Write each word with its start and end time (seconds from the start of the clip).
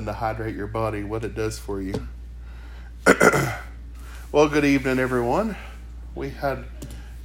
helping 0.00 0.14
to 0.14 0.18
hydrate 0.18 0.56
your 0.56 0.66
body, 0.66 1.04
what 1.04 1.22
it 1.24 1.34
does 1.34 1.58
for 1.58 1.82
you. 1.82 2.08
well, 4.32 4.48
good 4.48 4.64
evening, 4.64 4.98
everyone. 4.98 5.56
We 6.14 6.30
had 6.30 6.64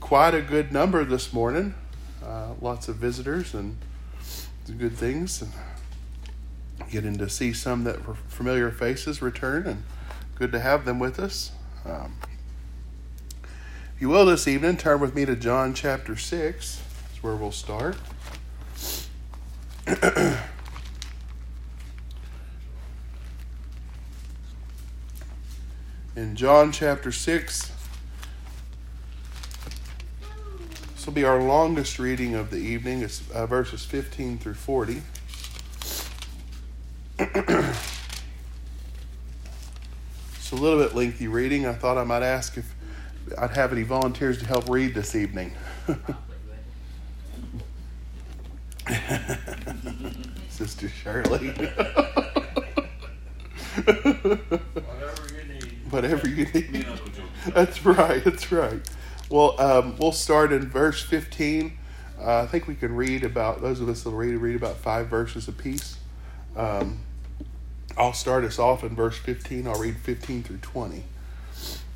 quite 0.01 0.33
a 0.33 0.42
good 0.42 0.73
number 0.73 1.05
this 1.05 1.31
morning. 1.31 1.73
Uh, 2.21 2.49
lots 2.59 2.89
of 2.89 2.97
visitors 2.97 3.53
and 3.53 3.77
good 4.77 4.97
things. 4.97 5.41
And 5.41 5.53
getting 6.91 7.17
to 7.17 7.29
see 7.29 7.53
some 7.53 7.85
that 7.85 7.99
familiar 8.27 8.72
faces 8.72 9.21
return, 9.21 9.65
and 9.67 9.83
good 10.35 10.51
to 10.51 10.60
have 10.60 10.83
them 10.83 10.99
with 10.99 11.17
us. 11.17 11.51
Um, 11.85 12.15
if 13.96 14.01
you 14.01 14.10
will, 14.10 14.26
this 14.26 14.49
evening, 14.49 14.76
turn 14.76 14.99
with 14.99 15.15
me 15.15 15.23
to 15.23 15.37
John 15.37 15.73
chapter 15.73 16.17
6. 16.17 16.81
That's 17.07 17.23
where 17.23 17.38
we'll 17.38 17.53
start. 17.53 17.95
In 26.16 26.36
John 26.38 26.72
chapter 26.72 27.12
6, 27.12 27.72
this 30.94 31.06
will 31.06 31.12
be 31.12 31.26
our 31.26 31.42
longest 31.44 32.00
reading 32.00 32.36
of 32.36 32.52
the 32.52 32.58
evening. 32.58 33.02
It's 33.02 33.30
uh, 33.32 33.46
verses 33.46 33.84
15 33.84 34.38
through 34.38 34.54
40. 34.54 35.02
it's 37.20 37.34
a 40.54 40.56
little 40.56 40.80
bit 40.80 40.96
lengthy 40.96 41.28
reading. 41.28 41.66
I 41.66 41.73
thought 41.73 41.98
I 41.98 42.06
might 42.06 42.23
ask 42.23 42.58
if 42.58 42.73
I'd 43.38 43.52
have 43.52 43.73
any 43.73 43.84
volunteers 43.84 44.38
to 44.40 44.45
help 44.45 44.70
read 44.70 44.94
this 44.94 45.16
evening. 45.16 45.52
Sister 50.50 50.88
Shirley. 50.88 51.54
Whatever 55.95 56.27
you 56.27 56.45
need. 56.45 56.54
Whatever 56.54 56.61
you 56.61 56.61
need. 56.61 56.72
Me 56.72 56.80
and 56.81 56.89
Uncle 56.89 57.08
Joe. 57.08 57.52
That's 57.53 57.86
right. 57.86 58.23
That's 58.23 58.52
right. 58.52 58.81
Well, 59.30 59.59
um, 59.61 59.95
we'll 59.97 60.11
start 60.11 60.52
in 60.52 60.70
verse 60.70 61.02
15. 61.02 61.78
Uh, 62.20 62.44
I 62.44 62.47
think 62.47 62.67
we 62.67 62.75
can 62.75 62.94
read 62.95 63.23
about, 63.23 63.61
those 63.61 63.80
of 63.80 63.88
us 63.88 64.03
that 64.03 64.09
will 64.09 64.17
read, 64.17 64.36
read 64.36 64.55
about 64.58 64.75
five 64.78 65.08
verses 65.08 65.47
apiece. 65.47 65.97
Um, 66.55 67.00
I'll 67.97 68.14
start 68.14 68.44
us 68.44 68.59
off 68.59 68.83
in 68.83 68.94
verse 68.94 69.17
15. 69.17 69.67
I'll 69.67 69.80
read 69.80 69.95
15 69.95 70.44
through 70.44 70.58
20. 70.58 71.03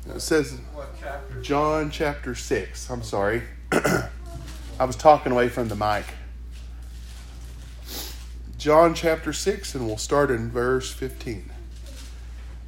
It 0.08 0.20
says, 0.20 0.58
chapter? 0.98 1.42
John 1.42 1.90
chapter 1.90 2.34
6. 2.34 2.90
I'm 2.90 3.02
sorry. 3.02 3.42
I 3.72 4.84
was 4.84 4.96
talking 4.96 5.30
away 5.30 5.50
from 5.50 5.68
the 5.68 5.76
mic. 5.76 6.06
John 8.56 8.94
chapter 8.94 9.34
6, 9.34 9.74
and 9.74 9.86
we'll 9.86 9.98
start 9.98 10.30
in 10.30 10.50
verse 10.50 10.90
15. 10.90 11.50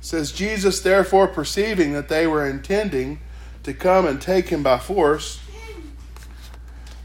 Says, 0.03 0.33
Jesus, 0.33 0.81
therefore, 0.81 1.29
perceiving 1.29 1.93
that 1.93 2.09
they 2.09 2.27
were 2.27 2.47
intending 2.47 3.21
to 3.63 3.73
come 3.73 4.05
and 4.05 4.21
take 4.21 4.49
him 4.49 4.63
by 4.63 4.79
force, 4.79 5.41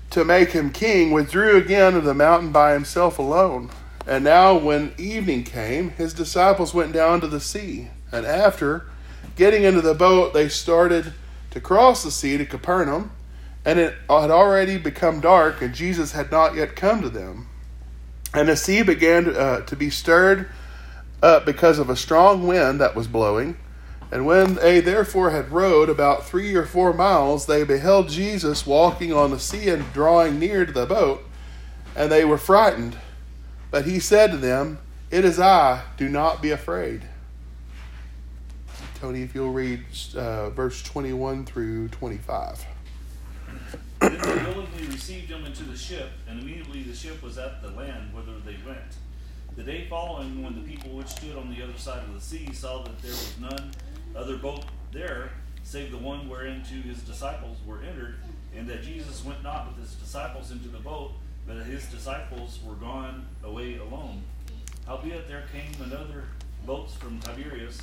to 0.09 0.25
make 0.25 0.49
him 0.49 0.71
king, 0.71 1.11
withdrew 1.11 1.57
again 1.57 1.93
to 1.93 2.01
the 2.01 2.15
mountain 2.15 2.51
by 2.51 2.73
himself 2.73 3.19
alone. 3.19 3.69
And 4.07 4.23
now, 4.23 4.57
when 4.57 4.95
evening 4.97 5.43
came, 5.43 5.91
his 5.91 6.13
disciples 6.13 6.73
went 6.73 6.91
down 6.91 7.21
to 7.21 7.27
the 7.27 7.39
sea, 7.39 7.89
and 8.11 8.25
after 8.25 8.87
getting 9.35 9.63
into 9.63 9.81
the 9.81 9.93
boat, 9.93 10.33
they 10.33 10.49
started 10.49 11.13
to 11.51 11.61
cross 11.61 12.03
the 12.03 12.11
sea 12.11 12.37
to 12.37 12.45
Capernaum. 12.45 13.11
And 13.63 13.79
it 13.79 13.95
had 14.09 14.31
already 14.31 14.77
become 14.77 15.19
dark, 15.19 15.61
and 15.61 15.75
Jesus 15.75 16.13
had 16.13 16.31
not 16.31 16.55
yet 16.55 16.75
come 16.75 17.01
to 17.01 17.09
them. 17.09 17.47
And 18.33 18.47
the 18.47 18.55
sea 18.55 18.81
began 18.81 19.25
to, 19.25 19.39
uh, 19.39 19.61
to 19.65 19.75
be 19.75 19.89
stirred 19.89 20.49
up 21.21 21.45
because 21.45 21.79
of 21.79 21.89
a 21.89 21.95
strong 21.95 22.47
wind 22.47 22.79
that 22.79 22.95
was 22.95 23.07
blowing. 23.07 23.57
And 24.11 24.25
when 24.25 24.55
they 24.55 24.79
therefore 24.79 25.31
had 25.31 25.51
rowed 25.51 25.89
about 25.89 26.25
three 26.25 26.55
or 26.55 26.65
four 26.65 26.93
miles, 26.93 27.45
they 27.45 27.63
beheld 27.63 28.09
Jesus 28.09 28.65
walking 28.65 29.11
on 29.11 29.31
the 29.31 29.39
sea 29.39 29.69
and 29.69 29.91
drawing 29.93 30.39
near 30.39 30.65
to 30.65 30.71
the 30.71 30.85
boat, 30.85 31.27
and 31.95 32.11
they 32.11 32.23
were 32.23 32.37
frightened. 32.37 32.97
But 33.69 33.85
he 33.85 33.99
said 33.99 34.31
to 34.31 34.37
them, 34.37 34.79
It 35.11 35.25
is 35.25 35.39
I, 35.39 35.83
do 35.97 36.07
not 36.07 36.41
be 36.41 36.51
afraid. 36.51 37.01
Tony, 38.99 39.21
if 39.21 39.35
you'll 39.35 39.51
read 39.51 39.83
uh, 40.15 40.49
verse 40.51 40.81
21 40.81 41.45
through 41.45 41.89
25. 41.89 42.65
Then 43.99 44.17
they 44.17 44.17
willingly 44.17 44.87
received 44.87 45.29
him 45.29 45.45
into 45.45 45.63
the 45.63 45.77
ship, 45.77 46.09
and 46.27 46.41
immediately 46.41 46.83
the 46.83 46.95
ship 46.95 47.21
was 47.21 47.37
at 47.37 47.61
the 47.61 47.69
land 47.71 48.13
whither 48.13 48.39
they 48.45 48.57
went. 48.65 48.95
The 49.57 49.63
day 49.63 49.87
following, 49.89 50.43
when 50.43 50.53
the 50.53 50.61
people 50.61 50.91
which 50.91 51.07
stood 51.07 51.35
on 51.35 51.49
the 51.49 51.63
other 51.63 51.77
side 51.79 52.03
of 52.03 52.13
the 52.13 52.21
sea 52.21 52.53
saw 52.53 52.83
that 52.83 53.01
there 53.01 53.09
was 53.09 53.33
none 53.41 53.71
other 54.15 54.37
boat 54.37 54.65
there, 54.91 55.31
save 55.63 55.89
the 55.89 55.97
one 55.97 56.29
whereinto 56.29 56.79
his 56.83 57.01
disciples 57.01 57.57
were 57.65 57.81
entered, 57.81 58.17
and 58.55 58.67
that 58.67 58.83
Jesus 58.83 59.25
went 59.25 59.41
not 59.41 59.67
with 59.67 59.83
his 59.83 59.95
disciples 59.95 60.51
into 60.51 60.69
the 60.69 60.77
boat, 60.77 61.13
but 61.47 61.57
his 61.65 61.87
disciples 61.87 62.59
were 62.63 62.75
gone 62.75 63.25
away 63.43 63.77
alone. 63.77 64.21
Howbeit 64.85 65.27
there 65.27 65.45
came 65.51 65.73
another 65.83 66.25
boats 66.67 66.93
from 66.93 67.19
Tiberias, 67.19 67.81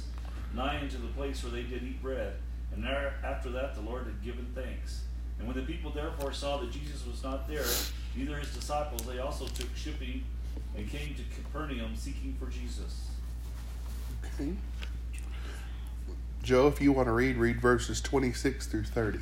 nigh 0.55 0.79
unto 0.79 0.99
the 0.99 1.13
place 1.15 1.43
where 1.43 1.51
they 1.51 1.65
did 1.65 1.83
eat 1.83 2.01
bread, 2.01 2.35
and 2.73 2.85
there 2.85 3.15
after 3.25 3.51
that 3.51 3.75
the 3.75 3.81
Lord 3.81 4.05
had 4.05 4.23
given 4.23 4.47
thanks. 4.55 5.03
And 5.41 5.49
when 5.49 5.57
the 5.57 5.65
people 5.65 5.91
therefore 5.91 6.33
saw 6.33 6.59
that 6.59 6.71
Jesus 6.71 7.05
was 7.05 7.25
not 7.25 7.49
there, 7.49 7.67
neither 8.15 8.39
his 8.39 8.55
disciples, 8.55 9.05
they 9.09 9.19
also 9.19 9.47
took 9.49 9.75
shipping 9.75 10.23
and 10.77 10.91
came 10.91 11.15
to 11.15 11.23
Capernaum 11.35 11.97
seeking 11.97 12.37
for 12.39 12.47
Jesus. 12.47 13.09
Okay. 14.35 14.53
Joe, 16.43 16.69
if 16.69 16.81
you 16.81 16.93
want 16.93 17.09
to 17.09 17.13
read, 17.13 17.37
read 17.37 17.61
verses 17.61 18.01
26 18.01 18.67
through 18.67 18.85
30. 18.85 19.21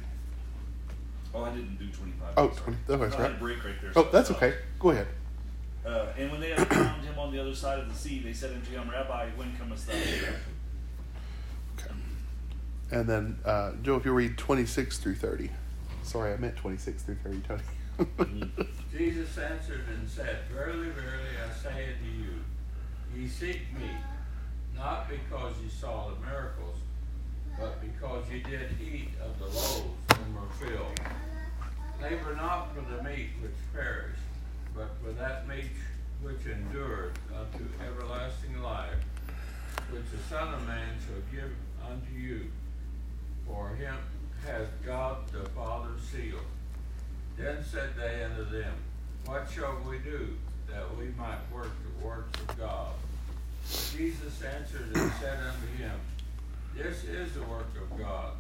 Oh, 1.34 1.44
I 1.44 1.50
didn't 1.50 1.78
do 1.78 1.86
25. 1.86 2.34
Oh, 2.36 2.48
20 2.48 2.78
oh, 2.88 2.96
that's 2.96 3.14
I 3.14 3.16
had 3.16 3.30
right. 3.30 3.36
a 3.36 3.38
break 3.38 3.64
right 3.64 3.80
there. 3.80 3.92
Oh, 3.94 4.04
so 4.04 4.10
that's 4.10 4.30
okay. 4.32 4.54
Go 4.78 4.90
ahead. 4.90 5.06
Uh, 5.86 6.06
and 6.18 6.30
when 6.30 6.40
they 6.40 6.50
had 6.50 6.66
found 6.68 7.04
him 7.04 7.18
on 7.18 7.32
the 7.32 7.40
other 7.40 7.54
side 7.54 7.78
of 7.78 7.88
the 7.88 7.94
sea, 7.94 8.20
they 8.20 8.32
said 8.32 8.52
unto 8.52 8.70
him, 8.70 8.90
Rabbi, 8.90 9.30
when 9.36 9.54
comest 9.56 9.86
thou? 9.86 9.94
Okay. 9.94 10.34
And 12.90 13.08
then, 13.08 13.38
uh, 13.44 13.72
Joe, 13.82 13.96
if 13.96 14.04
you 14.04 14.12
read 14.12 14.36
26 14.36 14.98
through 14.98 15.14
30. 15.14 15.50
Sorry, 16.02 16.32
I 16.32 16.36
meant 16.36 16.56
26 16.56 17.02
through 17.02 17.16
30, 17.16 17.40
Tony. 17.48 17.62
Jesus 18.92 19.38
answered 19.38 19.84
and 19.88 20.08
said, 20.08 20.38
Verily, 20.52 20.90
verily, 20.90 21.34
I 21.44 21.52
say 21.52 21.94
unto 21.94 22.10
you, 22.10 22.34
ye 23.16 23.28
seek 23.28 23.60
me, 23.78 23.90
not 24.76 25.08
because 25.08 25.54
ye 25.62 25.68
saw 25.68 26.08
the 26.08 26.26
miracles, 26.26 26.76
but 27.58 27.80
because 27.80 28.24
ye 28.30 28.40
did 28.42 28.70
eat 28.80 29.10
of 29.22 29.38
the 29.38 29.44
loaves 29.44 29.96
and 30.10 30.34
were 30.34 30.48
filled. 30.58 31.00
Labor 32.00 32.34
not 32.36 32.74
for 32.74 32.80
the 32.80 33.02
meat 33.02 33.30
which 33.40 33.52
perished, 33.72 34.18
but 34.74 34.90
for 35.02 35.12
that 35.12 35.46
meat 35.46 35.70
which 36.22 36.46
endureth 36.46 37.18
unto 37.34 37.64
everlasting 37.84 38.60
life, 38.62 38.98
which 39.90 40.04
the 40.10 40.34
Son 40.34 40.54
of 40.54 40.66
Man 40.66 40.96
shall 41.06 41.22
give 41.32 41.52
unto 41.88 42.12
you. 42.14 42.50
For 43.46 43.70
him 43.70 43.96
hath 44.46 44.68
God 44.84 45.30
the 45.30 45.48
Father 45.50 45.90
sealed. 46.10 46.40
Then 47.38 47.64
said 47.64 47.90
they 47.96 48.24
unto 48.24 48.44
them, 48.44 48.74
What 49.26 49.48
shall 49.50 49.78
we 49.88 49.98
do 49.98 50.36
that 50.70 50.96
we 50.96 51.06
might 51.18 51.38
work 51.52 51.70
the 51.82 52.04
works 52.04 52.40
of 52.40 52.58
God? 52.58 52.92
Jesus 53.68 54.42
answered 54.42 54.94
and 54.94 55.12
said 55.20 55.38
unto 55.38 55.66
him, 55.82 55.98
This 56.76 57.04
is 57.04 57.32
the 57.34 57.42
work 57.42 57.68
of 57.80 57.98
God, 57.98 58.32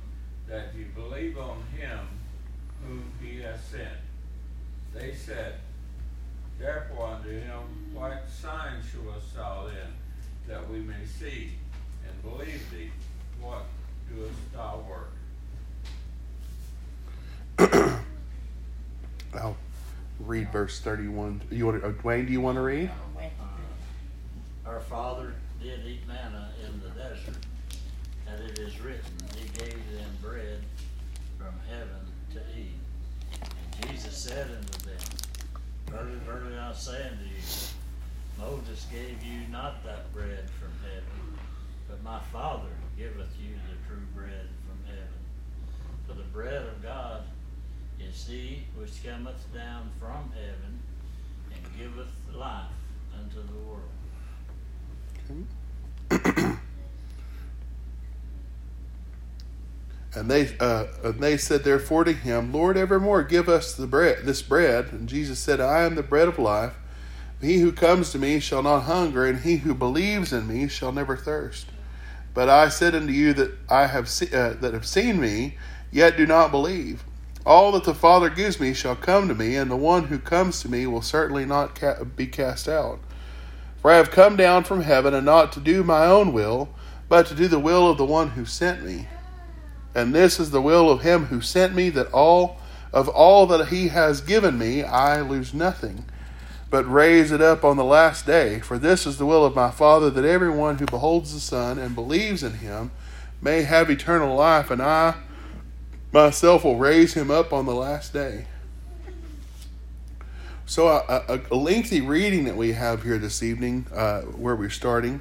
that 0.48 0.74
ye 0.76 0.84
believe 0.84 1.38
on 1.38 1.62
him 1.76 2.00
whom 2.86 3.04
he 3.22 3.40
hath 3.40 3.64
sent. 3.70 3.98
They 4.94 5.14
said, 5.14 5.54
Therefore 6.58 7.14
unto 7.16 7.30
him, 7.30 7.60
What 7.94 8.24
sign 8.28 8.82
showest 8.92 9.34
thou 9.34 9.68
then, 9.68 9.92
that 10.48 10.68
we 10.70 10.80
may 10.80 11.04
see 11.18 11.52
and 12.06 12.22
believe 12.22 12.70
thee? 12.70 12.90
What 13.40 13.64
doest 14.08 14.52
thou 14.52 14.84
work? 14.88 15.12
I'll 19.34 19.56
read 20.20 20.50
verse 20.52 20.80
31. 20.80 21.42
You 21.50 21.66
want 21.66 21.82
to, 21.82 21.88
uh, 21.88 21.92
Dwayne, 21.92 22.26
do 22.26 22.32
you 22.32 22.40
want 22.40 22.56
to 22.56 22.62
read? 22.62 22.90
Uh, 23.18 24.68
Our 24.68 24.80
father 24.80 25.34
did 25.62 25.80
eat 25.86 26.06
manna 26.06 26.50
in 26.66 26.80
the 26.80 26.88
desert, 26.90 27.36
and 28.28 28.42
it 28.44 28.58
is 28.58 28.80
written, 28.80 29.10
He 29.36 29.48
gave 29.58 29.74
them 29.92 30.10
bread 30.22 30.60
from 31.38 31.54
heaven 31.68 32.06
to 32.34 32.40
eat. 32.58 32.74
And 33.40 33.90
Jesus 33.90 34.16
said 34.16 34.48
unto 34.50 34.78
them, 34.86 34.98
Verily, 35.88 36.18
verily, 36.26 36.58
I 36.58 36.72
say 36.72 37.02
unto 37.10 37.24
you, 37.24 37.42
Moses 38.38 38.86
gave 38.90 39.22
you 39.22 39.40
not 39.50 39.84
that 39.84 40.12
bread 40.12 40.48
from 40.58 40.72
heaven, 40.82 41.38
but 41.88 42.02
my 42.02 42.20
Father 42.32 42.70
giveth 42.96 43.30
you 43.40 43.54
the 43.68 43.88
true 43.88 44.02
bread 44.14 44.48
from 44.66 44.78
heaven. 44.86 45.08
For 46.06 46.14
the 46.14 46.28
bread 46.32 46.62
of 46.66 46.82
God 46.82 47.24
is 48.00 48.26
he 48.26 48.64
which 48.76 49.04
cometh 49.04 49.52
down 49.54 49.90
from 49.98 50.32
heaven 50.34 50.80
and 51.52 51.62
giveth 51.78 52.12
life 52.34 52.66
unto 53.18 53.42
the 53.46 53.58
world. 53.58 53.90
And 60.14 60.30
they 60.30 60.54
uh, 60.60 60.86
and 61.02 61.20
they 61.20 61.38
said 61.38 61.64
therefore 61.64 62.04
to 62.04 62.12
him, 62.12 62.52
Lord, 62.52 62.76
evermore 62.76 63.22
give 63.22 63.48
us 63.48 63.74
the 63.74 63.86
bread, 63.86 64.18
this 64.24 64.42
bread. 64.42 64.92
And 64.92 65.08
Jesus 65.08 65.38
said, 65.38 65.60
I 65.60 65.84
am 65.84 65.94
the 65.94 66.02
bread 66.02 66.28
of 66.28 66.38
life. 66.38 66.74
He 67.40 67.60
who 67.60 67.72
comes 67.72 68.12
to 68.12 68.18
me 68.18 68.38
shall 68.38 68.62
not 68.62 68.80
hunger, 68.80 69.24
and 69.24 69.40
he 69.40 69.56
who 69.56 69.74
believes 69.74 70.32
in 70.32 70.46
me 70.46 70.68
shall 70.68 70.92
never 70.92 71.16
thirst. 71.16 71.66
But 72.34 72.48
I 72.48 72.68
said 72.68 72.94
unto 72.94 73.12
you 73.12 73.32
that 73.34 73.52
I 73.68 73.86
have 73.86 74.08
se- 74.08 74.32
uh, 74.32 74.54
that 74.60 74.74
have 74.74 74.86
seen 74.86 75.18
me, 75.18 75.56
yet 75.90 76.16
do 76.16 76.26
not 76.26 76.50
believe. 76.50 77.02
All 77.44 77.72
that 77.72 77.84
the 77.84 77.94
Father 77.94 78.30
gives 78.30 78.60
me 78.60 78.72
shall 78.72 78.94
come 78.94 79.26
to 79.26 79.34
me, 79.34 79.56
and 79.56 79.70
the 79.70 79.76
one 79.76 80.04
who 80.04 80.18
comes 80.18 80.60
to 80.60 80.70
me 80.70 80.86
will 80.86 81.02
certainly 81.02 81.44
not 81.44 81.74
ca- 81.74 82.04
be 82.04 82.26
cast 82.26 82.68
out. 82.68 83.00
For 83.80 83.90
I 83.90 83.96
have 83.96 84.12
come 84.12 84.36
down 84.36 84.62
from 84.62 84.82
heaven, 84.82 85.12
and 85.12 85.26
not 85.26 85.50
to 85.52 85.60
do 85.60 85.82
my 85.82 86.06
own 86.06 86.32
will, 86.32 86.68
but 87.08 87.26
to 87.26 87.34
do 87.34 87.48
the 87.48 87.58
will 87.58 87.90
of 87.90 87.98
the 87.98 88.04
one 88.04 88.30
who 88.30 88.44
sent 88.44 88.84
me. 88.84 89.08
And 89.92 90.14
this 90.14 90.38
is 90.38 90.52
the 90.52 90.62
will 90.62 90.88
of 90.88 91.02
him 91.02 91.26
who 91.26 91.40
sent 91.40 91.74
me, 91.74 91.90
that 91.90 92.12
all 92.12 92.58
of 92.92 93.08
all 93.08 93.46
that 93.46 93.68
he 93.68 93.88
has 93.88 94.20
given 94.20 94.56
me 94.56 94.84
I 94.84 95.20
lose 95.20 95.52
nothing, 95.52 96.04
but 96.70 96.90
raise 96.90 97.32
it 97.32 97.40
up 97.40 97.64
on 97.64 97.76
the 97.76 97.84
last 97.84 98.24
day. 98.24 98.60
For 98.60 98.78
this 98.78 99.04
is 99.04 99.18
the 99.18 99.26
will 99.26 99.44
of 99.44 99.56
my 99.56 99.70
Father, 99.72 100.10
that 100.10 100.24
everyone 100.24 100.78
who 100.78 100.86
beholds 100.86 101.34
the 101.34 101.40
Son 101.40 101.76
and 101.76 101.94
believes 101.94 102.44
in 102.44 102.54
him 102.54 102.92
may 103.40 103.62
have 103.62 103.90
eternal 103.90 104.36
life, 104.36 104.70
and 104.70 104.80
I 104.80 105.14
myself 106.12 106.64
will 106.64 106.76
raise 106.76 107.14
him 107.14 107.30
up 107.30 107.52
on 107.52 107.66
the 107.66 107.74
last 107.74 108.12
day. 108.12 108.46
So, 110.66 110.88
a, 110.88 111.24
a, 111.28 111.40
a 111.50 111.56
lengthy 111.56 112.00
reading 112.00 112.44
that 112.44 112.56
we 112.56 112.72
have 112.72 113.02
here 113.02 113.18
this 113.18 113.42
evening, 113.42 113.86
uh, 113.92 114.22
where 114.22 114.54
we're 114.54 114.70
starting. 114.70 115.20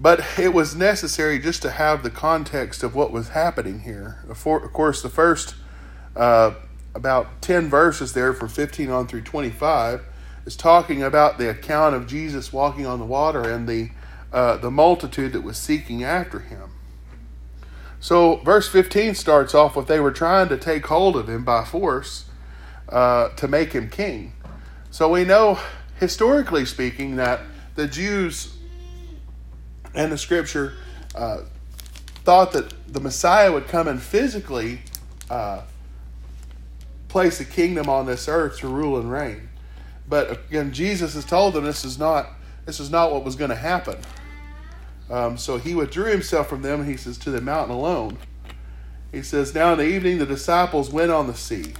But 0.00 0.24
it 0.38 0.52
was 0.52 0.76
necessary 0.76 1.40
just 1.40 1.62
to 1.62 1.70
have 1.70 2.02
the 2.02 2.10
context 2.10 2.82
of 2.84 2.94
what 2.94 3.10
was 3.10 3.30
happening 3.30 3.80
here. 3.80 4.22
Of 4.28 4.44
course, 4.44 5.02
the 5.02 5.08
first 5.08 5.56
uh, 6.14 6.54
about 6.94 7.42
10 7.42 7.68
verses 7.68 8.12
there 8.12 8.32
from 8.32 8.48
15 8.48 8.90
on 8.90 9.06
through 9.08 9.22
25 9.22 10.04
is 10.46 10.56
talking 10.56 11.02
about 11.02 11.38
the 11.38 11.50
account 11.50 11.94
of 11.94 12.06
Jesus 12.06 12.52
walking 12.52 12.86
on 12.86 13.00
the 13.00 13.04
water 13.04 13.42
and 13.42 13.68
the, 13.68 13.90
uh, 14.32 14.56
the 14.58 14.70
multitude 14.70 15.32
that 15.32 15.42
was 15.42 15.56
seeking 15.56 16.04
after 16.04 16.40
him. 16.40 16.70
So, 18.00 18.36
verse 18.36 18.68
15 18.68 19.14
starts 19.14 19.54
off 19.54 19.74
with 19.74 19.88
they 19.88 20.00
were 20.00 20.12
trying 20.12 20.48
to 20.50 20.56
take 20.56 20.86
hold 20.86 21.16
of 21.16 21.28
him 21.28 21.44
by 21.44 21.64
force 21.64 22.26
uh, 22.88 23.30
to 23.30 23.48
make 23.48 23.72
him 23.72 23.90
king. 23.90 24.32
So, 24.90 25.10
we 25.10 25.24
know, 25.24 25.58
historically 25.98 26.64
speaking, 26.64 27.16
that 27.16 27.40
the 27.74 27.88
Jews 27.88 28.56
and 29.94 30.12
the 30.12 30.18
scripture 30.18 30.74
uh, 31.14 31.38
thought 32.24 32.52
that 32.52 32.72
the 32.92 33.00
Messiah 33.00 33.52
would 33.52 33.66
come 33.66 33.88
and 33.88 34.00
physically 34.00 34.80
uh, 35.28 35.62
place 37.08 37.40
a 37.40 37.44
kingdom 37.44 37.88
on 37.88 38.06
this 38.06 38.28
earth 38.28 38.58
to 38.58 38.68
rule 38.68 38.98
and 38.98 39.10
reign. 39.10 39.48
But 40.08 40.30
again, 40.48 40.72
Jesus 40.72 41.14
has 41.14 41.24
told 41.24 41.54
them 41.54 41.64
this 41.64 41.84
is 41.84 41.98
not 41.98 42.28
this 42.64 42.80
is 42.80 42.90
not 42.90 43.12
what 43.12 43.24
was 43.24 43.34
going 43.34 43.48
to 43.50 43.56
happen. 43.56 43.96
Um, 45.10 45.38
so 45.38 45.56
he 45.56 45.74
withdrew 45.74 46.10
himself 46.10 46.48
from 46.48 46.62
them. 46.62 46.84
He 46.84 46.96
says 46.96 47.18
to 47.18 47.30
the 47.30 47.40
mountain 47.40 47.74
alone. 47.74 48.18
He 49.12 49.22
says, 49.22 49.54
now 49.54 49.72
in 49.72 49.78
the 49.78 49.86
evening 49.86 50.18
the 50.18 50.26
disciples 50.26 50.90
went 50.90 51.10
on 51.10 51.26
the 51.26 51.34
sea, 51.34 51.72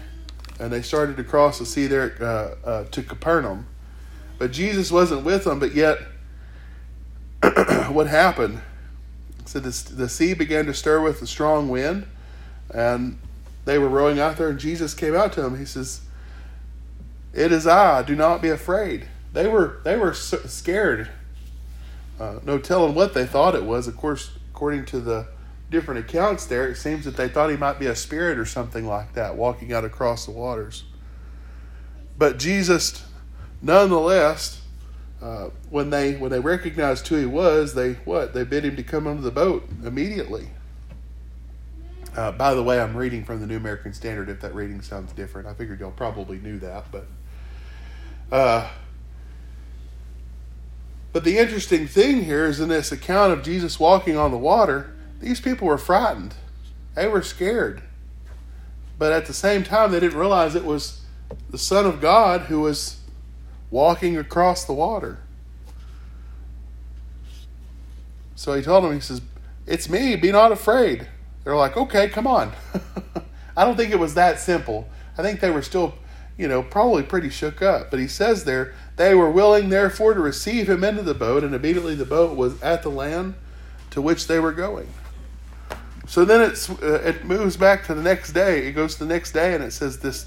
and 0.59 0.73
they 0.73 0.81
started 0.81 1.17
to 1.19 1.25
cross 1.25 1.59
the 1.59 1.67
sea 1.67 1.87
there 1.87 2.17
uh, 2.21 2.69
uh, 2.69 2.85
to 2.85 3.03
Capernaum. 3.03 3.67
But 4.39 4.53
Jesus 4.53 4.91
wasn't 4.91 5.25
with 5.25 5.45
them. 5.45 5.59
But 5.59 5.75
yet 5.75 5.99
what 7.91 8.07
happened? 8.07 8.61
So 9.45 9.61
the, 9.61 9.95
the 9.95 10.09
sea 10.09 10.35
began 10.35 10.67
to 10.67 10.75
stir 10.75 11.01
with 11.01 11.21
a 11.23 11.27
strong 11.27 11.69
wind, 11.69 12.07
and 12.71 13.19
they 13.65 13.79
were 13.79 13.89
rowing 13.89 14.21
out 14.21 14.37
there, 14.37 14.49
and 14.49 14.59
Jesus 14.59 14.95
came 14.95 15.15
out 15.15 15.33
to 15.35 15.43
them. 15.43 15.59
He 15.59 15.65
says, 15.65 16.01
"It 17.33 17.51
is 17.53 17.67
I. 17.67 18.03
Do 18.03 18.15
not 18.15 18.43
be 18.43 18.49
afraid." 18.49 19.09
They 19.33 19.49
were 19.49 19.81
they 19.85 19.97
were 19.97 20.15
scared. 20.15 21.11
Uh, 22.19 22.41
no 22.45 22.59
telling 22.59 22.95
what 22.95 23.15
they 23.15 23.27
thought 23.27 23.55
it 23.55 23.65
was. 23.65 23.87
Of 23.87 23.97
course, 23.97 24.31
according 24.51 24.87
to 24.87 25.01
the 25.01 25.29
different 25.71 26.01
accounts 26.01 26.47
there, 26.47 26.67
it 26.69 26.77
seems 26.77 27.05
that 27.05 27.17
they 27.17 27.29
thought 27.29 27.51
he 27.51 27.57
might 27.57 27.79
be 27.79 27.87
a 27.87 27.95
spirit 27.95 28.39
or 28.39 28.45
something 28.45 28.87
like 28.87 29.15
that 29.15 29.37
walking 29.37 29.73
out 29.73 29.85
across 29.85 30.25
the 30.25 30.33
waters. 30.33 30.85
But 32.17 32.39
Jesus, 32.39 33.07
nonetheless, 33.63 34.63
uh, 35.23 35.51
when 35.71 35.91
they 35.91 36.17
when 36.17 36.31
they 36.31 36.41
recognized 36.41 37.07
who 37.07 37.17
he 37.17 37.27
was, 37.27 37.75
they 37.75 37.95
what 38.05 38.35
they 38.35 38.45
bid 38.45 38.65
him 38.65 38.77
to 38.77 38.83
come 38.83 39.07
into 39.07 39.23
the 39.23 39.31
boat 39.31 39.69
immediately. 39.85 40.49
Uh, 42.17 42.33
by 42.33 42.55
the 42.55 42.63
way, 42.63 42.81
I'm 42.81 42.97
reading 42.97 43.25
from 43.25 43.41
the 43.41 43.47
New 43.47 43.57
American 43.57 43.93
Standard. 43.93 44.29
If 44.29 44.41
that 44.41 44.55
reading 44.55 44.81
sounds 44.83 45.13
different, 45.13 45.47
I 45.47 45.55
figured 45.55 45.79
y'all 45.79 45.93
probably 45.93 46.39
knew 46.39 46.59
that, 46.59 46.91
but. 46.91 47.07
Uh, 48.31 48.69
but 51.13 51.25
the 51.25 51.39
interesting 51.39 51.87
thing 51.87 52.25
here 52.25 52.47
is 52.47 52.61
in 52.61 52.69
this 52.69 52.93
account 52.93 53.33
of 53.33 53.43
Jesus 53.43 53.81
walking 53.81 54.17
on 54.17 54.31
the 54.31 54.39
water, 54.39 54.95
these 55.21 55.41
people 55.41 55.67
were 55.67 55.79
frightened. 55.79 56.35
They 56.95 57.09
were 57.09 57.23
scared. 57.23 57.83
But 58.99 59.13
at 59.13 59.27
the 59.27 59.33
same 59.33 59.63
time, 59.63 59.93
they 59.93 60.01
didn't 60.01 60.19
realize 60.19 60.55
it 60.55 60.65
was 60.65 61.03
the 61.51 61.59
Son 61.59 61.87
of 61.87 62.01
God 62.01 62.43
who 62.43 62.61
was 62.61 63.01
walking 63.71 64.17
across 64.17 64.65
the 64.65 64.73
water. 64.73 65.19
So 68.35 68.55
he 68.55 68.63
told 68.63 68.85
them, 68.85 68.93
he 68.93 69.01
says, 69.01 69.21
It's 69.67 69.89
me, 69.89 70.17
be 70.17 70.33
not 70.33 70.53
afraid. 70.53 71.09
They're 71.45 71.57
like, 71.57 71.77
Okay, 71.77 72.09
come 72.09 72.27
on. 72.27 72.53
I 73.57 73.65
don't 73.65 73.77
think 73.77 73.93
it 73.93 73.99
was 73.99 74.15
that 74.15 74.39
simple. 74.39 74.89
I 75.17 75.23
think 75.23 75.41
they 75.41 75.51
were 75.51 75.63
still, 75.63 75.95
you 76.37 76.47
know, 76.47 76.63
probably 76.63 77.03
pretty 77.03 77.31
shook 77.31 77.63
up. 77.63 77.91
But 77.91 77.99
he 77.99 78.07
says 78.07 78.45
there, 78.45 78.75
they 78.99 79.15
were 79.15 79.31
willing, 79.31 79.71
therefore, 79.71 80.13
to 80.13 80.21
receive 80.21 80.69
him 80.69 80.85
into 80.85 81.03
the 81.03 81.15
boat, 81.15 81.45
and 81.45 81.55
immediately 81.55 81.95
the 81.95 82.05
boat 82.05 82.37
was 82.37 82.61
at 82.63 82.83
the 82.83 82.91
land 82.91 83.35
to 83.91 84.03
which 84.03 84.27
they 84.27 84.39
were 84.39 84.53
going. 84.53 84.89
So 86.07 86.25
then 86.25 86.43
it's, 86.43 86.69
uh, 86.69 87.03
it 87.05 87.25
moves 87.25 87.57
back 87.57 87.87
to 87.87 87.95
the 87.95 88.03
next 88.03 88.33
day. 88.33 88.67
It 88.67 88.73
goes 88.73 88.95
to 88.95 89.05
the 89.05 89.13
next 89.13 89.33
day, 89.33 89.55
and 89.55 89.63
it 89.63 89.73
says 89.73 89.99
this 89.99 90.27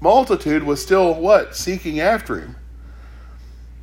multitude 0.00 0.62
was 0.62 0.82
still 0.82 1.14
what? 1.14 1.56
Seeking 1.56 2.00
after 2.00 2.40
him. 2.40 2.56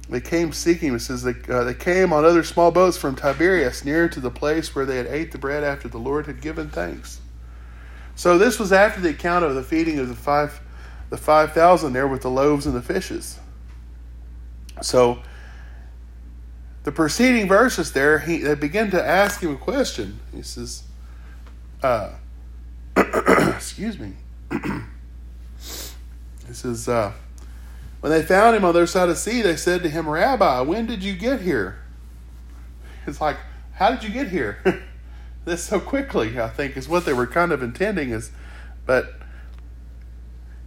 They 0.07 0.21
came 0.21 0.51
seeking. 0.53 0.93
It 0.93 0.99
says 0.99 1.23
they, 1.23 1.35
uh, 1.49 1.63
they 1.63 1.73
came 1.73 2.13
on 2.13 2.25
other 2.25 2.43
small 2.43 2.71
boats 2.71 2.97
from 2.97 3.15
Tiberias, 3.15 3.83
near 3.85 4.07
to 4.09 4.19
the 4.19 4.31
place 4.31 4.75
where 4.75 4.85
they 4.85 4.97
had 4.97 5.07
ate 5.07 5.31
the 5.31 5.37
bread 5.37 5.63
after 5.63 5.87
the 5.87 5.97
Lord 5.97 6.25
had 6.27 6.41
given 6.41 6.69
thanks. 6.69 7.21
So 8.15 8.37
this 8.37 8.59
was 8.59 8.71
after 8.71 9.01
the 9.01 9.09
account 9.09 9.45
of 9.45 9.55
the 9.55 9.63
feeding 9.63 9.99
of 9.99 10.09
the 10.09 10.15
five, 10.15 10.61
the 11.09 11.17
five 11.17 11.53
thousand 11.53 11.93
there 11.93 12.07
with 12.07 12.21
the 12.21 12.29
loaves 12.29 12.65
and 12.65 12.75
the 12.75 12.81
fishes. 12.81 13.39
So 14.81 15.21
the 16.83 16.91
preceding 16.91 17.47
verses 17.47 17.91
there, 17.91 18.19
he 18.19 18.37
they 18.37 18.55
begin 18.55 18.91
to 18.91 19.03
ask 19.03 19.41
him 19.41 19.53
a 19.53 19.57
question. 19.57 20.19
He 20.33 20.41
says, 20.41 20.83
uh, 21.83 22.11
"Excuse 22.97 23.99
me." 23.99 24.13
he 24.51 24.59
says. 26.53 26.87
Uh, 26.87 27.11
when 28.01 28.11
they 28.11 28.23
found 28.23 28.55
him 28.55 28.65
on 28.65 28.73
their 28.73 28.87
side 28.87 29.03
of 29.03 29.09
the 29.09 29.15
sea, 29.15 29.41
they 29.41 29.55
said 29.55 29.83
to 29.83 29.89
him, 29.89 30.09
Rabbi, 30.09 30.61
when 30.61 30.87
did 30.87 31.03
you 31.03 31.13
get 31.13 31.41
here? 31.41 31.77
It's 33.05 33.21
like, 33.21 33.37
how 33.73 33.91
did 33.91 34.03
you 34.03 34.09
get 34.09 34.27
here? 34.27 34.57
this 35.45 35.63
so 35.63 35.79
quickly, 35.79 36.39
I 36.39 36.49
think, 36.49 36.77
is 36.77 36.89
what 36.89 37.05
they 37.05 37.13
were 37.13 37.27
kind 37.27 37.51
of 37.51 37.61
intending. 37.61 38.09
Is, 38.09 38.31
but 38.87 39.20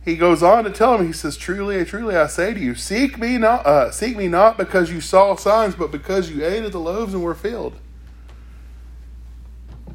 he 0.04 0.16
goes 0.16 0.42
on 0.42 0.64
to 0.64 0.70
tell 0.70 0.98
him, 0.98 1.06
he 1.06 1.12
says, 1.12 1.36
Truly, 1.36 1.82
truly, 1.84 2.14
I 2.14 2.26
say 2.26 2.52
to 2.52 2.60
you, 2.60 2.74
seek 2.74 3.18
me 3.18 3.38
not, 3.38 3.64
uh, 3.64 3.90
seek 3.90 4.16
me 4.16 4.28
not 4.28 4.58
because 4.58 4.90
you 4.90 5.00
saw 5.00 5.34
signs, 5.36 5.74
but 5.74 5.90
because 5.90 6.30
you 6.30 6.44
ate 6.44 6.64
of 6.64 6.72
the 6.72 6.80
loaves 6.80 7.14
and 7.14 7.22
were 7.22 7.34
filled. 7.34 7.74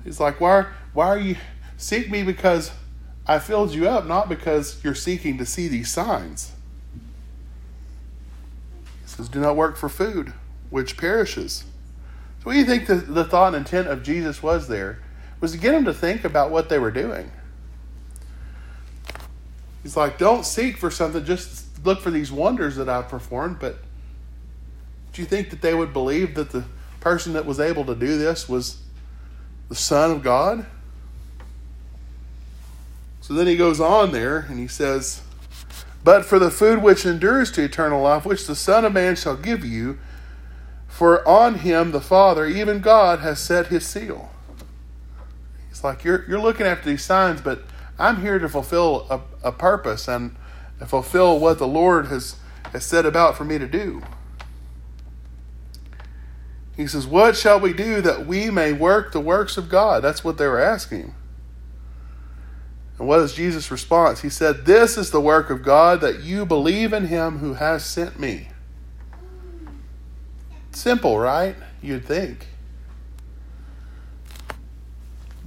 He's 0.04 0.20
like, 0.20 0.42
why, 0.42 0.66
why 0.94 1.08
are 1.08 1.20
you 1.20 1.36
seek 1.78 2.10
me 2.10 2.24
because 2.24 2.72
I 3.28 3.38
filled 3.38 3.76
you 3.76 3.88
up, 3.88 4.08
not 4.08 4.28
because 4.28 4.84
you're 4.84 4.96
seeking 4.96 5.38
to 5.38 5.46
see 5.46 5.68
these 5.68 5.92
signs 5.92 6.52
He 9.02 9.08
says, 9.08 9.30
Do 9.30 9.40
not 9.40 9.56
work 9.56 9.78
for 9.78 9.90
food, 9.90 10.34
which 10.72 10.98
perishes. 10.98 11.66
So, 12.40 12.46
what 12.46 12.54
do 12.54 12.60
you 12.60 12.66
think 12.66 12.88
the, 12.88 12.96
the 12.96 13.26
thought 13.26 13.54
and 13.54 13.58
intent 13.58 13.88
of 13.88 14.02
Jesus 14.02 14.42
was 14.42 14.68
there? 14.68 15.00
Was 15.40 15.52
to 15.52 15.58
get 15.60 15.72
them 15.72 15.86
to 15.86 15.94
think 15.94 16.24
about 16.24 16.50
what 16.50 16.70
they 16.70 16.80
were 16.80 16.92
doing. 16.92 17.32
He's 19.84 19.98
like, 19.98 20.18
Don't 20.18 20.46
seek 20.46 20.78
for 20.78 20.92
something, 20.92 21.24
just 21.26 21.86
look 21.86 22.02
for 22.02 22.12
these 22.12 22.32
wonders 22.32 22.76
that 22.76 22.90
I've 22.90 23.08
performed. 23.08 23.60
But 23.60 23.78
do 25.14 25.22
you 25.22 25.28
think 25.28 25.50
that 25.50 25.62
they 25.62 25.74
would 25.74 25.94
believe 25.94 26.36
that 26.36 26.52
the 26.52 26.66
person 27.00 27.34
that 27.34 27.46
was 27.46 27.60
able 27.60 27.86
to 27.86 27.96
do 27.96 28.18
this 28.18 28.50
was 28.50 28.82
the 29.70 29.76
Son 29.76 30.12
of 30.12 30.24
God? 30.24 30.66
So 33.22 33.34
then 33.34 33.48
he 33.48 33.56
goes 33.56 33.80
on 33.80 34.12
there 34.12 34.40
and 34.50 34.58
he 34.60 34.68
says, 34.68 35.22
but 36.04 36.26
for 36.26 36.40
the 36.40 36.52
food 36.52 36.82
which 36.82 37.06
endures 37.06 37.52
to 37.52 37.64
eternal 37.64 38.02
life, 38.02 38.26
which 38.26 38.48
the 38.48 38.56
Son 38.56 38.86
of 38.86 38.94
Man 38.94 39.16
shall 39.16 39.36
give 39.36 39.66
you, 39.66 40.00
For 40.88 41.26
on 41.28 41.56
him 41.56 41.92
the 41.92 42.02
Father, 42.02 42.46
even 42.46 42.80
God, 42.80 43.20
has 43.20 43.40
set 43.40 43.68
his 43.68 43.86
seal. 43.86 44.32
It's 45.70 45.84
like 45.84 46.04
you're, 46.04 46.26
you're 46.28 46.40
looking 46.40 46.66
after 46.66 46.90
these 46.90 47.06
signs, 47.06 47.42
but 47.42 47.64
I'm 48.00 48.22
here 48.22 48.40
to 48.40 48.48
fulfill 48.48 49.06
a, 49.10 49.50
a 49.50 49.52
purpose 49.52 50.08
and 50.08 50.36
fulfill 50.88 51.40
what 51.40 51.60
the 51.60 51.68
Lord 51.68 52.08
has, 52.08 52.38
has 52.72 52.86
set 52.86 53.06
about 53.06 53.38
for 53.38 53.44
me 53.44 53.58
to 53.58 53.68
do. 53.68 54.02
He 56.78 56.88
says, 56.88 57.06
What 57.06 57.36
shall 57.36 57.60
we 57.60 57.74
do 57.74 58.00
that 58.00 58.26
we 58.26 58.50
may 58.50 58.72
work 58.72 59.12
the 59.12 59.20
works 59.20 59.58
of 59.58 59.68
God? 59.68 60.02
That's 60.02 60.24
what 60.24 60.38
they 60.38 60.48
were 60.48 60.62
asking. 60.62 61.14
And 62.98 63.08
what 63.08 63.20
is 63.20 63.34
Jesus' 63.34 63.70
response? 63.70 64.22
He 64.22 64.30
said, 64.30 64.66
This 64.66 64.98
is 64.98 65.12
the 65.12 65.20
work 65.20 65.50
of 65.50 65.62
God, 65.62 66.00
that 66.00 66.22
you 66.22 66.46
believe 66.46 66.94
in 66.94 67.08
him 67.08 67.40
who 67.40 67.56
has 67.56 67.86
sent 67.86 68.18
me. 68.18 68.48
Simple, 70.72 71.20
right? 71.20 71.58
You'd 71.82 72.06
think. 72.06 72.48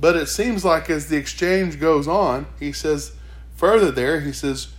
But 0.02 0.16
it 0.16 0.26
seems 0.26 0.64
like 0.64 0.90
as 0.90 1.06
the 1.06 1.16
exchange 1.16 1.78
goes 1.78 2.09
on, 2.09 2.47
he 2.59 2.73
says, 2.73 3.12
further 3.54 3.92
there, 3.92 4.18
he 4.18 4.32
says, 4.32 4.73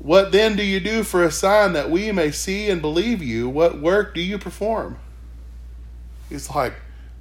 What 0.00 0.32
then 0.32 0.56
do 0.56 0.64
you 0.64 0.80
do 0.80 1.04
for 1.04 1.22
a 1.22 1.30
sign 1.30 1.74
that 1.74 1.92
we 1.92 2.10
may 2.10 2.32
see 2.32 2.68
and 2.68 2.82
believe 2.82 3.22
you? 3.22 3.48
What 3.48 3.78
work 3.78 4.16
do 4.16 4.20
you 4.20 4.36
perform? 4.36 4.98
He's 6.28 6.50
like, 6.50 6.74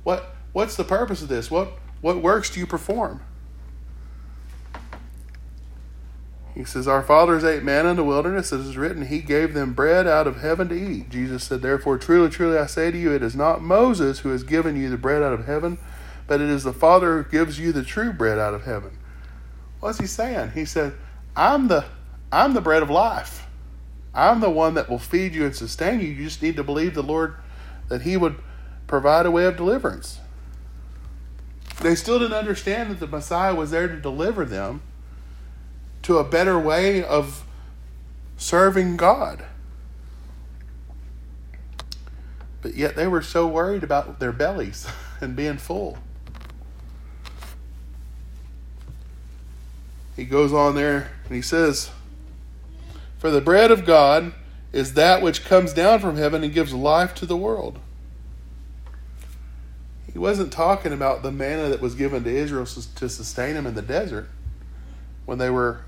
What 0.04 0.34
what's 0.52 0.76
the 0.76 0.84
purpose 0.84 1.22
of 1.22 1.28
this? 1.28 1.52
What 1.52 1.74
what 2.02 2.24
works 2.24 2.50
do 2.50 2.60
you 2.60 2.66
perform? 2.66 3.22
He 6.56 6.64
says, 6.64 6.88
Our 6.88 7.04
fathers 7.04 7.44
ate 7.44 7.62
manna 7.62 7.90
in 7.90 7.98
the 7.98 8.04
wilderness, 8.04 8.52
It 8.52 8.62
is 8.62 8.78
written, 8.78 9.06
He 9.06 9.20
gave 9.20 9.54
them 9.54 9.74
bread 9.74 10.08
out 10.08 10.26
of 10.26 10.42
heaven 10.42 10.70
to 10.70 10.76
eat. 10.76 11.12
Jesus 11.12 11.44
said, 11.44 11.62
Therefore, 11.62 12.00
truly, 12.00 12.32
truly, 12.32 12.58
I 12.58 12.66
say 12.66 12.90
to 12.90 12.98
you, 12.98 13.14
it 13.14 13.22
is 13.22 13.36
not 13.36 13.62
Moses 13.62 14.22
who 14.22 14.30
has 14.30 14.42
given 14.42 14.76
you 14.76 14.90
the 14.90 14.98
bread 14.98 15.22
out 15.22 15.34
of 15.34 15.46
heaven, 15.46 15.78
but 16.28 16.42
it 16.42 16.50
is 16.50 16.64
the 16.64 16.74
Father 16.74 17.24
who 17.24 17.30
gives 17.30 17.60
you 17.60 17.72
the 17.72 17.84
true 17.84 18.14
bread 18.14 18.38
out 18.38 18.54
of 18.54 18.66
heaven. 18.66 18.98
What's 19.80 20.00
he 20.00 20.08
saying? 20.08 20.52
He 20.52 20.66
said, 20.66 20.94
I'm 21.36 21.68
the 21.68 21.86
I'm 22.32 22.54
the 22.54 22.62
bread 22.62 22.84
of 22.84 22.90
life. 22.90 23.48
I'm 24.14 24.42
the 24.42 24.50
one 24.50 24.74
that 24.74 24.90
will 24.90 25.00
feed 25.00 25.34
you 25.34 25.46
and 25.46 25.56
sustain 25.56 26.00
you. 26.00 26.08
You 26.08 26.26
just 26.26 26.42
need 26.42 26.58
to 26.58 26.64
believe 26.64 26.94
the 26.94 27.04
Lord 27.04 27.36
that 27.88 28.02
He 28.02 28.18
would 28.18 28.36
provide 28.88 29.26
a 29.26 29.32
way 29.32 29.46
of 29.46 29.56
deliverance. 29.56 30.20
They 31.82 31.96
still 31.96 32.18
didn't 32.18 32.34
understand 32.34 32.90
that 32.90 33.00
the 33.00 33.08
Messiah 33.08 33.54
was 33.54 33.72
there 33.72 33.88
to 33.88 33.98
deliver 33.98 34.44
them 34.44 34.82
to 36.02 36.18
a 36.18 36.24
better 36.24 36.58
way 36.58 37.04
of 37.04 37.46
serving 38.38 38.98
God. 38.98 39.46
But 42.62 42.76
yet 42.76 42.96
they 42.96 43.08
were 43.08 43.22
so 43.22 43.46
worried 43.46 43.84
about 43.84 44.20
their 44.20 44.32
bellies 44.32 44.88
and 45.22 45.36
being 45.36 45.58
full. 45.58 46.00
He 50.18 50.26
goes 50.26 50.52
on 50.52 50.74
there 50.74 51.12
and 51.26 51.36
he 51.36 51.44
says, 51.44 51.92
For 53.20 53.30
the 53.30 53.40
bread 53.40 53.70
of 53.72 53.86
God 53.86 54.34
is 54.74 54.96
that 54.96 55.22
which 55.22 55.46
comes 55.46 55.74
down 55.74 56.00
from 56.00 56.18
heaven 56.18 56.44
and 56.44 56.52
gives 56.52 56.74
life 56.74 57.14
to 57.16 57.28
the 57.28 57.38
world. 57.38 57.80
He 60.12 60.18
wasn't 60.18 60.52
talking 60.52 60.92
about 60.92 61.22
the 61.22 61.32
manna 61.32 61.70
that 61.70 61.80
was 61.80 61.94
given 61.94 62.24
to 62.24 62.30
Israel 62.30 62.66
to 62.66 63.08
sustain 63.08 63.54
them 63.54 63.68
in 63.68 63.76
the 63.76 63.84
desert 63.84 64.28
when 65.26 65.38
they 65.38 65.52
were 65.52 65.82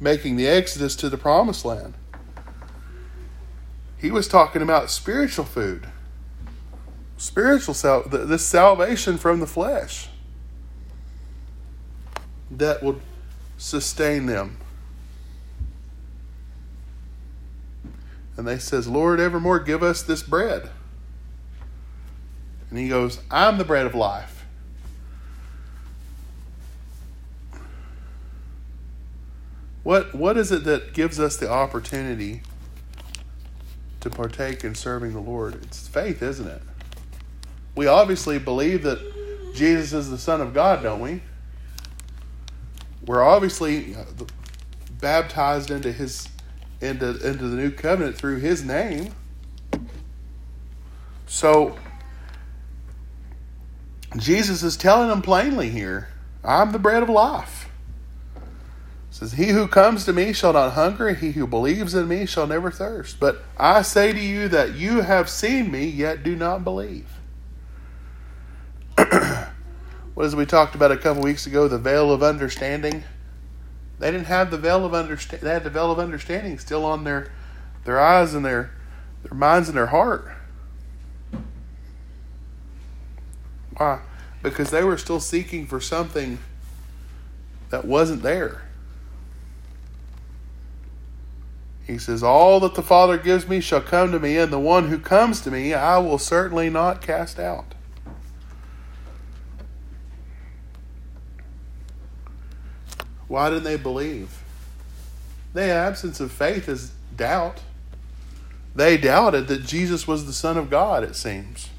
making 0.00 0.36
the 0.36 0.48
exodus 0.48 0.96
to 0.96 1.08
the 1.08 1.16
promised 1.16 1.64
land. 1.64 1.94
He 3.98 4.10
was 4.10 4.26
talking 4.26 4.62
about 4.62 4.90
spiritual 4.90 5.44
food, 5.44 5.86
spiritual 7.16 7.74
sal- 7.74 8.08
this 8.08 8.44
salvation 8.44 9.16
from 9.16 9.38
the 9.38 9.46
flesh 9.46 10.08
that 12.50 12.82
would 12.82 13.00
sustain 13.56 14.26
them. 14.26 14.58
And 18.36 18.46
they 18.46 18.58
says, 18.58 18.86
"Lord, 18.86 19.18
evermore 19.18 19.58
give 19.58 19.82
us 19.82 20.02
this 20.02 20.22
bread." 20.22 20.70
And 22.68 22.78
he 22.78 22.88
goes, 22.88 23.20
"I'm 23.30 23.58
the 23.58 23.64
bread 23.64 23.86
of 23.86 23.94
life." 23.94 24.44
What 29.82 30.14
what 30.14 30.36
is 30.36 30.50
it 30.50 30.64
that 30.64 30.92
gives 30.94 31.20
us 31.20 31.36
the 31.36 31.48
opportunity 31.48 32.42
to 34.00 34.10
partake 34.10 34.64
in 34.64 34.74
serving 34.74 35.12
the 35.12 35.20
Lord? 35.20 35.54
It's 35.62 35.86
faith, 35.86 36.22
isn't 36.22 36.48
it? 36.48 36.60
We 37.76 37.86
obviously 37.86 38.38
believe 38.38 38.82
that 38.82 39.54
Jesus 39.54 39.92
is 39.92 40.10
the 40.10 40.18
Son 40.18 40.40
of 40.40 40.52
God, 40.52 40.82
don't 40.82 41.00
we? 41.00 41.22
We're 43.06 43.22
obviously 43.22 43.96
baptized 45.00 45.70
into 45.70 45.92
his 45.92 46.28
into 46.80 47.08
into 47.08 47.48
the 47.48 47.56
new 47.56 47.70
covenant 47.70 48.16
through 48.16 48.38
his 48.38 48.64
name. 48.64 49.12
So 51.26 51.78
Jesus 54.16 54.62
is 54.62 54.76
telling 54.76 55.08
them 55.08 55.22
plainly 55.22 55.70
here, 55.70 56.08
I'm 56.44 56.72
the 56.72 56.78
bread 56.78 57.02
of 57.02 57.08
life 57.08 57.66
says, 59.16 59.32
He 59.32 59.48
who 59.48 59.66
comes 59.66 60.04
to 60.04 60.12
me 60.12 60.32
shall 60.32 60.52
not 60.52 60.74
hunger, 60.74 61.14
he 61.14 61.32
who 61.32 61.46
believes 61.46 61.94
in 61.94 62.06
me 62.06 62.26
shall 62.26 62.46
never 62.46 62.70
thirst. 62.70 63.18
But 63.18 63.42
I 63.56 63.82
say 63.82 64.12
to 64.12 64.20
you 64.20 64.48
that 64.48 64.74
you 64.74 65.00
have 65.00 65.30
seen 65.30 65.70
me, 65.70 65.86
yet 65.86 66.22
do 66.22 66.36
not 66.36 66.64
believe. 66.64 67.15
What 70.16 70.24
as 70.24 70.34
we 70.34 70.46
talked 70.46 70.74
about 70.74 70.90
a 70.90 70.96
couple 70.96 71.22
weeks 71.22 71.46
ago, 71.46 71.68
the 71.68 71.76
veil 71.76 72.10
of 72.10 72.22
understanding. 72.22 73.04
They 73.98 74.10
didn't 74.10 74.28
have 74.28 74.50
the 74.50 74.56
veil 74.56 74.86
of 74.86 74.94
understanding. 74.94 75.46
They 75.46 75.52
had 75.52 75.62
the 75.62 75.68
veil 75.68 75.92
of 75.92 75.98
understanding 75.98 76.58
still 76.58 76.86
on 76.86 77.04
their 77.04 77.30
their 77.84 78.00
eyes 78.00 78.32
and 78.32 78.42
their 78.42 78.70
their 79.22 79.36
minds 79.36 79.68
and 79.68 79.76
their 79.76 79.88
heart. 79.88 80.34
Why? 83.76 84.00
Because 84.42 84.70
they 84.70 84.82
were 84.82 84.96
still 84.96 85.20
seeking 85.20 85.66
for 85.66 85.82
something 85.82 86.38
that 87.68 87.84
wasn't 87.84 88.22
there. 88.22 88.62
He 91.86 91.98
says, 91.98 92.22
All 92.22 92.58
that 92.60 92.74
the 92.74 92.82
Father 92.82 93.18
gives 93.18 93.46
me 93.46 93.60
shall 93.60 93.82
come 93.82 94.12
to 94.12 94.18
me, 94.18 94.38
and 94.38 94.50
the 94.50 94.58
one 94.58 94.88
who 94.88 94.98
comes 94.98 95.42
to 95.42 95.50
me 95.50 95.74
I 95.74 95.98
will 95.98 96.18
certainly 96.18 96.70
not 96.70 97.02
cast 97.02 97.38
out. 97.38 97.75
Why 103.28 103.50
didn't 103.50 103.64
they 103.64 103.76
believe? 103.76 104.42
The 105.52 105.64
absence 105.64 106.20
of 106.20 106.30
faith 106.30 106.68
is 106.68 106.92
doubt. 107.16 107.60
They 108.74 108.96
doubted 108.96 109.48
that 109.48 109.64
Jesus 109.64 110.06
was 110.06 110.26
the 110.26 110.32
Son 110.32 110.56
of 110.56 110.68
God, 110.68 111.02
it 111.02 111.16
seems. 111.16 111.70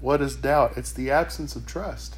What 0.00 0.22
is 0.22 0.36
doubt? 0.36 0.74
It's 0.76 0.92
the 0.92 1.10
absence 1.10 1.56
of 1.56 1.66
trust. 1.66 2.16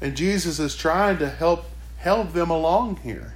And 0.00 0.16
Jesus 0.16 0.58
is 0.58 0.74
trying 0.74 1.18
to 1.18 1.28
help 1.28 1.66
help 1.98 2.34
them 2.34 2.50
along 2.50 2.96
here. 2.96 3.34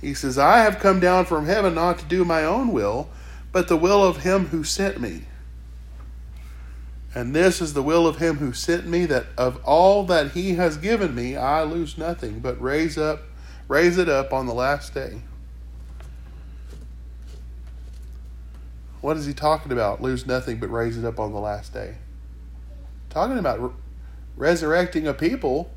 He 0.00 0.12
says, 0.12 0.36
I 0.38 0.58
have 0.58 0.78
come 0.78 1.00
down 1.00 1.24
from 1.24 1.46
heaven 1.46 1.74
not 1.74 1.98
to 2.00 2.04
do 2.04 2.24
my 2.24 2.44
own 2.44 2.72
will, 2.72 3.08
but 3.56 3.68
the 3.68 3.76
will 3.78 4.04
of 4.04 4.18
him 4.18 4.48
who 4.48 4.62
sent 4.62 5.00
me. 5.00 5.22
And 7.14 7.34
this 7.34 7.62
is 7.62 7.72
the 7.72 7.82
will 7.82 8.06
of 8.06 8.18
him 8.18 8.36
who 8.36 8.52
sent 8.52 8.86
me, 8.86 9.06
that 9.06 9.28
of 9.38 9.64
all 9.64 10.04
that 10.04 10.32
he 10.32 10.56
has 10.56 10.76
given 10.76 11.14
me, 11.14 11.36
I 11.36 11.62
lose 11.62 11.96
nothing, 11.96 12.40
but 12.40 12.60
raise 12.60 12.98
up 12.98 13.22
raise 13.66 13.96
it 13.96 14.10
up 14.10 14.30
on 14.30 14.44
the 14.44 14.52
last 14.52 14.92
day. 14.92 15.22
What 19.00 19.16
is 19.16 19.24
he 19.24 19.32
talking 19.32 19.72
about? 19.72 20.02
Lose 20.02 20.26
nothing 20.26 20.58
but 20.58 20.70
raise 20.70 20.98
it 20.98 21.06
up 21.06 21.18
on 21.18 21.32
the 21.32 21.40
last 21.40 21.72
day. 21.72 21.94
Talking 23.08 23.38
about 23.38 23.72
resurrecting 24.36 25.08
a 25.08 25.14
people 25.14 25.70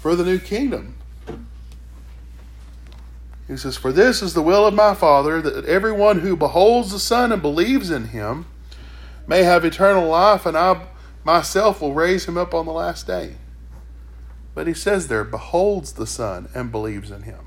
for 0.00 0.14
the 0.14 0.24
new 0.24 0.38
kingdom. 0.38 0.97
He 3.48 3.56
says, 3.56 3.76
For 3.76 3.92
this 3.92 4.22
is 4.22 4.34
the 4.34 4.42
will 4.42 4.66
of 4.66 4.74
my 4.74 4.94
Father, 4.94 5.42
that 5.42 5.64
everyone 5.64 6.20
who 6.20 6.36
beholds 6.36 6.92
the 6.92 6.98
Son 7.00 7.32
and 7.32 7.42
believes 7.42 7.90
in 7.90 8.08
him 8.08 8.46
may 9.26 9.42
have 9.42 9.64
eternal 9.64 10.08
life, 10.08 10.46
and 10.46 10.56
I 10.56 10.86
myself 11.24 11.80
will 11.80 11.94
raise 11.94 12.26
him 12.26 12.38
up 12.38 12.54
on 12.54 12.66
the 12.66 12.72
last 12.72 13.06
day. 13.06 13.36
But 14.54 14.66
he 14.66 14.74
says 14.74 15.08
there, 15.08 15.24
beholds 15.24 15.94
the 15.94 16.06
Son 16.06 16.48
and 16.54 16.70
believes 16.70 17.10
in 17.10 17.22
him. 17.22 17.46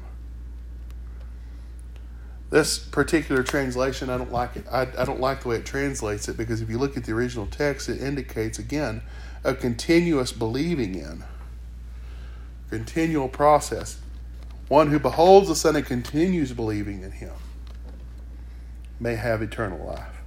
This 2.49 2.79
particular 2.79 3.43
translation, 3.43 4.09
I 4.09 4.17
don't 4.17 4.31
like 4.31 4.57
it. 4.57 4.65
I, 4.71 4.81
I 4.97 5.05
don't 5.05 5.19
like 5.21 5.41
the 5.41 5.49
way 5.49 5.55
it 5.57 5.65
translates 5.65 6.27
it 6.27 6.35
because 6.35 6.61
if 6.61 6.69
you 6.69 6.77
look 6.77 6.97
at 6.97 7.05
the 7.05 7.13
original 7.13 7.47
text, 7.47 7.87
it 7.89 8.01
indicates 8.01 8.59
again 8.59 9.01
a 9.43 9.53
continuous 9.53 10.31
believing 10.31 10.95
in. 10.95 11.23
continual 12.69 13.29
process. 13.29 13.99
One 14.71 14.87
who 14.87 14.99
beholds 14.99 15.49
the 15.49 15.55
Son 15.57 15.75
and 15.75 15.85
continues 15.85 16.53
believing 16.53 17.03
in 17.03 17.11
him 17.11 17.33
may 19.01 19.15
have 19.17 19.41
eternal 19.41 19.85
life. 19.85 20.21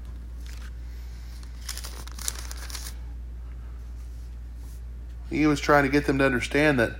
He 5.30 5.46
was 5.46 5.60
trying 5.60 5.84
to 5.84 5.88
get 5.88 6.04
them 6.04 6.18
to 6.18 6.26
understand 6.26 6.78
that 6.78 6.90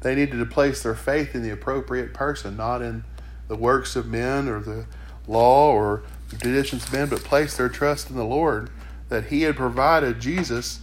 they 0.00 0.14
needed 0.14 0.38
to 0.38 0.46
place 0.46 0.82
their 0.82 0.94
faith 0.94 1.34
in 1.34 1.42
the 1.42 1.50
appropriate 1.50 2.14
person, 2.14 2.56
not 2.56 2.80
in 2.80 3.04
the 3.48 3.56
works 3.56 3.94
of 3.94 4.06
men 4.06 4.48
or 4.48 4.60
the 4.60 4.86
law 5.26 5.74
or 5.74 6.04
the 6.30 6.36
traditions 6.36 6.84
of 6.84 6.92
men, 6.94 7.10
but 7.10 7.22
place 7.22 7.54
their 7.58 7.68
trust 7.68 8.08
in 8.08 8.16
the 8.16 8.24
Lord, 8.24 8.70
that 9.10 9.26
He 9.26 9.42
had 9.42 9.56
provided 9.56 10.20
Jesus 10.20 10.80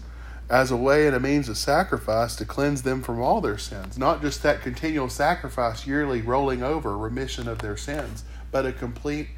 as 0.49 0.69
a 0.69 0.77
way 0.77 1.07
and 1.07 1.15
a 1.15 1.19
means 1.19 1.49
of 1.49 1.57
sacrifice 1.57 2.35
to 2.35 2.45
cleanse 2.45 2.83
them 2.83 3.01
from 3.01 3.19
all 3.19 3.41
their 3.41 3.57
sins. 3.57 3.97
Not 3.97 4.21
just 4.21 4.43
that 4.43 4.61
continual 4.61 5.09
sacrifice 5.09 5.87
yearly 5.87 6.21
rolling 6.21 6.61
over, 6.61 6.97
remission 6.97 7.47
of 7.47 7.59
their 7.59 7.77
sins, 7.77 8.23
but 8.51 8.65
a 8.65 8.71
complete 8.71 9.29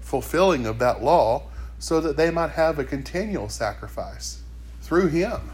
fulfilling 0.00 0.66
of 0.66 0.78
that 0.78 1.02
law 1.02 1.42
so 1.78 2.00
that 2.00 2.16
they 2.16 2.30
might 2.30 2.50
have 2.50 2.78
a 2.78 2.84
continual 2.84 3.48
sacrifice 3.48 4.42
through 4.80 5.08
Him. 5.08 5.52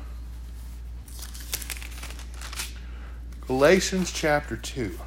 Galatians 3.46 4.12
chapter 4.12 4.56
2. 4.56 4.98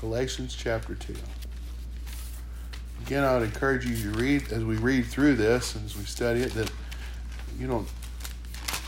Galatians 0.00 0.54
chapter 0.54 0.94
2. 0.94 1.14
Again, 3.06 3.24
I 3.24 3.34
would 3.34 3.44
encourage 3.44 3.86
you 3.86 3.96
to 3.96 4.18
read 4.18 4.52
as 4.52 4.64
we 4.64 4.76
read 4.76 5.06
through 5.06 5.36
this 5.36 5.74
and 5.74 5.84
as 5.84 5.96
we 5.96 6.04
study 6.04 6.40
it 6.42 6.52
that 6.54 6.70
you 7.58 7.66
don't 7.66 7.88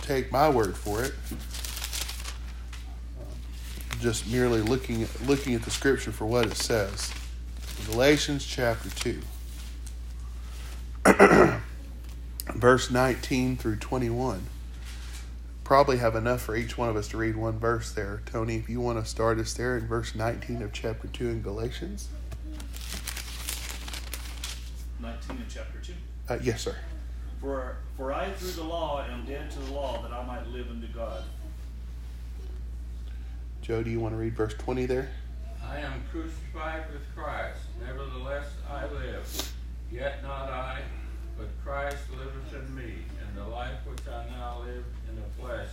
take 0.09 0.33
my 0.33 0.49
word 0.49 0.75
for 0.75 1.05
it. 1.05 1.13
Just 4.01 4.27
merely 4.27 4.63
looking 4.63 5.03
at, 5.03 5.27
looking 5.27 5.55
at 5.55 5.63
the 5.63 5.71
scripture 5.71 6.13
for 6.13 6.25
what 6.25 6.47
it 6.47 6.57
says. 6.57 7.13
Galatians 7.91 8.47
chapter 8.47 8.89
2. 8.91 9.21
Verse 12.55 12.91
19 12.91 13.57
through 13.59 13.77
21 13.77 14.47
probably 15.69 15.99
have 15.99 16.17
enough 16.17 16.41
for 16.41 16.57
each 16.57 16.79
one 16.79 16.89
of 16.89 16.97
us 16.97 17.09
to 17.09 17.19
read 17.19 17.37
one 17.37 17.59
verse 17.59 17.93
there. 17.93 18.23
Tony, 18.25 18.57
if 18.57 18.71
you 18.71 18.81
want 18.81 18.99
to 18.99 19.05
start 19.05 19.39
us 19.39 19.53
there 19.53 19.77
in 19.77 19.87
verse 19.87 20.15
19 20.15 20.63
of 20.63 20.73
chapter 20.73 21.09
2 21.09 21.29
in 21.29 21.43
Galatians. 21.43 22.09
19 24.99 25.37
in 25.37 25.45
chapter 25.47 25.79
2. 25.83 25.93
Uh, 26.27 26.39
yes, 26.43 26.63
sir. 26.63 26.75
For, 27.41 27.77
for 27.97 28.13
I 28.13 28.31
through 28.33 28.51
the 28.51 28.65
law 28.65 29.05
am 29.09 29.25
dead 29.25 29.51
to 29.53 29.59
the 29.61 29.73
law 29.73 30.03
that 30.03 30.13
I 30.13 30.25
might 30.27 30.47
live 30.49 30.69
unto 30.71 30.89
God. 30.89 31.23
Joe, 33.63 33.83
do 33.83 33.91
you 33.91 34.01
want 34.01 34.15
to 34.15 34.19
read 34.19 34.35
verse 34.35 34.55
20 34.55 34.87
there? 34.87 35.11
I 35.65 35.81
am 35.81 36.03
crucified 36.11 36.85
with 36.93 37.03
Christ. 37.15 37.61
Nevertheless, 37.85 38.47
I 38.69 38.87
live. 38.87 39.53
Yet 39.93 40.23
not 40.23 40.49
I, 40.49 40.81
but 41.37 41.49
Christ 41.63 41.99
liveth 42.11 42.55
in 42.55 42.75
me. 42.75 42.95
And 43.23 43.37
the 43.37 43.49
life 43.49 43.79
which 43.87 44.01
I 44.09 44.25
now 44.31 44.63
live 44.65 44.85
in 45.09 45.17
the 45.17 45.43
flesh, 45.43 45.69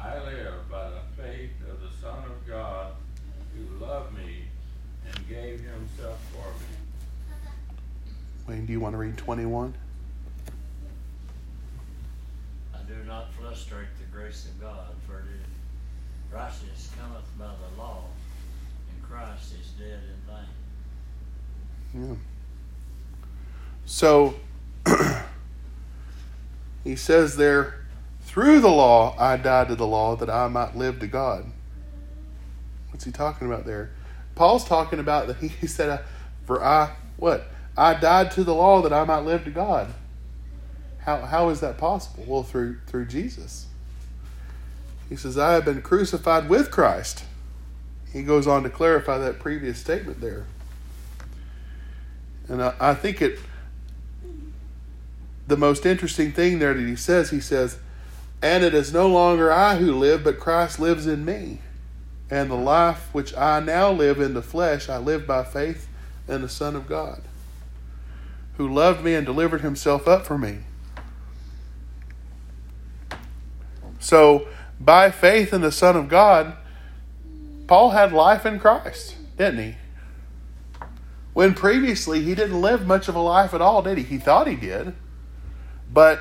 I 0.00 0.18
live 0.24 0.68
by 0.70 0.90
the 0.90 1.22
faith 1.22 1.50
of 1.70 1.80
the 1.80 1.90
Son 2.00 2.24
of 2.24 2.46
God, 2.48 2.92
who 3.54 3.84
loved 3.84 4.16
me 4.16 4.44
and 5.06 5.28
gave 5.28 5.60
himself 5.60 6.18
for 6.32 6.48
me. 6.48 7.36
Wayne, 8.48 8.66
do 8.66 8.72
you 8.72 8.80
want 8.80 8.94
to 8.94 8.98
read 8.98 9.16
21? 9.16 9.74
I 12.74 12.78
do 12.92 13.04
not 13.06 13.32
frustrate 13.34 13.88
the 13.98 14.16
grace 14.16 14.46
of 14.46 14.60
God, 14.60 14.94
for 15.06 15.18
it 15.20 15.24
is 15.24 16.32
righteousness 16.32 16.90
cometh 16.98 17.24
by 17.38 17.46
the 17.46 17.80
law, 17.80 18.04
and 18.90 19.02
Christ 19.02 19.54
is 19.60 19.68
dead 19.78 20.00
in 20.08 20.18
vain. 20.34 22.08
Yeah. 22.10 22.16
So 23.84 24.34
he 26.84 26.96
says 26.96 27.36
there, 27.36 27.84
through 28.22 28.60
the 28.60 28.70
law 28.70 29.14
I 29.18 29.36
died 29.36 29.68
to 29.68 29.74
the 29.74 29.86
law 29.86 30.16
that 30.16 30.30
I 30.30 30.48
might 30.48 30.76
live 30.76 31.00
to 31.00 31.06
God. 31.06 31.46
What's 32.90 33.04
he 33.04 33.10
talking 33.10 33.46
about 33.46 33.66
there? 33.66 33.90
Paul's 34.34 34.64
talking 34.64 34.98
about 34.98 35.26
that 35.26 35.36
he, 35.36 35.48
said, 35.66 36.00
For 36.44 36.64
I, 36.64 36.94
what? 37.16 37.48
I 37.76 37.94
died 37.94 38.30
to 38.32 38.44
the 38.44 38.54
law 38.54 38.82
that 38.82 38.92
I 38.92 39.04
might 39.04 39.20
live 39.20 39.44
to 39.44 39.50
God. 39.50 39.92
How, 41.04 41.18
how 41.22 41.48
is 41.48 41.60
that 41.60 41.78
possible? 41.78 42.24
Well, 42.26 42.42
through, 42.42 42.78
through 42.86 43.06
Jesus. 43.06 43.66
He 45.08 45.16
says, 45.16 45.36
I 45.36 45.52
have 45.54 45.64
been 45.64 45.82
crucified 45.82 46.48
with 46.48 46.70
Christ. 46.70 47.24
He 48.12 48.22
goes 48.22 48.46
on 48.46 48.62
to 48.62 48.70
clarify 48.70 49.18
that 49.18 49.40
previous 49.40 49.78
statement 49.78 50.20
there. 50.20 50.46
And 52.48 52.62
I, 52.62 52.74
I 52.80 52.94
think 52.94 53.20
it, 53.20 53.38
the 55.46 55.56
most 55.56 55.84
interesting 55.86 56.32
thing 56.32 56.60
there 56.60 56.74
that 56.74 56.80
he 56.80 56.96
says, 56.96 57.30
he 57.30 57.40
says, 57.40 57.78
And 58.40 58.62
it 58.62 58.74
is 58.74 58.92
no 58.92 59.08
longer 59.08 59.52
I 59.52 59.76
who 59.76 59.92
live, 59.92 60.22
but 60.22 60.38
Christ 60.38 60.78
lives 60.78 61.06
in 61.06 61.24
me. 61.24 61.58
And 62.30 62.50
the 62.50 62.54
life 62.54 63.08
which 63.12 63.36
I 63.36 63.60
now 63.60 63.90
live 63.90 64.20
in 64.20 64.34
the 64.34 64.42
flesh, 64.42 64.88
I 64.88 64.98
live 64.98 65.26
by 65.26 65.44
faith 65.44 65.88
in 66.28 66.42
the 66.42 66.48
Son 66.48 66.76
of 66.76 66.88
God, 66.88 67.22
who 68.56 68.72
loved 68.72 69.04
me 69.04 69.14
and 69.14 69.26
delivered 69.26 69.60
himself 69.60 70.06
up 70.06 70.24
for 70.24 70.38
me. 70.38 70.60
So, 74.02 74.48
by 74.80 75.12
faith 75.12 75.52
in 75.54 75.60
the 75.60 75.70
Son 75.70 75.96
of 75.96 76.08
God, 76.08 76.56
Paul 77.68 77.90
had 77.90 78.12
life 78.12 78.44
in 78.44 78.58
Christ, 78.58 79.14
didn't 79.38 79.64
he? 79.64 79.76
When 81.32 81.54
previously 81.54 82.20
he 82.20 82.34
didn't 82.34 82.60
live 82.60 82.84
much 82.84 83.08
of 83.08 83.14
a 83.14 83.20
life 83.20 83.54
at 83.54 83.62
all, 83.62 83.80
did 83.80 83.98
he? 83.98 84.04
He 84.04 84.18
thought 84.18 84.48
he 84.48 84.56
did. 84.56 84.92
But 85.90 86.20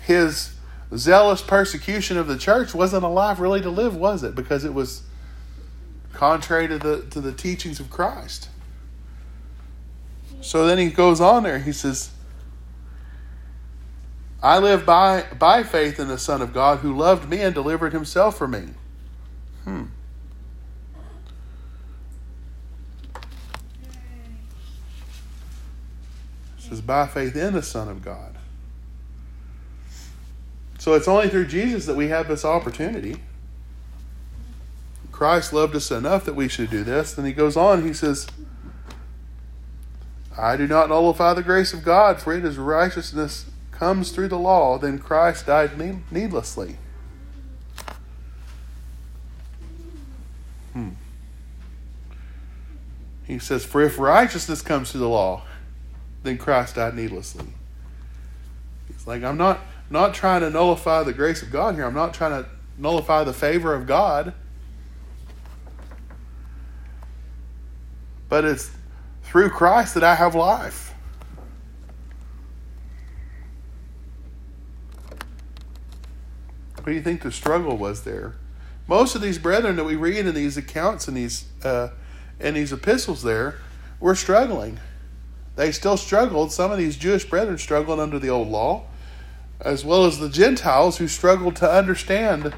his 0.00 0.54
zealous 0.96 1.42
persecution 1.42 2.16
of 2.16 2.28
the 2.28 2.38
church 2.38 2.72
wasn't 2.72 3.04
a 3.04 3.08
life 3.08 3.40
really 3.40 3.60
to 3.60 3.70
live, 3.70 3.96
was 3.96 4.22
it? 4.22 4.36
Because 4.36 4.64
it 4.64 4.72
was 4.72 5.02
contrary 6.12 6.68
to 6.68 6.78
the 6.78 7.02
to 7.10 7.20
the 7.20 7.32
teachings 7.32 7.80
of 7.80 7.90
Christ. 7.90 8.48
So 10.40 10.66
then 10.66 10.78
he 10.78 10.90
goes 10.90 11.20
on 11.20 11.42
there, 11.42 11.58
he 11.58 11.72
says, 11.72 12.10
I 14.44 14.58
live 14.58 14.84
by 14.84 15.24
by 15.38 15.62
faith 15.62 15.98
in 15.98 16.08
the 16.08 16.18
Son 16.18 16.42
of 16.42 16.52
God 16.52 16.80
who 16.80 16.94
loved 16.94 17.30
me 17.30 17.40
and 17.40 17.54
delivered 17.54 17.94
himself 17.94 18.36
for 18.36 18.46
me. 18.46 18.64
Hmm. 19.64 19.84
It 26.58 26.68
says 26.68 26.82
by 26.82 27.06
faith 27.06 27.34
in 27.34 27.54
the 27.54 27.62
Son 27.62 27.88
of 27.88 28.04
God. 28.04 28.36
So 30.78 30.92
it's 30.92 31.08
only 31.08 31.30
through 31.30 31.46
Jesus 31.46 31.86
that 31.86 31.96
we 31.96 32.08
have 32.08 32.28
this 32.28 32.44
opportunity. 32.44 33.22
Christ 35.10 35.54
loved 35.54 35.74
us 35.74 35.90
enough 35.90 36.26
that 36.26 36.34
we 36.34 36.48
should 36.48 36.68
do 36.68 36.84
this. 36.84 37.14
Then 37.14 37.24
he 37.24 37.32
goes 37.32 37.56
on, 37.56 37.82
he 37.82 37.94
says, 37.94 38.26
I 40.36 40.58
do 40.58 40.66
not 40.66 40.90
nullify 40.90 41.32
the 41.32 41.42
grace 41.42 41.72
of 41.72 41.82
God, 41.82 42.20
for 42.20 42.34
it 42.34 42.44
is 42.44 42.58
righteousness 42.58 43.46
comes 43.74 44.12
through 44.12 44.28
the 44.28 44.38
law, 44.38 44.78
then 44.78 44.98
Christ 44.98 45.46
died 45.46 45.72
needlessly. 46.10 46.76
Hmm. 50.72 50.90
He 53.24 53.38
says, 53.38 53.64
For 53.64 53.82
if 53.82 53.98
righteousness 53.98 54.62
comes 54.62 54.92
through 54.92 55.00
the 55.00 55.08
law, 55.08 55.42
then 56.22 56.38
Christ 56.38 56.76
died 56.76 56.94
needlessly. 56.94 57.46
He's 58.88 59.06
like, 59.06 59.22
I'm 59.22 59.36
not 59.36 59.60
not 59.90 60.14
trying 60.14 60.40
to 60.40 60.50
nullify 60.50 61.02
the 61.02 61.12
grace 61.12 61.42
of 61.42 61.50
God 61.50 61.74
here. 61.74 61.84
I'm 61.84 61.94
not 61.94 62.14
trying 62.14 62.42
to 62.42 62.48
nullify 62.78 63.24
the 63.24 63.32
favor 63.32 63.74
of 63.74 63.86
God. 63.86 64.32
But 68.28 68.44
it's 68.44 68.70
through 69.24 69.50
Christ 69.50 69.94
that 69.94 70.04
I 70.04 70.14
have 70.14 70.34
life. 70.34 70.93
What 76.84 76.90
do 76.90 76.96
you 76.96 77.02
think 77.02 77.22
the 77.22 77.32
struggle 77.32 77.78
was 77.78 78.02
there? 78.02 78.34
Most 78.86 79.14
of 79.14 79.22
these 79.22 79.38
brethren 79.38 79.76
that 79.76 79.84
we 79.84 79.96
read 79.96 80.26
in 80.26 80.34
these 80.34 80.58
accounts 80.58 81.08
and 81.08 81.16
these 81.16 81.46
uh, 81.64 81.88
these 82.38 82.74
epistles 82.74 83.22
there 83.22 83.54
were 84.00 84.14
struggling. 84.14 84.78
They 85.56 85.72
still 85.72 85.96
struggled. 85.96 86.52
Some 86.52 86.70
of 86.70 86.76
these 86.76 86.98
Jewish 86.98 87.24
brethren 87.24 87.56
struggled 87.56 88.00
under 88.00 88.18
the 88.18 88.28
old 88.28 88.48
law, 88.48 88.84
as 89.60 89.82
well 89.82 90.04
as 90.04 90.18
the 90.18 90.28
Gentiles 90.28 90.98
who 90.98 91.08
struggled 91.08 91.56
to 91.56 91.72
understand 91.72 92.52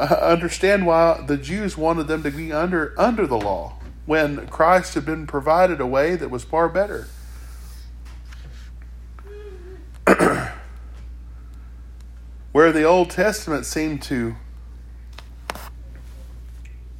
uh, 0.00 0.16
understand 0.20 0.84
why 0.84 1.22
the 1.24 1.36
Jews 1.36 1.76
wanted 1.76 2.08
them 2.08 2.24
to 2.24 2.32
be 2.32 2.52
under 2.52 2.92
under 2.98 3.24
the 3.24 3.38
law 3.38 3.78
when 4.04 4.48
Christ 4.48 4.94
had 4.94 5.06
been 5.06 5.28
provided 5.28 5.80
a 5.80 5.86
way 5.86 6.16
that 6.16 6.28
was 6.28 6.42
far 6.42 6.68
better. 6.68 7.06
Where 12.60 12.72
the 12.72 12.84
Old 12.84 13.08
Testament 13.08 13.64
seemed 13.64 14.02
to 14.02 14.36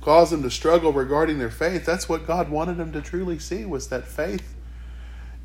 cause 0.00 0.30
them 0.30 0.42
to 0.42 0.50
struggle 0.50 0.90
regarding 0.90 1.38
their 1.38 1.50
faith, 1.50 1.84
that's 1.84 2.08
what 2.08 2.26
God 2.26 2.48
wanted 2.48 2.78
them 2.78 2.92
to 2.92 3.02
truly 3.02 3.38
see 3.38 3.66
was 3.66 3.88
that 3.88 4.08
faith 4.08 4.54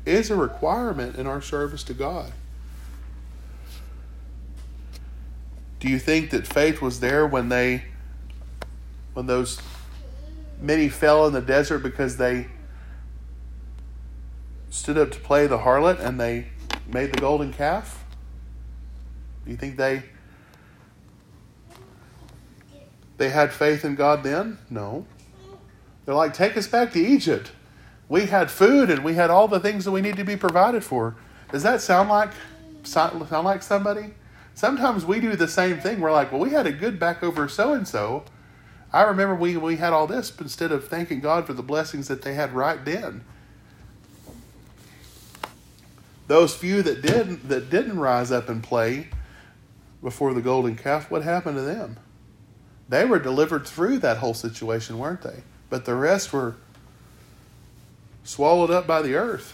is 0.06 0.30
a 0.30 0.34
requirement 0.34 1.16
in 1.16 1.26
our 1.26 1.42
service 1.42 1.82
to 1.82 1.92
God. 1.92 2.32
Do 5.80 5.88
you 5.90 5.98
think 5.98 6.30
that 6.30 6.46
faith 6.46 6.80
was 6.80 7.00
there 7.00 7.26
when 7.26 7.50
they 7.50 7.84
when 9.12 9.26
those 9.26 9.60
many 10.58 10.88
fell 10.88 11.26
in 11.26 11.34
the 11.34 11.42
desert 11.42 11.80
because 11.80 12.16
they 12.16 12.46
stood 14.70 14.96
up 14.96 15.10
to 15.10 15.20
play 15.20 15.46
the 15.46 15.58
harlot 15.58 16.00
and 16.00 16.18
they 16.18 16.46
made 16.86 17.12
the 17.12 17.20
golden 17.20 17.52
calf? 17.52 18.05
Do 19.46 19.52
you 19.52 19.56
think 19.56 19.76
they 19.76 20.02
they 23.16 23.30
had 23.30 23.52
faith 23.52 23.84
in 23.84 23.94
God 23.94 24.22
then? 24.22 24.58
No. 24.68 25.06
They're 26.04 26.14
like, 26.14 26.34
take 26.34 26.56
us 26.56 26.66
back 26.66 26.92
to 26.92 27.00
Egypt. 27.00 27.52
We 28.08 28.26
had 28.26 28.50
food 28.50 28.90
and 28.90 29.02
we 29.02 29.14
had 29.14 29.30
all 29.30 29.48
the 29.48 29.58
things 29.58 29.84
that 29.84 29.92
we 29.92 30.02
need 30.02 30.16
to 30.16 30.24
be 30.24 30.36
provided 30.36 30.84
for. 30.84 31.16
Does 31.50 31.62
that 31.62 31.80
sound 31.80 32.08
like 32.08 32.30
sound 32.82 33.28
like 33.30 33.62
somebody? 33.62 34.14
Sometimes 34.54 35.04
we 35.04 35.20
do 35.20 35.36
the 35.36 35.48
same 35.48 35.80
thing. 35.80 36.00
We're 36.00 36.12
like, 36.12 36.32
well, 36.32 36.40
we 36.40 36.50
had 36.50 36.66
a 36.66 36.72
good 36.72 36.98
back 36.98 37.22
over 37.22 37.48
so 37.48 37.72
and 37.72 37.86
so. 37.86 38.24
I 38.92 39.02
remember 39.02 39.34
we, 39.34 39.56
we 39.56 39.76
had 39.76 39.92
all 39.92 40.06
this, 40.06 40.30
but 40.30 40.44
instead 40.44 40.72
of 40.72 40.88
thanking 40.88 41.20
God 41.20 41.46
for 41.46 41.52
the 41.52 41.62
blessings 41.62 42.08
that 42.08 42.22
they 42.22 42.34
had 42.34 42.52
right 42.52 42.82
then. 42.84 43.24
Those 46.26 46.54
few 46.54 46.82
that 46.82 47.02
didn't 47.02 47.48
that 47.48 47.70
didn't 47.70 47.98
rise 47.98 48.32
up 48.32 48.48
and 48.48 48.62
play 48.62 49.08
before 50.06 50.32
the 50.34 50.40
golden 50.40 50.76
calf, 50.76 51.10
what 51.10 51.24
happened 51.24 51.56
to 51.56 51.62
them? 51.62 51.98
They 52.88 53.04
were 53.04 53.18
delivered 53.18 53.66
through 53.66 53.98
that 53.98 54.18
whole 54.18 54.34
situation, 54.34 55.00
weren't 55.00 55.22
they? 55.22 55.42
But 55.68 55.84
the 55.84 55.96
rest 55.96 56.32
were 56.32 56.54
swallowed 58.22 58.70
up 58.70 58.86
by 58.86 59.02
the 59.02 59.16
earth. 59.16 59.52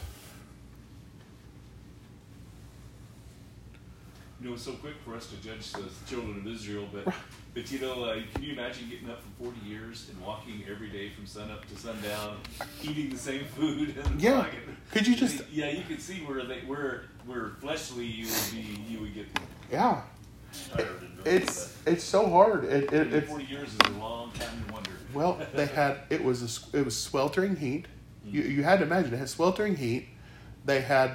You 4.42 4.48
know, 4.48 4.52
it's 4.54 4.64
so 4.64 4.72
quick 4.72 4.92
for 5.06 5.14
us 5.14 5.28
to 5.28 5.36
judge 5.36 5.72
the 5.72 5.84
children 6.06 6.40
of 6.40 6.46
Israel, 6.46 6.86
but 6.92 7.14
but 7.54 7.72
you 7.72 7.78
know, 7.78 8.04
uh, 8.04 8.18
can 8.34 8.42
you 8.42 8.52
imagine 8.52 8.90
getting 8.90 9.08
up 9.08 9.22
for 9.22 9.44
forty 9.44 9.66
years 9.66 10.10
and 10.10 10.20
walking 10.20 10.62
every 10.70 10.90
day 10.90 11.12
from 11.16 11.24
sunup 11.24 11.66
to 11.66 11.76
sundown, 11.78 12.36
eating 12.82 13.08
the 13.08 13.16
same 13.16 13.46
food? 13.46 13.96
And 13.96 14.20
Yeah. 14.20 14.44
Could 14.90 15.06
you 15.06 15.16
just- 15.16 15.48
Yeah, 15.50 15.70
you 15.70 15.84
could 15.88 16.02
see 16.02 16.16
where 16.26 16.44
they 16.44 16.60
where 16.66 17.04
where 17.24 17.52
fleshly 17.62 18.04
you 18.04 18.26
would 18.26 18.50
be, 18.52 18.82
you 18.86 19.00
would 19.00 19.14
get 19.14 19.28
Yeah, 19.70 20.02
it's 21.24 21.76
it's 21.86 22.04
so 22.04 22.28
hard. 22.28 22.64
It, 22.64 22.92
it, 22.92 23.12
it's 23.12 23.28
forty 23.28 23.44
years 23.44 23.68
is 23.68 23.78
a 23.86 23.98
long 23.98 24.32
time 24.32 24.64
to 24.66 24.72
wonder. 24.72 24.90
Well, 25.14 25.40
they 25.54 25.66
had 25.66 25.98
it 26.10 26.22
was 26.22 26.42
a, 26.74 26.78
it 26.78 26.84
was 26.84 26.96
sweltering 26.96 27.56
heat. 27.56 27.86
You 28.24 28.42
you 28.42 28.62
had 28.62 28.78
to 28.80 28.84
imagine 28.84 29.14
it 29.14 29.18
had 29.18 29.28
sweltering 29.28 29.76
heat. 29.76 30.08
They 30.64 30.80
had 30.80 31.14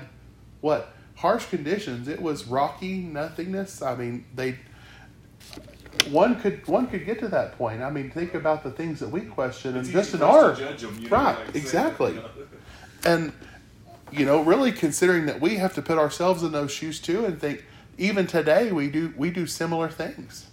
what 0.61 0.93
harsh 1.15 1.45
conditions. 1.47 2.07
It 2.07 2.21
was 2.21 2.45
rocky 2.47 2.99
nothingness. 2.99 3.81
I 3.81 3.95
mean, 3.95 4.25
they 4.35 4.57
one 6.09 6.39
could 6.39 6.65
one 6.67 6.87
could 6.87 7.05
get 7.05 7.19
to 7.19 7.27
that 7.29 7.57
point. 7.57 7.81
I 7.81 7.89
mean, 7.89 8.11
think 8.11 8.33
about 8.33 8.63
the 8.63 8.71
things 8.71 8.99
that 8.99 9.09
we 9.09 9.21
question 9.21 9.71
and 9.71 9.79
It's 9.79 9.89
just 9.89 10.13
in 10.13 10.21
our 10.21 10.55
to 10.55 10.61
you 10.61 11.09
know, 11.09 11.09
right 11.09 11.37
like 11.37 11.39
I 11.39 11.45
said, 11.45 11.55
exactly. 11.55 12.13
you 12.13 12.19
know. 12.19 12.29
and 13.05 13.33
you 14.11 14.25
know 14.25 14.41
really 14.41 14.71
considering 14.71 15.25
that 15.25 15.41
we 15.41 15.55
have 15.57 15.73
to 15.75 15.81
put 15.81 15.97
ourselves 15.97 16.43
in 16.43 16.51
those 16.51 16.71
shoes 16.71 16.99
too 16.99 17.25
and 17.25 17.39
think 17.39 17.65
even 17.97 18.27
today 18.27 18.71
we 18.71 18.89
do 18.89 19.13
we 19.17 19.31
do 19.31 19.47
similar 19.47 19.89
things. 19.89 20.47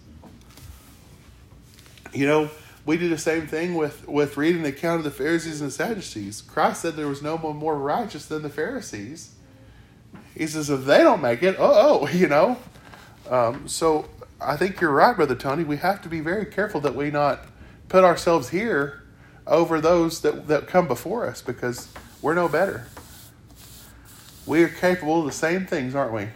You 2.13 2.25
know 2.25 2.49
we 2.85 2.97
do 2.97 3.09
the 3.09 3.17
same 3.17 3.47
thing 3.47 3.75
with 3.75 4.07
with 4.07 4.37
reading 4.37 4.63
the 4.63 4.69
account 4.69 4.99
of 4.99 5.03
the 5.03 5.11
pharisees 5.11 5.61
and 5.61 5.69
the 5.69 5.73
sadducees. 5.73 6.41
Christ 6.41 6.81
said 6.81 6.95
there 6.95 7.07
was 7.07 7.21
no 7.21 7.37
one 7.37 7.55
more 7.55 7.77
righteous 7.77 8.25
than 8.25 8.41
the 8.41 8.49
pharisees. 8.49 9.33
He 10.35 10.47
says 10.47 10.69
if 10.69 10.85
they 10.85 10.99
don't 10.99 11.21
make 11.21 11.43
it 11.43 11.55
oh 11.59 12.01
oh 12.03 12.07
you 12.13 12.27
know? 12.27 12.57
Um, 13.29 13.67
so 13.67 14.07
i 14.39 14.55
think 14.55 14.81
you're 14.81 14.91
right 14.91 15.15
brother 15.15 15.35
tony. 15.35 15.63
We 15.63 15.77
have 15.77 16.01
to 16.03 16.09
be 16.09 16.19
very 16.19 16.45
careful 16.45 16.81
that 16.81 16.95
we 16.95 17.11
not 17.11 17.45
put 17.89 18.03
ourselves 18.03 18.49
here 18.49 19.03
over 19.47 19.79
those 19.79 20.21
that, 20.21 20.47
that 20.47 20.67
come 20.67 20.87
before 20.87 21.27
us 21.27 21.41
because 21.41 21.89
we're 22.21 22.33
no 22.33 22.47
better. 22.47 22.87
We 24.47 24.63
are 24.63 24.69
capable 24.69 25.19
of 25.19 25.25
the 25.25 25.31
same 25.31 25.65
things 25.65 25.93
aren't 25.93 26.13
we 26.13 26.27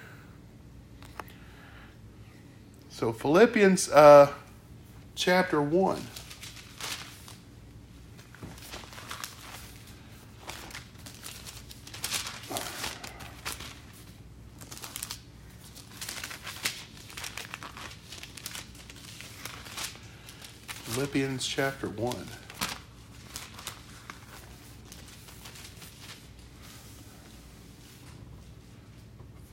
so 2.99 3.13
philippians 3.13 3.87
uh, 3.91 4.29
chapter 5.15 5.61
1 5.61 6.01
Philippians 20.83 21.47
chapter 21.47 21.87
1. 21.87 22.25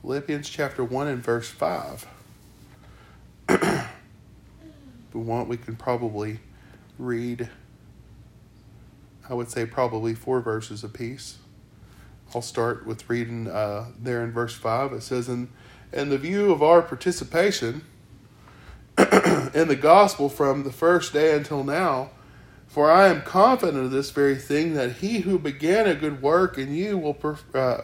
Philippians 0.01 0.49
chapter 0.49 0.83
1 0.83 1.07
and 1.07 1.23
verse 1.23 1.49
5. 1.49 2.07
if 3.49 5.06
we 5.17 5.23
want, 5.23 5.49
we 5.49 5.57
can 5.57 5.75
probably 5.75 6.39
read, 6.99 7.49
I 9.27 9.33
would 9.33 9.49
say, 9.49 9.65
probably 9.65 10.13
four 10.13 10.41
verses 10.41 10.83
apiece. 10.83 11.37
I'll 12.35 12.41
start 12.41 12.85
with 12.85 13.09
reading 13.09 13.47
uh, 13.47 13.87
there 13.99 14.23
in 14.23 14.31
verse 14.31 14.53
5. 14.53 14.93
It 14.93 15.01
says, 15.01 15.27
in, 15.27 15.49
in 15.91 16.09
the 16.09 16.17
view 16.17 16.51
of 16.51 16.61
our 16.61 16.81
participation, 16.81 17.83
in 19.53 19.67
the 19.67 19.77
gospel 19.79 20.27
from 20.27 20.63
the 20.63 20.71
first 20.71 21.13
day 21.13 21.35
until 21.35 21.63
now. 21.63 22.11
For 22.67 22.91
I 22.91 23.07
am 23.07 23.21
confident 23.21 23.85
of 23.85 23.91
this 23.91 24.11
very 24.11 24.35
thing 24.35 24.73
that 24.73 24.97
he 24.97 25.19
who 25.19 25.39
began 25.39 25.87
a 25.87 25.95
good 25.95 26.21
work 26.21 26.57
in 26.57 26.73
you 26.73 26.97
will 26.97 27.17
uh, 27.53 27.81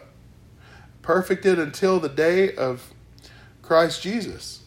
perfect 1.01 1.45
it 1.45 1.57
until 1.57 1.99
the 1.99 2.09
day 2.09 2.53
of 2.55 2.93
Christ 3.61 4.01
Jesus. 4.01 4.62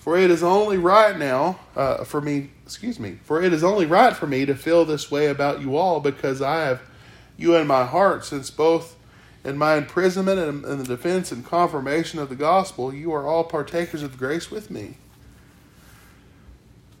For 0.00 0.16
it 0.16 0.30
is 0.30 0.42
only 0.42 0.78
right 0.78 1.16
now 1.16 1.60
uh, 1.76 2.04
for 2.04 2.22
me, 2.22 2.50
excuse 2.64 2.98
me, 2.98 3.18
for 3.22 3.42
it 3.42 3.52
is 3.52 3.62
only 3.62 3.84
right 3.84 4.16
for 4.16 4.26
me 4.26 4.46
to 4.46 4.54
feel 4.54 4.86
this 4.86 5.10
way 5.10 5.26
about 5.26 5.60
you 5.60 5.76
all 5.76 6.00
because 6.00 6.40
I 6.40 6.64
have 6.64 6.82
you 7.36 7.54
in 7.54 7.66
my 7.66 7.84
heart 7.84 8.24
since 8.24 8.50
both 8.50 8.96
in 9.44 9.58
my 9.58 9.76
imprisonment 9.76 10.38
and 10.38 10.64
in 10.64 10.78
the 10.78 10.84
defense 10.84 11.30
and 11.30 11.44
confirmation 11.44 12.18
of 12.18 12.30
the 12.30 12.34
gospel 12.34 12.94
you 12.94 13.12
are 13.12 13.26
all 13.26 13.44
partakers 13.44 14.02
of 14.02 14.16
grace 14.16 14.50
with 14.50 14.70
me. 14.70 14.96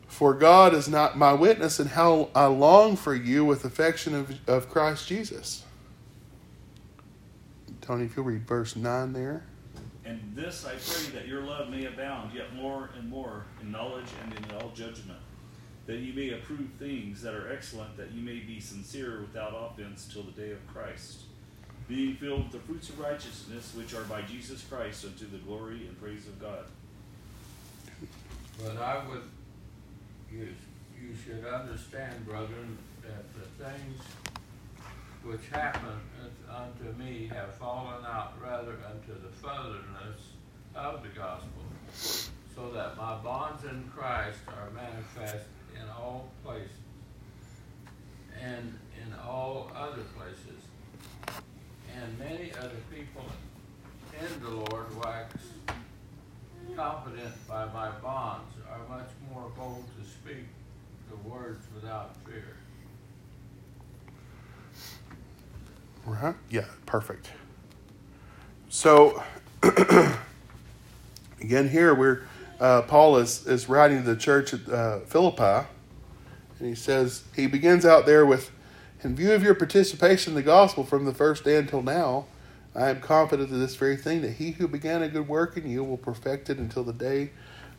For 0.06 0.34
God 0.34 0.74
is 0.74 0.86
not 0.86 1.16
my 1.16 1.32
witness, 1.32 1.80
and 1.80 1.88
how 1.88 2.28
I 2.34 2.44
long 2.44 2.96
for 2.96 3.14
you 3.14 3.42
with 3.42 3.64
affection 3.64 4.14
of, 4.14 4.38
of 4.46 4.68
Christ 4.68 5.08
Jesus. 5.08 5.64
Tony, 7.80 8.04
if 8.04 8.16
you'll 8.16 8.26
read 8.26 8.46
verse 8.46 8.76
9 8.76 9.14
there. 9.14 9.44
And 10.04 10.32
this 10.34 10.64
I 10.64 10.70
pray 10.70 11.18
that 11.18 11.28
your 11.28 11.42
love 11.42 11.68
may 11.68 11.84
abound 11.84 12.32
yet 12.34 12.54
more 12.54 12.90
and 12.96 13.08
more 13.08 13.44
in 13.60 13.70
knowledge 13.70 14.06
and 14.22 14.32
in 14.32 14.56
all 14.56 14.70
judgment, 14.70 15.18
that 15.86 15.98
you 15.98 16.12
may 16.14 16.30
approve 16.30 16.68
things 16.78 17.20
that 17.22 17.34
are 17.34 17.52
excellent, 17.52 17.96
that 17.96 18.12
you 18.12 18.22
may 18.22 18.38
be 18.38 18.60
sincere 18.60 19.20
without 19.20 19.52
offense 19.54 20.08
till 20.10 20.22
the 20.22 20.32
day 20.32 20.52
of 20.52 20.66
Christ, 20.66 21.22
being 21.86 22.16
filled 22.16 22.44
with 22.44 22.52
the 22.52 22.60
fruits 22.60 22.88
of 22.88 22.98
righteousness 22.98 23.74
which 23.76 23.94
are 23.94 24.04
by 24.04 24.22
Jesus 24.22 24.62
Christ 24.62 25.04
unto 25.04 25.28
the 25.28 25.38
glory 25.38 25.86
and 25.86 26.00
praise 26.00 26.26
of 26.26 26.40
God. 26.40 26.64
But 28.62 28.76
I 28.76 29.06
would, 29.08 29.22
you, 30.32 30.48
you 31.00 31.14
should 31.14 31.44
understand, 31.44 32.24
brethren, 32.26 32.78
that 33.02 33.24
the 33.34 33.64
things 33.64 34.02
which 35.24 35.40
happen 35.52 36.00
uh, 36.50 36.62
unto 36.62 36.98
me 36.98 37.30
have 37.32 37.54
fallen 37.54 38.04
out 38.04 38.34
rather 38.42 38.76
unto 38.90 39.12
the 39.20 39.28
furtherness 39.40 40.32
of 40.74 41.02
the 41.02 41.08
gospel, 41.08 41.62
so 41.94 42.70
that 42.72 42.96
my 42.96 43.16
bonds 43.16 43.64
in 43.64 43.90
Christ 43.94 44.38
are 44.48 44.70
manifest 44.70 45.46
in 45.74 45.88
all 45.90 46.30
places 46.44 46.70
and 48.42 48.78
in 49.04 49.14
all 49.26 49.70
other 49.74 50.02
places. 50.16 50.62
And 51.94 52.18
many 52.18 52.52
other 52.54 52.80
people 52.90 53.24
in 54.18 54.42
the 54.42 54.50
Lord 54.50 54.96
wax 55.02 55.34
confident 56.76 57.34
by 57.48 57.66
my 57.66 57.90
bonds 58.02 58.54
are 58.70 58.96
much 58.96 59.08
more 59.30 59.50
bold 59.56 59.84
to 59.98 60.08
speak 60.08 60.46
the 61.10 61.28
words 61.28 61.66
without 61.74 62.16
fear. 62.24 62.56
Right? 66.06 66.34
Yeah, 66.48 66.66
perfect. 66.86 67.30
So, 68.68 69.22
again, 71.40 71.68
here 71.68 71.94
we're 71.94 72.22
uh, 72.60 72.82
Paul 72.82 73.16
is 73.16 73.46
is 73.46 73.68
writing 73.68 74.02
to 74.02 74.14
the 74.14 74.20
church 74.20 74.52
at 74.52 74.68
uh, 74.68 75.00
Philippi, 75.00 75.66
And 76.58 76.68
he 76.68 76.74
says, 76.74 77.24
he 77.34 77.46
begins 77.46 77.86
out 77.86 78.04
there 78.04 78.26
with, 78.26 78.50
in 79.02 79.16
view 79.16 79.32
of 79.32 79.42
your 79.42 79.54
participation 79.54 80.32
in 80.32 80.34
the 80.34 80.42
gospel 80.42 80.84
from 80.84 81.06
the 81.06 81.14
first 81.14 81.42
day 81.42 81.56
until 81.56 81.82
now, 81.82 82.26
I 82.74 82.90
am 82.90 83.00
confident 83.00 83.50
of 83.50 83.58
this 83.58 83.74
very 83.76 83.96
thing 83.96 84.20
that 84.22 84.32
he 84.32 84.52
who 84.52 84.68
began 84.68 85.02
a 85.02 85.08
good 85.08 85.26
work 85.26 85.56
in 85.56 85.68
you 85.68 85.82
will 85.82 85.96
perfect 85.96 86.50
it 86.50 86.58
until 86.58 86.84
the 86.84 86.92
day 86.92 87.30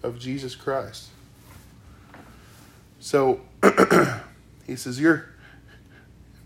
of 0.03 0.19
Jesus 0.19 0.55
Christ. 0.55 1.10
So 2.99 3.41
he 4.65 4.75
says, 4.75 4.99
Your 4.99 5.29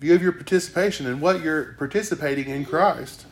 view 0.05 0.13
of 0.13 0.21
your 0.21 0.33
participation 0.33 1.07
and 1.07 1.19
what 1.19 1.41
you're 1.41 1.73
participating 1.79 2.47
in 2.47 2.63
Christ. 2.63 3.25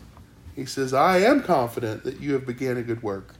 He 0.55 0.65
says, 0.65 0.91
I 0.91 1.19
am 1.19 1.43
confident 1.43 2.03
that 2.03 2.19
you 2.19 2.33
have 2.33 2.47
began 2.47 2.77
a 2.77 2.81
good 2.81 3.03
work. 3.03 3.35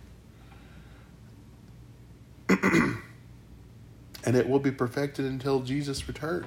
and 2.49 3.01
it 4.25 4.47
will 4.47 4.59
be 4.59 4.69
perfected 4.69 5.25
until 5.25 5.61
Jesus' 5.61 6.07
return. 6.07 6.45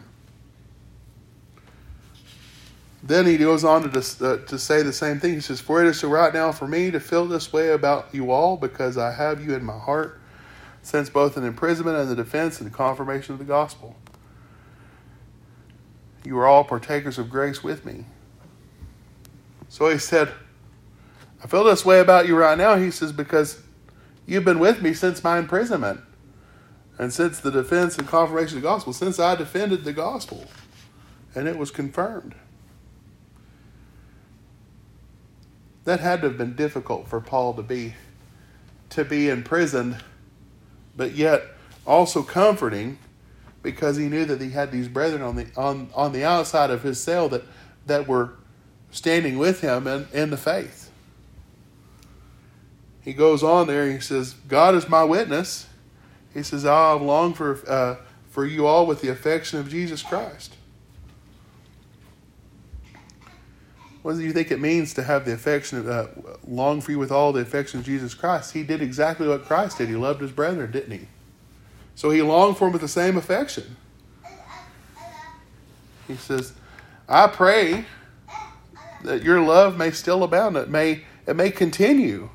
Then 3.03 3.27
he 3.27 3.37
goes 3.37 3.64
on 3.64 3.90
to, 3.90 3.99
uh, 3.99 4.37
to 4.46 4.59
say 4.59 4.83
the 4.83 4.92
same 4.92 5.18
thing. 5.18 5.35
He 5.35 5.40
says, 5.40 5.61
For 5.61 5.85
it 5.85 5.88
is 5.88 5.99
so 5.99 6.09
right 6.09 6.33
now 6.33 6.53
for 6.53 6.68
me 6.68 6.92
to 6.92 7.01
feel 7.01 7.27
this 7.27 7.53
way 7.53 7.70
about 7.70 8.09
you 8.12 8.31
all, 8.31 8.57
because 8.57 8.96
I 8.96 9.11
have 9.11 9.44
you 9.44 9.57
in 9.57 9.64
my 9.64 9.79
heart, 9.79 10.20
since 10.83 11.11
both 11.11 11.37
in 11.37 11.42
imprisonment 11.42 11.99
and 11.99 12.09
the 12.09 12.16
defense 12.16 12.61
and 12.61 12.70
the 12.70 12.75
confirmation 12.75 13.33
of 13.33 13.40
the 13.40 13.44
gospel. 13.44 13.96
You 16.27 16.37
are 16.39 16.47
all 16.47 16.65
partakers 16.65 17.19
of 17.19 17.31
grace 17.31 17.62
with 17.62 17.85
me. 17.85 18.05
So 19.69 19.89
he 19.89 19.99
said, 19.99 20.33
I 21.43 21.47
feel 21.47 21.62
this 21.62 21.85
way 21.85 22.01
about 22.01 22.27
you 22.27 22.37
right 22.37 22.59
now. 22.59 22.75
He 22.77 22.91
says, 22.91 23.12
because 23.12 23.62
you've 24.27 24.45
been 24.45 24.59
with 24.59 24.83
me 24.83 24.93
since 24.93 25.23
my 25.23 25.39
imprisonment 25.39 26.01
and 26.99 27.12
since 27.12 27.39
the 27.39 27.53
defense 27.53 27.97
and 27.97 28.09
confirmation 28.09 28.57
of 28.57 28.62
the 28.65 28.69
gospel, 28.69 28.93
since 28.93 29.21
I 29.21 29.37
defended 29.37 29.85
the 29.85 29.93
gospel 29.93 30.47
and 31.33 31.47
it 31.47 31.57
was 31.57 31.71
confirmed. 31.71 32.35
That 35.85 36.01
had 36.01 36.23
to 36.23 36.29
have 36.29 36.39
been 36.39 36.57
difficult 36.57 37.07
for 37.07 37.21
Paul 37.21 37.55
to 37.55 37.62
be 37.62 37.95
to 38.91 39.05
be 39.05 39.29
imprisoned, 39.29 40.03
but 40.97 41.12
yet 41.15 41.43
also 41.87 42.25
comforting 42.25 42.99
because 43.67 43.97
he 43.97 44.09
knew 44.09 44.25
that 44.25 44.41
he 44.41 44.51
had 44.51 44.71
these 44.71 44.87
brethren 44.87 45.23
on 45.23 45.35
the 45.35 45.49
on, 45.57 45.91
on 45.93 46.13
the 46.13 46.25
outside 46.25 46.71
of 46.71 46.85
his 46.85 47.03
cell 47.03 47.29
that, 47.29 47.43
that 47.87 48.07
were 48.07 48.31
standing 48.93 49.39
with 49.39 49.61
him 49.61 49.89
in, 49.89 50.07
in 50.13 50.31
the 50.31 50.37
faith. 50.37 50.89
He 53.03 53.13
goes 53.13 53.43
on 53.43 53.67
there, 53.67 53.91
he 53.91 53.99
says, 53.99 54.35
God 54.47 54.77
is 54.77 54.89
my 54.89 55.03
witness. 55.03 55.67
He 56.33 56.45
says, 56.45 56.65
I 56.65 56.93
longed 56.93 57.37
for, 57.37 57.59
uh, 57.69 57.97
for 58.31 58.47
you 58.47 58.67
all 58.67 58.87
with 58.87 59.01
the 59.01 59.09
affection 59.09 59.59
of 59.59 59.69
Jesus 59.69 60.01
Christ. 60.01 60.55
What 64.03 64.15
do 64.15 64.23
you 64.23 64.33
think 64.33 64.53
it 64.53 64.61
means 64.61 64.95
to 64.95 65.03
have 65.03 65.25
the 65.25 65.33
affection, 65.33 65.79
of, 65.79 65.89
uh, 65.89 66.07
long 66.47 66.81
for 66.81 66.93
you 66.93 67.01
with 67.01 67.11
all 67.11 67.33
the 67.33 67.41
affection 67.41 67.81
of 67.81 67.87
Jesus 67.87 68.15
Christ? 68.15 68.53
He 68.53 68.63
did 68.63 68.81
exactly 68.81 69.27
what 69.27 69.45
Christ 69.45 69.79
did. 69.79 69.89
He 69.89 69.97
loved 69.97 70.21
his 70.21 70.31
brethren, 70.31 70.71
didn't 70.71 70.93
he? 70.93 71.09
So 71.97 72.11
he 72.11 72.23
longed 72.23 72.57
for 72.59 72.67
him 72.67 72.73
with 72.73 72.83
the 72.83 72.89
same 72.89 73.17
affection. 73.17 73.77
He 76.07 76.15
says, 76.15 76.53
I 77.09 77.27
pray 77.27 77.87
that 79.03 79.23
your 79.23 79.41
love 79.41 79.77
may 79.77 79.91
still 79.91 80.23
abound. 80.23 80.57
It 80.57 80.69
may, 80.69 81.05
it 81.27 81.35
may 81.35 81.51
continue 81.51 82.31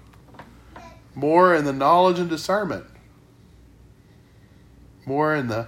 more 1.16 1.56
in 1.56 1.66
the 1.66 1.74
knowledge 1.74 2.20
and 2.20 2.30
discernment, 2.30 2.86
more 5.06 5.36
in 5.36 5.48
the 5.48 5.68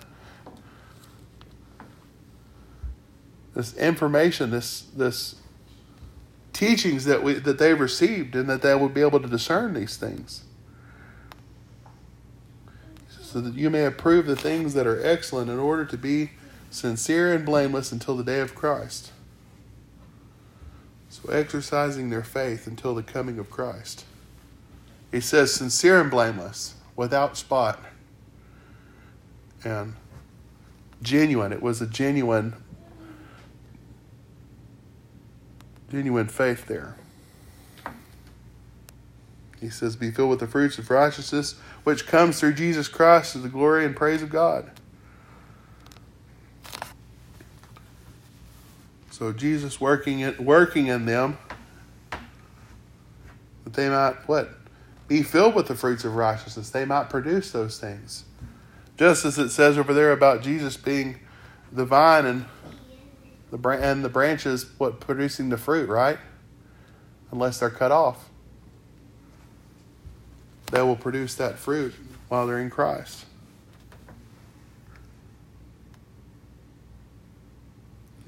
this 3.54 3.76
information, 3.78 4.50
this 4.50 4.82
this 4.96 5.36
teachings 6.54 7.06
that 7.06 7.22
we 7.24 7.34
that 7.34 7.60
they've 7.60 7.80
received, 7.80 8.36
and 8.36 8.50
that 8.50 8.62
they 8.62 8.74
will 8.74 8.90
be 8.90 9.02
able 9.02 9.20
to 9.20 9.28
discern 9.28 9.74
these 9.74 9.98
things, 9.98 10.44
so 13.34 13.42
that 13.42 13.56
you 13.56 13.68
may 13.72 13.84
approve 13.84 14.28
the 14.28 14.36
things 14.36 14.76
that 14.76 14.86
are 14.86 15.04
excellent, 15.04 15.50
in 15.50 15.58
order 15.58 15.86
to 15.86 15.98
be 15.98 16.30
sincere 16.70 17.34
and 17.34 17.44
blameless 17.44 17.92
until 17.92 18.16
the 18.16 18.24
day 18.24 18.40
of 18.40 18.54
Christ. 18.54 19.12
So 21.10 21.32
exercising 21.32 22.12
their 22.12 22.24
faith 22.24 22.68
until 22.68 22.94
the 22.94 23.02
coming 23.02 23.40
of 23.40 23.50
Christ. 23.50 24.06
He 25.12 25.20
says, 25.20 25.52
sincere 25.52 26.00
and 26.00 26.12
blameless, 26.12 26.76
without 26.96 27.36
spot, 27.36 27.84
and 29.64 29.96
genuine. 31.02 31.52
It 31.52 31.64
was 31.64 31.82
a 31.82 31.88
genuine, 31.88 32.54
genuine 35.90 36.28
faith 36.28 36.68
there. 36.68 36.98
He 39.64 39.70
says, 39.70 39.96
Be 39.96 40.12
filled 40.12 40.30
with 40.30 40.42
the 40.42 40.48
fruits 40.48 40.78
of 40.78 40.90
righteousness, 40.90 41.56
which 41.86 42.06
comes 42.06 42.38
through 42.38 42.56
Jesus 42.56 42.90
Christ 42.90 43.32
to 43.32 43.38
the 43.38 43.48
glory 43.48 43.86
and 43.86 43.96
praise 43.96 44.22
of 44.22 44.30
God. 44.30 44.70
So 49.10 49.32
Jesus 49.32 49.80
working 49.80 50.20
it, 50.20 50.38
working 50.38 50.88
in 50.88 51.06
them 51.06 51.38
that 53.64 53.74
they 53.74 53.88
might 53.88 54.16
what 54.28 54.50
be 55.08 55.24
filled 55.24 55.56
with 55.56 55.70
the 55.70 55.76
fruits 55.76 56.04
of 56.04 56.16
righteousness. 56.16 56.70
They 56.70 56.84
might 56.84 57.10
produce 57.10 57.52
those 57.52 57.80
things, 57.80 58.26
just 58.98 59.24
as 59.24 59.40
it 59.40 59.50
says 59.50 59.78
over 59.78 59.94
there 59.94 60.12
about 60.12 60.42
Jesus 60.42 60.76
being 60.76 61.22
the 61.72 61.86
vine 61.86 62.26
and 62.26 62.46
the 63.50 63.70
and 63.70 64.04
the 64.04 64.10
branches 64.10 64.66
what 64.78 65.00
producing 65.00 65.48
the 65.48 65.58
fruit, 65.58 65.88
right? 65.88 66.18
Unless 67.32 67.62
they're 67.62 67.70
cut 67.70 67.94
off, 67.94 68.28
they 70.74 70.82
will 70.82 70.96
produce 70.96 71.36
that 71.36 71.60
fruit 71.60 71.94
while 72.30 72.48
they're 72.48 72.60
in 72.60 72.72
Christ. 72.72 73.26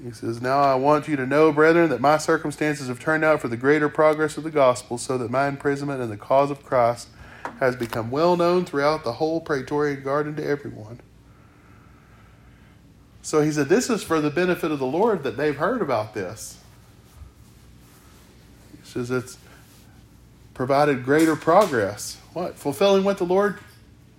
He 0.00 0.12
says, 0.12 0.40
Now 0.40 0.60
I 0.60 0.76
want 0.76 1.08
you 1.08 1.16
to 1.16 1.26
know, 1.26 1.50
brethren, 1.50 1.90
that 1.90 2.00
my 2.00 2.18
circumstances 2.18 2.86
have 2.86 3.00
turned 3.00 3.24
out 3.24 3.40
for 3.40 3.48
the 3.48 3.56
greater 3.56 3.88
progress 3.88 4.36
of 4.36 4.44
the 4.44 4.52
gospel, 4.52 4.96
so 4.96 5.18
that 5.18 5.28
my 5.28 5.48
imprisonment 5.48 6.00
in 6.00 6.08
the 6.08 6.16
cause 6.16 6.52
of 6.52 6.64
Christ 6.64 7.08
has 7.58 7.74
become 7.74 8.12
well 8.12 8.36
known 8.36 8.64
throughout 8.64 9.02
the 9.02 9.14
whole 9.14 9.40
Praetorian 9.40 10.04
Garden 10.04 10.36
to 10.36 10.46
everyone. 10.46 11.00
So 13.22 13.40
he 13.40 13.50
said, 13.50 13.68
This 13.68 13.90
is 13.90 14.04
for 14.04 14.20
the 14.20 14.30
benefit 14.30 14.70
of 14.70 14.78
the 14.78 14.86
Lord 14.86 15.24
that 15.24 15.36
they've 15.36 15.56
heard 15.56 15.82
about 15.82 16.14
this. 16.14 16.60
He 18.84 18.88
says, 18.88 19.10
It's 19.10 19.36
provided 20.54 21.04
greater 21.04 21.34
progress. 21.34 22.18
What? 22.36 22.58
Fulfilling 22.58 23.02
what 23.02 23.16
the 23.16 23.24
Lord 23.24 23.60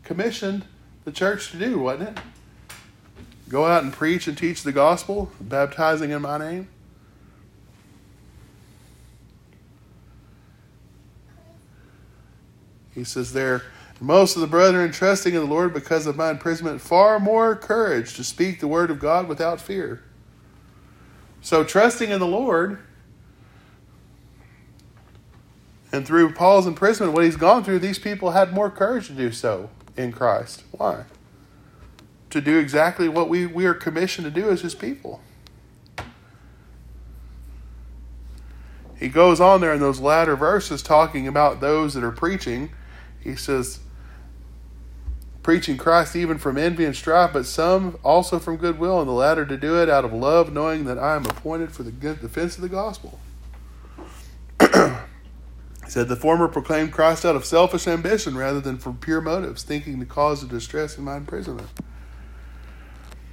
commissioned 0.04 0.66
the 1.06 1.12
church 1.12 1.52
to 1.52 1.58
do, 1.58 1.78
wasn't 1.78 2.18
it? 2.18 2.24
Go 3.48 3.66
out 3.66 3.84
and 3.84 3.94
preach 3.94 4.28
and 4.28 4.36
teach 4.36 4.64
the 4.64 4.72
gospel, 4.72 5.32
baptizing 5.40 6.10
in 6.10 6.24
my 6.24 6.40
name. 6.40 6.68
He 12.96 13.04
says 13.04 13.34
there, 13.34 13.62
most 14.00 14.36
of 14.36 14.42
the 14.42 14.48
brethren 14.48 14.92
trusting 14.92 15.36
in 15.36 15.40
the 15.40 15.46
Lord 15.46 15.72
because 15.72 16.08
of 16.08 16.16
my 16.16 16.32
imprisonment, 16.32 16.82
far 16.82 17.20
more 17.20 17.56
courage 17.56 18.16
to 18.16 18.24
speak 18.24 18.60
the 18.60 18.68
word 18.68 18.90
of 18.90 18.98
God 18.98 19.28
without 19.28 19.62
fear. 19.62 20.02
So, 21.42 21.64
trusting 21.64 22.10
in 22.10 22.20
the 22.20 22.26
Lord, 22.26 22.80
and 25.92 26.06
through 26.06 26.34
Paul's 26.34 26.68
imprisonment, 26.68 27.14
what 27.14 27.24
he's 27.24 27.38
gone 27.38 27.64
through, 27.64 27.80
these 27.80 28.00
people 28.00 28.32
had 28.32 28.54
more 28.54 28.70
courage 28.70 29.08
to 29.08 29.14
do 29.14 29.32
so 29.32 29.70
in 29.96 30.12
Christ. 30.12 30.64
Why? 30.72 31.06
to 32.30 32.42
do 32.42 32.58
exactly 32.58 33.08
what 33.08 33.30
we, 33.30 33.46
we 33.46 33.66
are 33.66 33.74
commissioned 33.74 34.26
to 34.26 34.32
do 34.32 34.50
as 34.50 34.62
his 34.62 34.76
people. 34.76 35.22
He 39.00 39.10
goes 39.10 39.40
on 39.40 39.62
there 39.62 39.74
in 39.74 39.80
those 39.80 40.00
latter 40.00 40.36
verses 40.36 40.82
talking 40.82 41.28
about 41.28 41.62
those 41.62 41.94
that 41.94 42.04
are 42.04 42.12
preaching. 42.12 42.72
He 43.20 43.36
says, 43.36 43.80
preaching 45.44 45.78
Christ 45.78 46.16
even 46.16 46.38
from 46.38 46.58
envy 46.58 46.84
and 46.84 46.96
strife, 46.96 47.32
but 47.32 47.46
some 47.46 47.98
also 48.04 48.40
from 48.40 48.58
goodwill, 48.58 49.00
and 49.00 49.08
the 49.08 49.14
latter 49.14 49.46
to 49.46 49.56
do 49.56 49.82
it 49.82 49.88
out 49.90 50.04
of 50.04 50.12
love, 50.12 50.52
knowing 50.52 50.86
that 50.86 50.98
I 50.98 51.16
am 51.16 51.26
appointed 51.26 51.72
for 51.72 51.84
the 51.84 51.92
defense 51.92 52.56
of 52.56 52.64
the 52.64 52.70
gospel. 52.70 53.20
He 55.88 55.92
said, 55.92 56.10
The 56.10 56.18
former 56.18 56.50
proclaimed 56.50 56.92
Christ 56.92 57.24
out 57.24 57.38
of 57.38 57.46
selfish 57.46 57.88
ambition 57.88 58.36
rather 58.36 58.60
than 58.60 58.78
from 58.78 58.98
pure 58.98 59.22
motives, 59.22 59.64
thinking 59.64 60.00
the 60.00 60.06
cause 60.06 60.44
of 60.44 60.50
distress 60.50 60.98
in 60.98 61.06
my 61.06 61.16
imprisonment. 61.16 61.70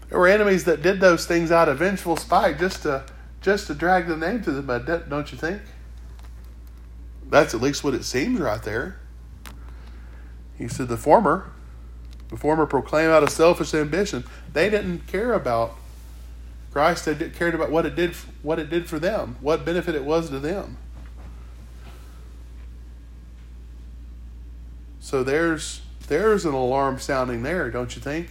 There 0.09 0.21
were 0.21 0.29
enemies 0.29 0.63
that 0.63 0.81
did 0.81 1.01
those 1.01 1.27
things 1.27 1.51
out 1.51 1.69
of 1.69 1.79
vengeful 1.79 2.17
spite 2.17 2.61
just 2.61 2.83
to 2.83 3.07
just 3.41 3.67
to 3.67 3.75
drag 3.75 4.07
the 4.07 4.17
name 4.17 4.41
to 4.45 4.53
the 4.53 4.63
mud, 4.63 4.87
don't 4.87 5.33
you 5.33 5.37
think? 5.37 5.63
That's 7.29 7.55
at 7.55 7.61
least 7.61 7.83
what 7.83 7.93
it 7.93 8.05
seems 8.05 8.39
right 8.39 8.63
there. 8.63 9.01
He 10.57 10.69
said 10.69 10.87
the 10.87 10.97
former, 10.97 11.51
The 12.29 12.37
former 12.37 12.67
proclaimed 12.67 13.11
out 13.11 13.25
of 13.25 13.31
selfish 13.31 13.75
ambition. 13.75 14.23
They 14.53 14.71
didn't 14.71 15.09
care 15.09 15.33
about 15.33 15.75
Christ. 16.71 17.05
They 17.07 17.17
cared 17.31 17.57
about 17.57 17.73
what 17.73 17.85
it 17.85 17.97
did, 17.97 18.15
what 18.43 18.61
it 18.61 18.71
did 18.71 18.89
for 18.89 19.01
them, 19.01 19.39
what 19.41 19.65
benefit 19.65 19.97
it 19.97 20.05
was 20.05 20.31
to 20.31 20.39
them. 20.39 20.77
So 25.05 25.23
there's 25.23 25.83
there's 26.09 26.47
an 26.47 26.55
alarm 26.55 26.99
sounding 26.99 27.43
there, 27.43 27.71
don't 27.71 27.95
you 27.95 28.01
think? 28.01 28.31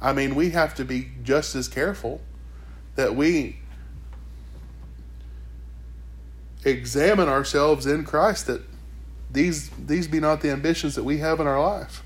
I 0.00 0.14
mean, 0.14 0.34
we 0.34 0.48
have 0.48 0.74
to 0.76 0.84
be 0.84 1.10
just 1.22 1.54
as 1.54 1.68
careful 1.68 2.22
that 2.94 3.14
we 3.14 3.58
examine 6.64 7.28
ourselves 7.28 7.84
in 7.84 8.02
Christ 8.02 8.46
that 8.46 8.62
these 9.30 9.68
these 9.68 10.08
be 10.08 10.18
not 10.18 10.40
the 10.40 10.50
ambitions 10.50 10.94
that 10.94 11.04
we 11.04 11.18
have 11.18 11.38
in 11.38 11.46
our 11.46 11.60
life. 11.60 12.02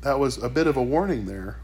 That 0.00 0.18
was 0.18 0.42
a 0.42 0.48
bit 0.48 0.66
of 0.66 0.76
a 0.76 0.82
warning 0.82 1.26
there. 1.26 1.58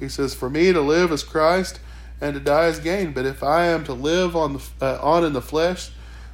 He 0.00 0.08
says, 0.08 0.34
"For 0.34 0.50
me 0.50 0.72
to 0.72 0.80
live 0.80 1.12
is 1.12 1.22
Christ, 1.22 1.78
and 2.20 2.34
to 2.34 2.40
die 2.40 2.66
is 2.66 2.78
gain. 2.78 3.12
But 3.12 3.26
if 3.26 3.42
I 3.42 3.66
am 3.66 3.84
to 3.84 3.92
live 3.92 4.36
on 4.36 4.54
the 4.54 4.62
uh, 4.80 4.98
on 5.02 5.24
in 5.24 5.32
the 5.32 5.42
flesh, 5.42 5.90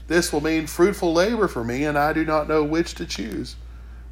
this 0.06 0.32
will 0.32 0.40
mean 0.40 0.66
fruitful 0.66 1.12
labor 1.12 1.48
for 1.48 1.64
me, 1.64 1.84
and 1.84 1.98
I 1.98 2.12
do 2.12 2.24
not 2.24 2.48
know 2.48 2.64
which 2.64 2.94
to 2.96 3.06
choose. 3.06 3.56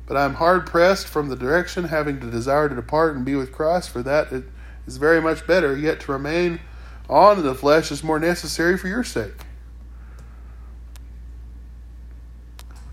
But 0.07 0.17
I 0.17 0.25
am 0.25 0.35
hard 0.35 0.67
pressed 0.67 1.07
from 1.07 1.29
the 1.29 1.37
direction, 1.37 1.85
having 1.85 2.21
to 2.21 2.31
desire 2.31 2.69
to 2.69 2.75
depart 2.75 3.15
and 3.15 3.25
be 3.25 3.37
with 3.37 3.53
Christ. 3.53 3.91
For 3.91 4.03
that 4.03 4.33
it 4.33 4.45
is 4.87 4.97
very 4.97 5.21
much 5.21 5.47
better. 5.47 5.77
Yet 5.77 6.01
to 6.01 6.13
remain 6.13 6.61
on 7.09 7.39
in 7.39 7.45
the 7.45 7.55
flesh 7.55 7.91
is 7.91 8.03
more 8.03 8.19
necessary 8.19 8.77
for 8.77 8.89
your 8.89 9.05
sake." 9.05 9.35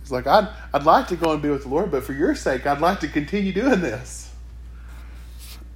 He's 0.08 0.12
like, 0.14 0.26
I'd, 0.26 0.48
I'd 0.74 0.86
like 0.86 1.10
to 1.10 1.18
go 1.18 1.34
and 1.34 1.42
be 1.42 1.50
with 1.50 1.64
the 1.64 1.68
Lord, 1.68 1.92
but 1.92 2.02
for 2.02 2.14
your 2.14 2.34
sake, 2.34 2.66
I'd 2.66 2.80
like 2.80 3.02
to 3.02 3.10
continue 3.10 3.52
doing 3.52 3.82
this. 3.82 4.32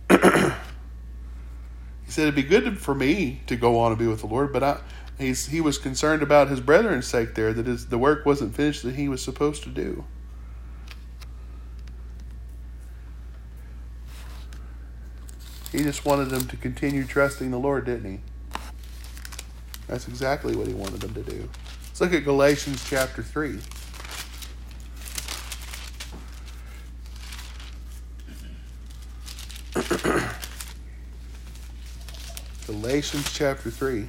he 2.12 2.16
said, 2.16 2.24
It'd 2.24 2.36
be 2.36 2.44
good 2.44 2.78
for 2.78 2.94
me 2.94 3.40
to 3.48 3.56
go 3.56 3.80
on 3.80 3.94
and 3.94 3.98
be 3.98 4.06
with 4.06 4.20
the 4.20 4.28
Lord, 4.28 4.52
but 4.52 4.62
I, 4.62 4.82
he's, 5.18 5.48
he 5.48 5.62
was 5.62 5.78
concerned 5.78 6.22
about 6.22 6.50
his 6.50 6.60
brethren's 6.60 7.08
sake 7.08 7.36
there, 7.36 7.54
that 7.54 7.66
his, 7.66 7.88
the 7.88 7.98
work 7.98 8.26
wasn't 8.26 8.54
finished 8.54 8.84
that 8.84 8.96
he 8.96 9.08
was 9.08 9.24
supposed 9.24 9.64
to 9.64 9.70
do. 9.70 10.04
He 15.72 15.84
just 15.84 16.04
wanted 16.04 16.26
them 16.26 16.50
to 16.50 16.58
continue 16.58 17.06
trusting 17.06 17.50
the 17.50 17.58
Lord, 17.58 17.86
didn't 17.86 18.12
he? 18.12 18.20
That's 19.88 20.10
exactly 20.10 20.54
what 20.54 20.68
he 20.68 20.74
wanted 20.74 21.00
them 21.00 21.14
to 21.14 21.24
do. 21.24 21.48
Let's 21.88 22.02
look 22.02 22.12
at 22.12 22.26
Galatians 22.26 22.84
chapter 22.90 23.24
3. 23.24 23.58
Galatians 32.92 33.32
chapter 33.32 33.72
3, 33.72 34.06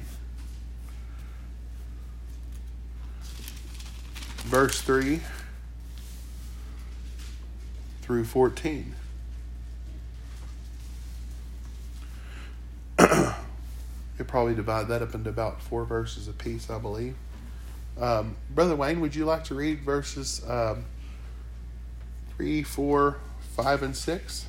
verse 4.39 4.81
3 4.81 5.21
through 8.01 8.25
14. 8.25 8.93
you 12.99 13.05
probably 14.27 14.53
divide 14.53 14.89
that 14.89 15.01
up 15.01 15.15
into 15.15 15.29
about 15.29 15.61
four 15.61 15.85
verses 15.85 16.27
apiece, 16.27 16.69
I 16.69 16.77
believe. 16.77 17.15
Um, 17.97 18.35
Brother 18.49 18.75
Wayne, 18.75 18.99
would 18.99 19.15
you 19.15 19.23
like 19.23 19.45
to 19.45 19.55
read 19.55 19.79
verses 19.79 20.43
um, 20.45 20.83
3, 22.35 22.63
4, 22.63 23.17
5, 23.55 23.83
and 23.83 23.95
6? 23.95 24.45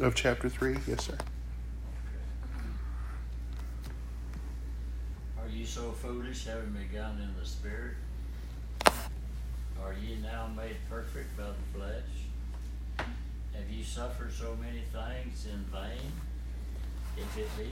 Of 0.00 0.16
chapter 0.16 0.48
3, 0.48 0.76
yes, 0.88 1.06
sir. 1.06 1.16
Are 5.40 5.48
you 5.48 5.64
so 5.64 5.92
foolish, 5.92 6.46
having 6.46 6.72
begun 6.72 7.20
in 7.20 7.32
the 7.40 7.46
Spirit? 7.46 7.94
Are 9.80 9.94
ye 10.04 10.16
now 10.20 10.48
made 10.56 10.78
perfect 10.90 11.36
by 11.36 11.44
the 11.44 11.78
flesh? 11.78 13.06
Have 13.54 13.70
ye 13.70 13.84
suffered 13.84 14.32
so 14.32 14.56
many 14.60 14.80
things 14.80 15.46
in 15.46 15.64
vain? 15.72 16.10
If 17.16 17.38
it 17.38 17.48
be 17.56 17.70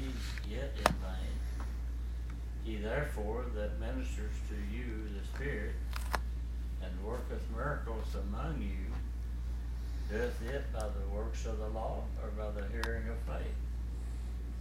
yet 0.49 0.73
in 0.79 0.95
vain. 1.03 1.67
He 2.63 2.77
therefore 2.77 3.47
that 3.57 3.81
ministers 3.81 4.37
to 4.49 4.55
you 4.73 5.09
the 5.19 5.27
Spirit, 5.37 5.75
and 6.85 7.05
worketh 7.05 7.43
miracles 7.53 8.15
among 8.15 8.63
you, 8.63 8.93
doeth 10.13 10.43
it 10.43 10.65
by 10.73 10.81
the 10.81 11.07
works 11.15 11.47
of 11.47 11.59
the 11.59 11.69
law 11.69 12.03
or 12.23 12.29
by 12.31 12.51
the 12.61 12.67
hearing 12.69 13.09
of 13.09 13.17
faith? 13.27 13.55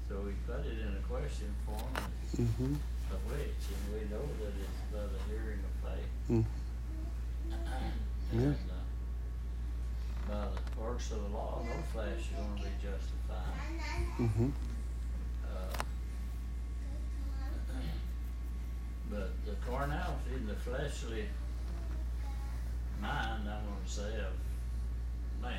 So 0.10 0.16
we 0.26 0.32
put 0.48 0.66
it 0.66 0.80
in 0.80 0.96
a 0.98 1.02
question 1.08 1.54
form, 1.66 2.04
Mm-hmm. 2.38 2.76
of 3.12 3.20
which, 3.30 3.62
and 3.68 3.84
we 3.94 4.00
know 4.10 4.24
that 4.40 4.54
it's 4.56 4.82
by 4.92 5.04
the 5.04 5.20
hearing 5.30 5.60
of 5.60 5.74
faith. 5.92 6.12
Mm. 6.30 6.46
And, 8.32 8.56
uh, 8.56 10.30
by 10.30 10.46
the 10.46 10.82
works 10.82 11.12
of 11.12 11.22
the 11.22 11.28
law, 11.36 11.62
no 11.66 11.74
flesh 11.92 12.20
is 12.20 12.26
gonna 12.38 12.56
be 12.56 12.70
justified. 12.82 13.60
Mm-hmm. 14.18 14.50
Uh, 15.46 15.84
But 19.12 19.30
the 19.46 19.56
carnality 19.70 20.36
and 20.36 20.48
the 20.48 20.56
fleshly 20.56 21.26
mind, 23.02 23.44
I'm 23.44 23.66
gonna 23.66 23.86
say, 23.86 24.16
of 24.20 24.32
man, 25.42 25.54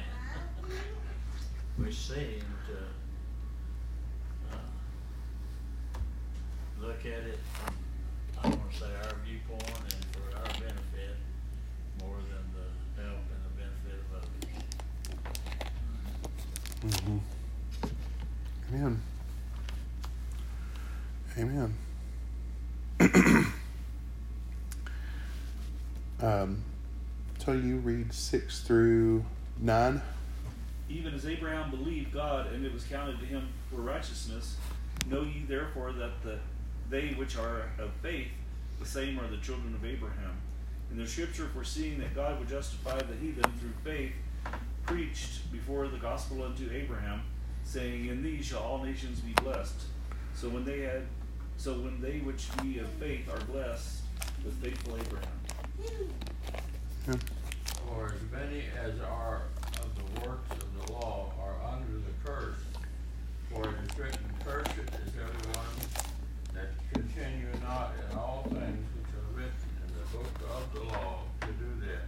which 1.76 1.94
seem 1.94 2.42
to, 2.66 2.76
uh, 4.52 4.56
look 6.80 7.00
at 7.00 7.24
it 7.24 7.38
from, 7.52 7.74
I'm 8.42 8.50
gonna 8.50 8.62
say, 8.78 8.86
our 8.86 9.16
viewpoint 9.24 9.62
and 9.84 10.04
for 10.12 10.36
our 10.36 10.44
benefit, 10.60 11.16
more 12.00 12.16
than 12.16 12.44
the 12.54 12.66
help 13.02 13.24
and 13.30 13.42
the 13.44 13.52
benefit 13.58 13.98
of 14.00 14.08
others. 14.18 14.46
Mm-hmm. 16.86 17.20
Amen. 18.74 19.00
Amen. 21.38 21.74
um, 26.20 26.62
so 27.38 27.52
you 27.52 27.76
read 27.78 28.12
six 28.12 28.60
through 28.60 29.24
nine. 29.60 30.00
Even 30.88 31.14
as 31.14 31.26
Abraham 31.26 31.70
believed 31.70 32.12
God, 32.12 32.52
and 32.52 32.64
it 32.64 32.72
was 32.72 32.84
counted 32.84 33.18
to 33.20 33.26
him 33.26 33.48
for 33.70 33.80
righteousness, 33.80 34.56
know 35.08 35.22
ye 35.22 35.44
therefore 35.48 35.92
that 35.92 36.22
the 36.22 36.38
they 36.90 37.14
which 37.14 37.38
are 37.38 37.70
of 37.78 37.90
faith, 38.02 38.28
the 38.78 38.86
same 38.86 39.18
are 39.18 39.26
the 39.26 39.38
children 39.38 39.74
of 39.74 39.84
Abraham. 39.84 40.36
And 40.90 41.00
the 41.00 41.06
scripture 41.06 41.46
foreseeing 41.46 41.98
that 42.00 42.14
God 42.14 42.38
would 42.38 42.48
justify 42.48 42.98
the 42.98 43.16
heathen 43.16 43.50
through 43.58 43.72
faith, 43.82 44.12
preached 44.84 45.50
before 45.50 45.88
the 45.88 45.96
gospel 45.96 46.42
unto 46.42 46.70
Abraham, 46.70 47.22
saying, 47.64 48.08
In 48.08 48.22
thee 48.22 48.42
shall 48.42 48.60
all 48.60 48.84
nations 48.84 49.20
be 49.20 49.32
blessed. 49.42 49.80
So 50.34 50.50
when 50.50 50.64
they 50.64 50.80
had 50.80 51.02
so 51.56 51.74
when 51.74 52.00
they 52.00 52.18
which 52.18 52.48
be 52.62 52.78
of 52.78 52.88
faith 52.88 53.28
are 53.32 53.40
blessed 53.44 54.00
with 54.44 54.54
faithful 54.62 54.98
Abraham. 54.98 56.08
Yeah. 57.08 57.14
For 57.94 58.06
as 58.06 58.22
many 58.32 58.64
as 58.82 58.98
are 59.00 59.42
of 59.82 59.90
the 59.96 60.26
works 60.26 60.50
of 60.52 60.86
the 60.86 60.92
law 60.92 61.30
are 61.38 61.74
under 61.74 61.92
the 61.92 62.14
curse. 62.24 62.58
For 63.50 63.68
it 63.68 63.74
is 63.86 63.98
written, 63.98 64.32
Cursed 64.44 64.78
is 64.78 65.12
everyone 65.20 65.76
that 66.54 66.70
continue 66.92 67.48
not 67.62 67.92
in 68.00 68.16
all 68.16 68.44
things 68.48 68.86
which 68.96 69.12
are 69.12 69.36
written 69.36 69.68
in 69.86 69.92
the 69.92 70.16
book 70.16 70.32
of 70.56 70.72
the 70.72 70.84
law 70.84 71.20
to 71.42 71.46
do 71.48 71.86
them. 71.86 72.00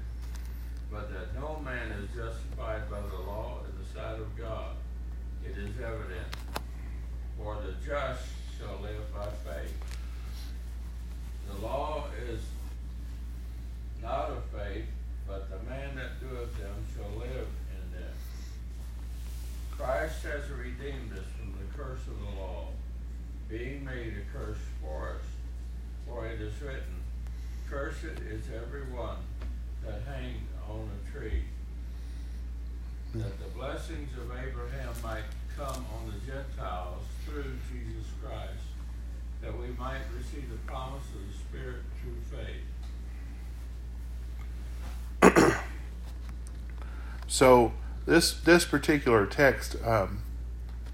But 0.91 1.13
that 1.13 1.35
no 1.39 1.61
man 1.63 1.91
is 1.93 2.09
justified 2.17 2.91
by 2.91 3.01
the 3.01 3.23
law 3.23 3.61
in 3.69 3.77
the 3.79 3.87
sight 3.93 4.21
of 4.21 4.37
God. 4.39 4.77
It 5.45 5.59
is 5.59 5.77
evident. 5.79 6.29
For 7.37 7.57
the 7.57 7.75
just 7.85 8.25
shall 8.59 8.81
live 8.81 9.13
by 9.13 9.27
faith. 9.51 9.75
The 11.51 11.67
law 11.67 12.07
is 12.27 12.41
not 14.03 14.31
of 14.31 14.43
faith, 14.45 14.87
but 15.27 15.51
the 15.51 15.71
man 15.71 15.97
that 15.97 16.21
doeth 16.21 16.57
them 16.59 16.85
shall 16.95 17.19
live 17.19 17.49
in 17.73 17.99
them. 17.99 18.15
Christ 19.77 20.23
has 20.25 20.51
redeemed 20.51 21.13
us 21.13 21.27
from 21.39 21.53
the 21.53 21.77
curse 21.77 22.07
of 22.07 22.19
the 22.19 22.41
law, 22.41 22.69
being 23.49 23.85
made 23.85 24.15
a 24.15 24.37
curse 24.37 24.59
for 24.83 25.11
us. 25.11 25.25
For 26.07 26.27
it 26.27 26.41
is 26.41 26.53
written, 26.61 27.03
Cursed 27.69 28.21
is 28.31 28.45
every 28.55 28.85
one 28.93 29.19
that 29.85 30.03
hanged 30.07 30.47
on 30.69 30.89
a 30.89 31.11
tree, 31.11 31.45
that 33.15 33.39
the 33.39 33.49
blessings 33.57 34.11
of 34.19 34.31
Abraham 34.31 34.93
might 35.03 35.25
come 35.57 35.87
on 35.97 36.13
the 36.13 36.33
Gentiles 36.33 37.03
through 37.25 37.57
Jesus 37.73 38.07
Christ, 38.23 38.65
that 39.41 39.59
we 39.59 39.69
might 39.79 40.03
receive 40.17 40.51
the 40.51 40.59
promise 40.67 41.05
of 41.15 41.27
the 41.27 41.39
Spirit 41.39 41.83
through 42.01 42.39
faith. 42.39 42.74
So 47.35 47.73
this 48.07 48.33
this 48.43 48.65
particular 48.65 49.27
text, 49.27 49.75
um, 49.85 50.23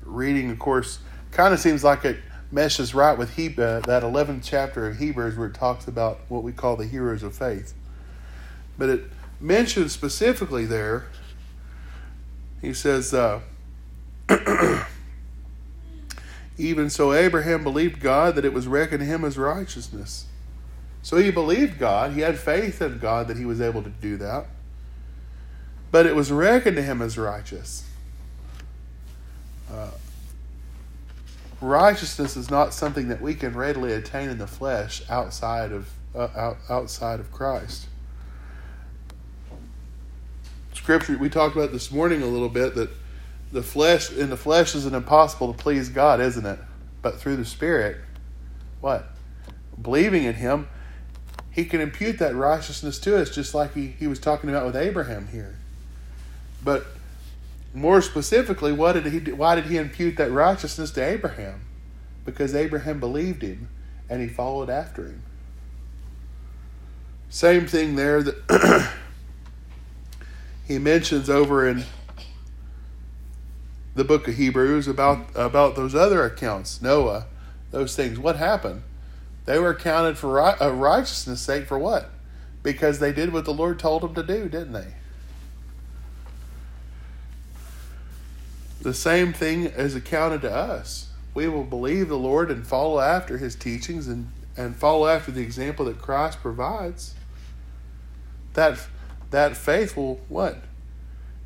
reading, 0.03 0.51
of 0.51 0.59
course, 0.59 1.01
kind 1.33 1.53
of 1.53 1.61
seems 1.61 1.85
like 1.85 2.03
it 2.07 2.17
meshes 2.51 2.95
right 2.95 3.19
with 3.19 3.35
he- 3.37 3.49
uh, 3.49 3.81
that 3.81 4.03
11th 4.03 4.41
chapter 4.43 4.87
of 4.87 4.97
Hebrews 4.97 5.37
where 5.37 5.49
it 5.49 5.55
talks 5.55 5.87
about 5.87 6.21
what 6.29 6.43
we 6.43 6.53
call 6.53 6.77
the 6.77 6.87
heroes 6.87 7.23
of 7.23 7.37
faith. 7.37 7.75
But 8.79 8.89
it 8.89 9.03
mentions 9.39 9.93
specifically 9.93 10.65
there, 10.65 11.09
he 12.63 12.73
says, 12.73 13.13
uh, 13.13 13.41
even 16.57 16.89
so 16.89 17.13
Abraham 17.13 17.63
believed 17.63 18.01
God 18.01 18.35
that 18.37 18.47
it 18.47 18.55
was 18.55 18.67
reckoned 18.67 19.01
to 19.01 19.05
him 19.05 19.27
as 19.27 19.37
righteousness. 19.37 20.25
So 21.03 21.19
he 21.19 21.31
believed 21.31 21.79
God, 21.79 22.13
he 22.13 22.23
had 22.23 22.39
faith 22.39 22.81
in 22.81 22.99
God 22.99 23.29
that 23.29 23.37
he 23.37 23.45
was 23.45 23.61
able 23.61 23.83
to 23.83 23.91
do 23.91 24.17
that. 24.17 24.47
But 25.91 26.07
it 26.07 26.15
was 26.15 26.31
reckoned 26.31 26.77
to 26.77 26.83
him 26.83 27.03
as 27.03 27.19
righteous. 27.19 27.85
Uh, 29.73 29.91
righteousness 31.61 32.37
is 32.37 32.51
not 32.51 32.73
something 32.73 33.09
that 33.09 33.21
we 33.21 33.35
can 33.35 33.55
readily 33.55 33.93
attain 33.93 34.29
in 34.29 34.39
the 34.39 34.47
flesh 34.47 35.03
outside 35.09 35.73
of 35.73 35.89
uh, 36.15 36.29
out, 36.37 36.57
outside 36.69 37.21
of 37.21 37.31
Christ. 37.31 37.87
Scripture 40.75 41.17
we 41.19 41.29
talked 41.29 41.55
about 41.55 41.73
this 41.73 41.93
morning 41.93 42.23
a 42.23 42.27
little 42.27 42.49
bit 42.49 42.75
that 42.75 42.91
the 43.53 43.63
flesh 43.63 44.11
in 44.13 44.31
the 44.31 44.37
flesh 44.37 44.75
is 44.75 44.87
it 44.87 44.93
impossible 44.93 45.53
to 45.53 45.59
please 45.59 45.89
God, 45.89 46.21
isn't 46.21 46.47
it? 46.47 46.59
But 47.03 47.21
through 47.21 47.37
the 47.37 47.45
Spirit, 47.45 47.99
what? 48.81 49.13
Believing 49.81 50.25
in 50.25 50.35
Him, 50.35 50.69
He 51.51 51.65
can 51.65 51.81
impute 51.81 52.19
that 52.19 52.35
righteousness 52.35 52.99
to 53.01 53.21
us, 53.21 53.31
just 53.31 53.55
like 53.55 53.75
He, 53.75 53.89
he 53.89 54.07
was 54.07 54.19
talking 54.19 54.51
about 54.51 54.67
with 54.67 54.77
Abraham 54.77 55.29
here. 55.29 55.60
But 56.63 56.87
more 57.73 58.03
specifically, 58.03 58.73
what 58.73 58.93
did 58.93 59.07
he? 59.07 59.33
Why 59.33 59.55
did 59.55 59.67
He 59.67 59.77
impute 59.77 60.17
that 60.17 60.31
righteousness 60.31 60.91
to 60.93 61.05
Abraham? 61.05 61.63
Because 62.25 62.55
Abraham 62.55 63.01
believed 63.01 63.43
Him, 63.43 63.69
and 64.09 64.21
he 64.21 64.29
followed 64.29 64.69
after 64.69 65.07
Him. 65.07 65.23
Same 67.29 67.67
thing 67.67 67.95
there 67.95 68.23
that 68.23 68.93
he 70.67 70.79
mentions 70.79 71.31
over 71.31 71.67
in 71.67 71.85
the 73.95 74.05
book 74.05 74.27
of 74.27 74.35
Hebrews 74.35 74.89
about 74.89 75.27
about 75.37 75.77
those 75.77 75.95
other 75.95 76.25
accounts, 76.25 76.83
Noah, 76.83 77.27
those 77.71 77.95
things. 77.95 78.19
What 78.19 78.37
happened? 78.37 78.83
They 79.45 79.59
were 79.59 79.75
counted 79.75 80.19
for 80.19 80.39
a 80.39 80.57
uh, 80.61 80.71
righteousness' 80.71 81.41
sake 81.41 81.67
for 81.67 81.79
what? 81.79 82.11
Because 82.63 82.99
they 82.99 83.13
did 83.13 83.33
what 83.33 83.45
the 83.45 83.55
Lord 83.55 83.79
told 83.79 84.03
them 84.03 84.15
to 84.15 84.23
do, 84.23 84.49
didn't 84.49 84.73
they? 84.73 84.95
The 88.81 88.95
same 88.95 89.33
thing 89.33 89.67
is 89.67 89.95
accounted 89.95 90.43
to 90.43 90.51
us. 90.51 91.09
We 91.35 91.49
will 91.49 91.65
believe 91.65 92.09
the 92.09 92.19
Lord 92.19 92.51
and 92.51 92.67
follow 92.67 92.99
after 93.01 93.39
His 93.39 93.55
teachings 93.55 94.09
and, 94.09 94.31
and 94.57 94.75
follow 94.75 95.07
after 95.07 95.31
the 95.31 95.43
example 95.43 95.85
that 95.85 95.99
Christ 95.99 96.41
provides. 96.41 97.15
That 98.55 98.79
that 99.31 99.57
faith 99.57 99.97
will 99.97 100.21
what? 100.29 100.65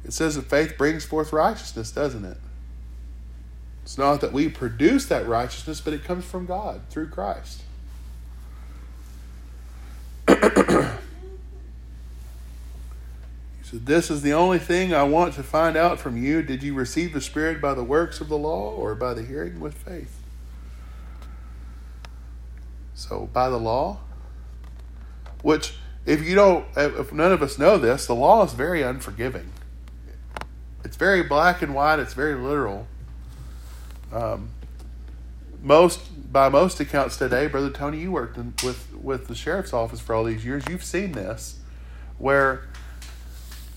It 0.04 0.12
says 0.12 0.36
that 0.36 0.46
faith 0.46 0.76
brings 0.78 1.04
forth 1.04 1.32
righteousness, 1.32 1.90
doesn't 1.90 2.24
it? 2.24 2.38
It's 3.82 3.98
not 3.98 4.20
that 4.22 4.32
we 4.32 4.48
produce 4.48 5.06
that 5.06 5.26
righteousness, 5.26 5.80
but 5.80 5.92
it 5.92 6.04
comes 6.04 6.24
from 6.24 6.46
God 6.46 6.80
through 6.88 7.08
Christ. 7.08 7.62
said, 13.74 13.86
This 13.86 14.10
is 14.10 14.22
the 14.22 14.32
only 14.32 14.58
thing 14.58 14.94
I 14.94 15.02
want 15.02 15.34
to 15.34 15.42
find 15.42 15.76
out 15.76 15.98
from 15.98 16.22
you. 16.22 16.42
Did 16.42 16.62
you 16.62 16.74
receive 16.74 17.12
the 17.12 17.20
Spirit 17.20 17.60
by 17.60 17.74
the 17.74 17.84
works 17.84 18.20
of 18.20 18.28
the 18.28 18.38
law 18.38 18.70
or 18.70 18.94
by 18.94 19.14
the 19.14 19.22
hearing 19.22 19.60
with 19.60 19.74
faith? 19.74 20.20
So, 22.94 23.28
by 23.32 23.50
the 23.50 23.58
law, 23.58 23.98
which, 25.42 25.74
if 26.06 26.22
you 26.22 26.34
don't, 26.34 26.64
if 26.76 27.12
none 27.12 27.32
of 27.32 27.42
us 27.42 27.58
know 27.58 27.76
this, 27.76 28.06
the 28.06 28.14
law 28.14 28.44
is 28.44 28.52
very 28.52 28.82
unforgiving. 28.82 29.50
It's 30.84 30.96
very 30.96 31.22
black 31.22 31.60
and 31.60 31.74
white, 31.74 31.98
it's 31.98 32.14
very 32.14 32.34
literal. 32.34 32.86
Um, 34.12 34.50
most 35.60 36.32
by 36.32 36.48
most 36.48 36.78
accounts 36.78 37.16
today, 37.16 37.46
Brother 37.46 37.70
Tony, 37.70 38.00
you 38.00 38.12
worked 38.12 38.36
in, 38.36 38.54
with 38.62 38.94
with 38.94 39.26
the 39.26 39.34
sheriff's 39.34 39.72
office 39.72 40.00
for 40.00 40.14
all 40.14 40.24
these 40.24 40.44
years. 40.44 40.62
You've 40.68 40.84
seen 40.84 41.12
this, 41.12 41.58
where 42.18 42.68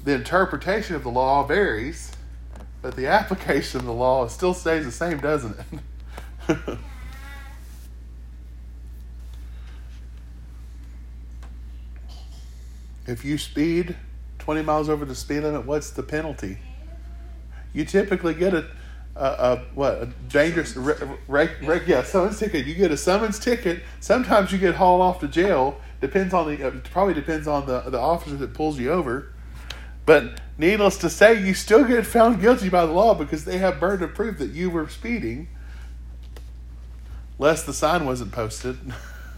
the 0.07 0.13
interpretation 0.13 0.95
of 0.95 1.03
the 1.03 1.09
law 1.09 1.43
varies, 1.43 2.13
but 2.81 2.95
the 2.95 3.07
application 3.19 3.81
of 3.81 3.85
the 3.85 3.91
law 3.93 4.25
still 4.27 4.53
stays 4.53 4.85
the 4.85 4.91
same, 4.91 5.17
doesn't 5.17 5.57
it? 5.59 5.65
if 13.05 13.25
you 13.25 13.37
speed 13.37 13.97
20 14.39 14.61
miles 14.61 14.87
over 14.87 15.03
the 15.03 15.13
speed 15.13 15.41
limit, 15.41 15.65
what's 15.65 15.89
the 15.89 16.03
penalty? 16.03 16.59
You 17.73 17.83
typically 17.83 18.33
get 18.33 18.53
a 18.53 18.65
a, 19.17 19.25
a 19.25 19.57
what 19.73 19.93
a 19.93 20.05
dangerous 20.29 20.77
re, 20.77 20.93
re, 21.27 21.49
re, 21.63 21.81
yeah 21.85 22.03
summons 22.03 22.39
ticket. 22.39 22.65
You 22.65 22.75
get 22.75 22.91
a 22.91 22.97
summons 22.97 23.39
ticket. 23.39 23.83
Sometimes 23.99 24.53
you 24.53 24.57
get 24.59 24.75
hauled 24.75 25.01
off 25.01 25.19
to 25.19 25.27
jail. 25.27 25.81
Depends 25.99 26.33
on 26.33 26.55
the 26.55 26.67
uh, 26.67 26.71
probably 26.91 27.15
depends 27.15 27.47
on 27.47 27.65
the 27.65 27.81
the 27.81 27.99
officer 27.99 28.37
that 28.37 28.53
pulls 28.53 28.79
you 28.79 28.91
over. 28.91 29.33
But 30.07 30.39
needless 30.57 30.97
to 30.99 31.09
say, 31.09 31.45
you 31.45 31.53
still 31.53 31.83
get 31.83 32.05
found 32.05 32.39
guilty 32.39 32.69
by 32.69 32.85
the 32.85 32.93
law 32.93 33.13
because 33.13 33.43
they 33.43 33.57
have 33.57 33.77
burden 33.77 34.05
of 34.05 34.15
proof 34.15 34.37
that 34.37 34.51
you 34.51 34.69
were 34.69 34.87
speeding. 34.87 35.49
Lest 37.37 37.65
the 37.65 37.73
sign 37.73 38.05
wasn't 38.05 38.31
posted. 38.31 38.77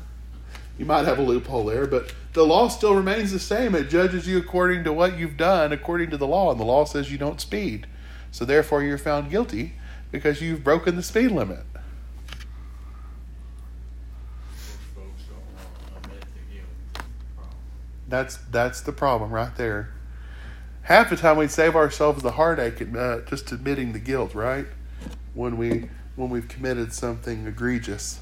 you 0.77 0.85
might 0.85 1.05
have 1.05 1.17
a 1.17 1.23
loophole 1.23 1.65
there, 1.65 1.87
but 1.87 2.13
the 2.33 2.45
law 2.45 2.67
still 2.67 2.93
remains 2.93 3.31
the 3.31 3.39
same. 3.39 3.73
It 3.73 3.89
judges 3.89 4.27
you 4.27 4.37
according 4.37 4.83
to 4.83 4.93
what 4.93 5.17
you've 5.17 5.37
done, 5.37 5.73
according 5.73 6.11
to 6.11 6.17
the 6.17 6.27
law, 6.27 6.51
and 6.51 6.59
the 6.59 6.65
law 6.65 6.85
says 6.85 7.11
you 7.11 7.17
don't 7.17 7.41
speed. 7.41 7.87
So 8.31 8.45
therefore, 8.45 8.83
you're 8.83 8.99
found 8.99 9.31
guilty 9.31 9.73
because 10.11 10.39
you've 10.39 10.63
broken 10.63 10.95
the 10.95 11.01
speed 11.01 11.31
limit. 11.31 11.65
That's 18.07 18.37
that's 18.51 18.81
the 18.81 18.91
problem 18.91 19.31
right 19.31 19.55
there. 19.55 19.93
Half 20.89 21.11
the 21.11 21.17
time 21.17 21.37
we 21.37 21.47
save 21.47 21.75
ourselves 21.75 22.23
the 22.23 22.31
heartache 22.31 22.81
uh, 22.97 23.19
just 23.19 23.51
admitting 23.51 23.93
the 23.93 23.99
guilt, 23.99 24.33
right? 24.33 24.65
When 25.35 25.55
we 25.55 25.87
when 26.15 26.31
we've 26.31 26.47
committed 26.47 26.91
something 26.93 27.45
egregious. 27.45 28.19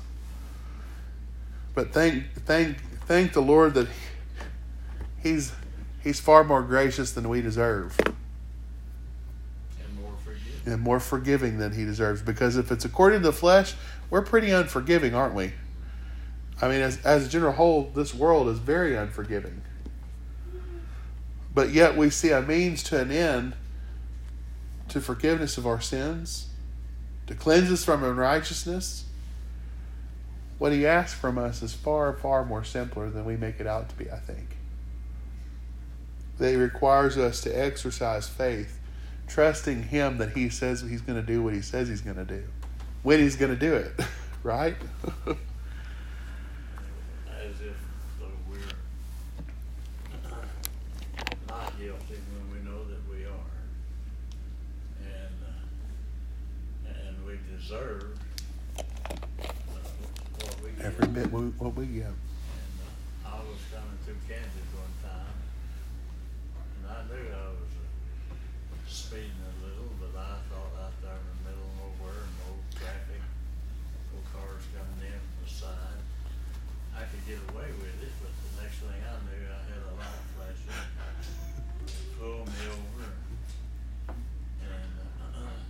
But 1.73 1.93
thank 1.93 2.25
thank 2.45 2.77
thank 3.05 3.31
the 3.31 3.41
Lord 3.41 3.73
that 3.75 3.87
he's 5.23 5.53
he's 6.03 6.19
far 6.19 6.43
more 6.43 6.61
gracious 6.61 7.13
than 7.13 7.29
we 7.29 7.41
deserve 7.41 7.97
and 10.65 10.81
more 10.81 10.99
forgiving 10.99 11.59
than 11.59 11.71
he 11.71 11.85
deserves. 11.85 12.21
Because 12.21 12.57
if 12.57 12.69
it's 12.69 12.83
according 12.83 13.21
to 13.21 13.27
the 13.27 13.31
flesh, 13.31 13.75
we're 14.09 14.21
pretty 14.21 14.51
unforgiving, 14.51 15.15
aren't 15.15 15.35
we? 15.35 15.53
I 16.61 16.67
mean, 16.67 16.81
as, 16.81 16.97
as 17.05 17.27
a 17.27 17.29
general 17.29 17.53
whole, 17.53 17.89
this 17.95 18.13
world 18.13 18.49
is 18.49 18.59
very 18.59 18.97
unforgiving. 18.97 19.61
But 21.57 21.71
yet 21.71 21.97
we 21.97 22.11
see 22.11 22.29
a 22.29 22.43
means 22.43 22.83
to 22.83 23.01
an 23.01 23.09
end 23.09 23.55
to 24.89 25.01
forgiveness 25.01 25.57
of 25.57 25.65
our 25.65 25.81
sins, 25.81 26.49
to 27.25 27.33
cleanse 27.33 27.71
us 27.71 27.83
from 27.83 28.03
unrighteousness. 28.03 29.05
What 30.59 30.71
he 30.71 30.85
asks 30.85 31.19
from 31.19 31.39
us 31.39 31.63
is 31.63 31.73
far, 31.73 32.13
far 32.13 32.45
more 32.45 32.63
simpler 32.63 33.09
than 33.09 33.25
we 33.25 33.37
make 33.37 33.59
it 33.59 33.65
out 33.65 33.89
to 33.89 33.95
be, 33.95 34.11
I 34.11 34.19
think. 34.19 34.57
That 36.37 36.51
he 36.51 36.55
requires 36.55 37.17
us 37.17 37.41
to 37.41 37.49
exercise 37.49 38.27
faith 38.27 38.77
trusting 39.27 39.83
Him 39.83 40.17
that 40.17 40.31
He 40.31 40.49
says 40.49 40.81
He's 40.81 41.01
going 41.01 41.19
to 41.19 41.25
do 41.25 41.43
what 41.43 41.53
He 41.53 41.61
says 41.61 41.87
He's 41.89 42.01
going 42.01 42.17
to 42.17 42.25
do, 42.25 42.43
when 43.03 43.19
He's 43.19 43.35
going 43.35 43.53
to 43.53 43.59
do 43.59 43.75
it, 43.75 43.93
right? 44.43 44.75
As 45.27 45.35
if 47.61 47.75
we're 48.49 48.59
not 51.47 51.77
guilty 51.77 52.19
when 52.31 52.51
we 52.51 52.59
know 52.69 52.83
that 52.85 53.09
we 53.09 53.25
are, 53.25 53.51
and 55.01 55.35
uh, 55.45 55.49
and 57.71 57.79
deserve 57.79 58.19
what 60.39 60.55
we 60.63 60.71
get. 60.71 60.85
Every 60.85 61.07
bit 61.07 61.31
we, 61.31 61.41
what 61.59 61.75
we 61.75 61.85
get. 61.87 62.05
And 62.05 62.15
uh, 63.25 63.29
I 63.29 63.39
was 63.39 63.59
coming 63.71 63.97
through 64.05 64.19
Kansas 64.27 64.69
one 64.75 64.93
time, 65.03 65.37
and 66.77 66.83
I 66.87 67.03
knew 67.11 67.27
I 67.27 67.47
was 67.51 67.73
uh, 67.75 68.35
speeding 68.87 69.31
a 69.43 69.53
little, 69.65 69.91
but 69.99 70.15
I 70.15 70.39
thought 70.47 70.73
out 70.79 70.95
there 71.01 71.17
in 71.19 71.27
the 71.27 71.39
middle 71.49 71.67
of 71.67 71.99
nowhere, 71.99 72.23
no 72.45 72.55
traffic, 72.77 73.23
full 74.11 74.23
cars 74.31 74.63
coming 74.71 75.11
in 75.11 75.19
from 75.19 75.37
the 75.43 75.49
side. 75.51 76.01
I 76.95 77.03
could 77.05 77.23
get 77.27 77.39
away 77.53 77.69
with 77.77 77.99
it, 78.01 78.13
but 78.23 78.31
the 78.31 78.63
next 78.63 78.79
thing 78.81 79.01
I 79.03 79.15
knew, 79.27 79.43
I 79.43 79.61
had 79.69 79.81
a 79.85 79.93
light 79.99 80.23
flashing, 80.33 80.87
pulled 82.17 82.47
me 82.47 82.63
over, 82.73 83.05
and, 84.07 84.93
uh, 85.35 85.61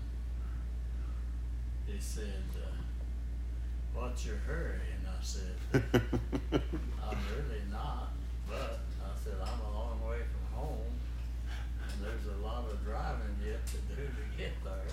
he 1.88 2.00
said, 2.18 2.50
uh, 2.58 2.74
what's 3.94 4.26
your 4.26 4.38
hurry? 4.38 4.82
And 4.98 5.06
I 5.06 5.22
said, 5.22 5.54
I'm 7.06 7.22
really 7.30 7.62
not, 7.70 8.10
but 8.50 8.80
I 8.98 9.14
said, 9.24 9.38
I'm 9.38 9.62
a 9.62 9.72
long 9.78 10.02
way 10.10 10.18
from 10.26 10.58
home, 10.58 10.98
and 11.78 11.94
there's 12.02 12.26
a 12.26 12.42
lot 12.42 12.66
of 12.72 12.84
driving 12.84 13.38
yet 13.46 13.62
to 13.68 13.78
do 13.94 14.02
to 14.02 14.24
get 14.36 14.58
there. 14.64 14.90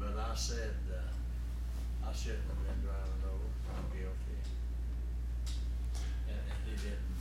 But 0.00 0.18
I 0.18 0.34
said, 0.34 0.74
uh, 0.90 2.08
I 2.08 2.12
shouldn't 2.12 2.42
have 2.42 2.58
been 2.58 2.82
driving 2.82 3.22
over, 3.30 3.46
I'm 3.70 3.86
guilty. 3.94 4.38
And, 6.26 6.42
he 6.66 6.74
didn't 6.74 7.14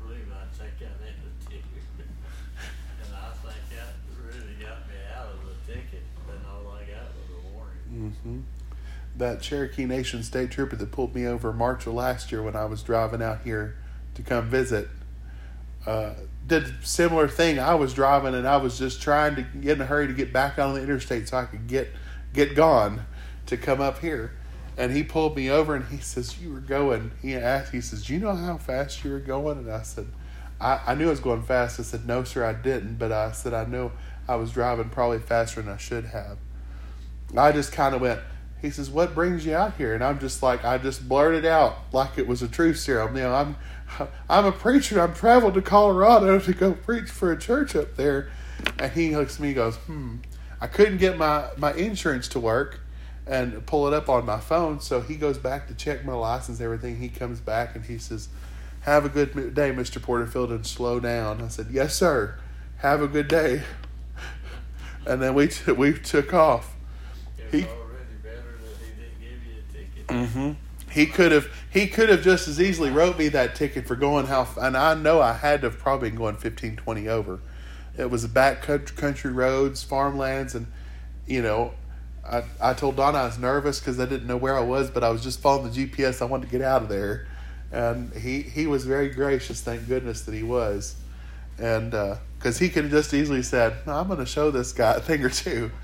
believe 0.00 0.32
I'd 0.32 0.56
take 0.56 0.78
that 0.80 0.96
attitude. 1.04 1.68
And 3.04 3.14
I 3.14 3.30
think 3.42 3.62
that 3.70 3.94
really 4.18 4.54
got 4.54 4.88
me 4.88 4.94
out 5.16 5.26
of 5.26 5.40
the 5.44 5.72
ticket, 5.72 6.02
and 6.28 6.40
all 6.46 6.72
I 6.72 6.80
got 6.80 7.08
was 7.16 7.36
a 7.36 7.54
warning. 7.54 8.16
hmm 8.24 8.40
That 9.16 9.40
Cherokee 9.42 9.84
Nation 9.86 10.22
state 10.22 10.50
trooper 10.50 10.76
that 10.76 10.92
pulled 10.92 11.14
me 11.14 11.26
over 11.26 11.52
March 11.52 11.86
of 11.86 11.94
last 11.94 12.30
year 12.32 12.42
when 12.42 12.56
I 12.56 12.64
was 12.66 12.82
driving 12.82 13.22
out 13.22 13.42
here 13.42 13.76
to 14.14 14.22
come 14.22 14.48
visit 14.48 14.88
uh, 15.86 16.12
did 16.46 16.64
a 16.64 16.72
similar 16.82 17.28
thing. 17.28 17.58
I 17.58 17.74
was 17.74 17.94
driving 17.94 18.34
and 18.34 18.46
I 18.46 18.58
was 18.58 18.78
just 18.78 19.00
trying 19.00 19.36
to 19.36 19.42
get 19.42 19.76
in 19.76 19.80
a 19.80 19.86
hurry 19.86 20.06
to 20.06 20.12
get 20.12 20.32
back 20.32 20.58
on 20.58 20.74
the 20.74 20.82
interstate 20.82 21.28
so 21.28 21.38
I 21.38 21.44
could 21.44 21.66
get 21.66 21.88
get 22.32 22.54
gone 22.54 23.06
to 23.46 23.56
come 23.56 23.80
up 23.80 23.98
here. 24.00 24.32
And 24.76 24.92
he 24.92 25.02
pulled 25.02 25.36
me 25.36 25.50
over 25.50 25.74
and 25.74 25.84
he 25.86 25.98
says, 25.98 26.38
"You 26.40 26.52
were 26.52 26.60
going." 26.60 27.12
He 27.22 27.34
asked. 27.34 27.72
He 27.72 27.80
says, 27.80 28.06
"Do 28.06 28.14
you 28.14 28.20
know 28.20 28.34
how 28.34 28.56
fast 28.58 29.04
you 29.04 29.10
were 29.10 29.20
going?" 29.20 29.58
And 29.58 29.70
I 29.70 29.82
said, 29.82 30.06
"I, 30.60 30.80
I 30.86 30.94
knew 30.94 31.06
I 31.06 31.10
was 31.10 31.20
going 31.20 31.42
fast." 31.42 31.80
I 31.80 31.82
said, 31.82 32.06
"No, 32.06 32.24
sir, 32.24 32.44
I 32.44 32.52
didn't." 32.52 32.96
But 32.98 33.12
I 33.12 33.32
said, 33.32 33.54
"I 33.54 33.64
know 33.64 33.92
I 34.28 34.36
was 34.36 34.52
driving 34.52 34.90
probably 34.90 35.18
faster 35.18 35.62
than 35.62 35.72
I 35.72 35.76
should 35.76 36.06
have." 36.06 36.38
I 37.36 37.52
just 37.52 37.72
kind 37.72 37.94
of 37.94 38.00
went. 38.00 38.20
He 38.60 38.70
says, 38.70 38.90
"What 38.90 39.14
brings 39.14 39.46
you 39.46 39.54
out 39.54 39.74
here?" 39.76 39.94
And 39.94 40.04
I'm 40.04 40.18
just 40.18 40.42
like, 40.42 40.64
I 40.64 40.78
just 40.78 41.08
blurted 41.08 41.46
out 41.46 41.76
like 41.92 42.18
it 42.18 42.26
was 42.26 42.42
a 42.42 42.48
truth 42.48 42.78
serum. 42.78 43.16
You 43.16 43.22
know, 43.22 43.34
I'm, 43.34 43.56
I'm 44.28 44.46
a 44.46 44.52
preacher. 44.52 45.00
I'm 45.00 45.14
traveled 45.14 45.54
to 45.54 45.62
Colorado 45.62 46.38
to 46.40 46.52
go 46.52 46.72
preach 46.72 47.08
for 47.08 47.32
a 47.32 47.38
church 47.38 47.74
up 47.74 47.96
there. 47.96 48.30
And 48.78 48.92
he 48.92 49.16
looks 49.16 49.36
at 49.36 49.40
me, 49.40 49.48
and 49.48 49.56
goes, 49.56 49.76
"Hmm." 49.76 50.16
I 50.60 50.66
couldn't 50.66 50.98
get 50.98 51.16
my 51.16 51.48
my 51.56 51.72
insurance 51.72 52.28
to 52.28 52.40
work 52.40 52.80
and 53.26 53.64
pull 53.64 53.86
it 53.86 53.94
up 53.94 54.08
on 54.08 54.26
my 54.26 54.40
phone. 54.40 54.80
So 54.80 55.00
he 55.00 55.14
goes 55.14 55.38
back 55.38 55.68
to 55.68 55.74
check 55.74 56.04
my 56.04 56.12
license, 56.12 56.60
everything. 56.60 56.96
He 56.96 57.08
comes 57.08 57.40
back 57.40 57.74
and 57.76 57.84
he 57.84 57.96
says, 57.96 58.28
"Have 58.80 59.04
a 59.04 59.08
good 59.08 59.54
day, 59.54 59.72
Mister 59.72 60.00
Porterfield, 60.00 60.50
and 60.50 60.66
slow 60.66 61.00
down." 61.00 61.42
I 61.42 61.48
said, 61.48 61.68
"Yes, 61.70 61.94
sir. 61.94 62.36
Have 62.78 63.02
a 63.02 63.08
good 63.08 63.28
day." 63.28 63.62
And 65.06 65.20
then 65.22 65.34
we 65.34 65.48
t- 65.48 65.72
we 65.72 65.94
took 65.94 66.34
off. 66.34 66.74
It 67.38 67.44
He- 67.50 67.64
already 67.64 68.04
better 68.22 68.58
that 68.60 68.76
he 68.84 69.00
didn't 69.00 69.20
give 69.20 69.46
you 69.46 69.58
a 69.58 69.72
ticket. 69.72 70.06
Mm-hmm. 70.08 70.52
He 70.90 71.06
could 71.06 71.32
have 71.32 71.48
he 71.70 71.86
could 71.86 72.08
have 72.08 72.22
just 72.22 72.48
as 72.48 72.60
easily 72.60 72.90
wrote 72.90 73.16
me 73.18 73.28
that 73.28 73.54
ticket 73.54 73.86
for 73.86 73.96
going 73.96 74.26
how 74.26 74.46
and 74.60 74.76
I 74.76 74.94
know 74.94 75.20
I 75.20 75.32
had 75.34 75.62
to 75.62 75.70
have 75.70 75.78
probably 75.78 76.10
been 76.10 76.18
going 76.18 76.36
15 76.36 76.76
20 76.76 77.08
over. 77.08 77.40
It 77.96 78.10
was 78.10 78.26
back 78.26 78.62
coun- 78.62 78.86
country 78.96 79.32
roads, 79.32 79.82
farmlands 79.82 80.54
and 80.54 80.66
you 81.26 81.42
know 81.42 81.72
I 82.28 82.42
I 82.60 82.74
told 82.74 82.96
Donna 82.96 83.18
I 83.18 83.24
was 83.26 83.38
nervous 83.38 83.80
cuz 83.80 83.98
I 84.00 84.04
didn't 84.06 84.26
know 84.26 84.36
where 84.36 84.56
I 84.56 84.62
was 84.62 84.90
but 84.90 85.02
I 85.04 85.08
was 85.10 85.22
just 85.22 85.40
following 85.40 85.70
the 85.72 85.86
GPS 85.86 86.20
I 86.20 86.24
wanted 86.26 86.46
to 86.46 86.52
get 86.52 86.62
out 86.62 86.82
of 86.82 86.88
there. 86.88 87.26
And 87.72 88.12
he 88.14 88.42
he 88.42 88.66
was 88.66 88.84
very 88.84 89.08
gracious, 89.10 89.60
thank 89.60 89.86
goodness 89.86 90.22
that 90.22 90.34
he 90.34 90.42
was. 90.42 90.96
And 91.58 91.94
uh 91.94 92.16
cuz 92.40 92.58
he 92.58 92.68
could 92.68 92.84
have 92.84 92.92
just 92.92 93.12
easily 93.14 93.42
said, 93.42 93.76
no, 93.86 93.94
"I'm 93.94 94.06
going 94.08 94.18
to 94.18 94.26
show 94.26 94.50
this 94.50 94.72
guy 94.72 94.92
a 94.94 95.00
thing 95.00 95.24
or 95.24 95.30
two. 95.30 95.70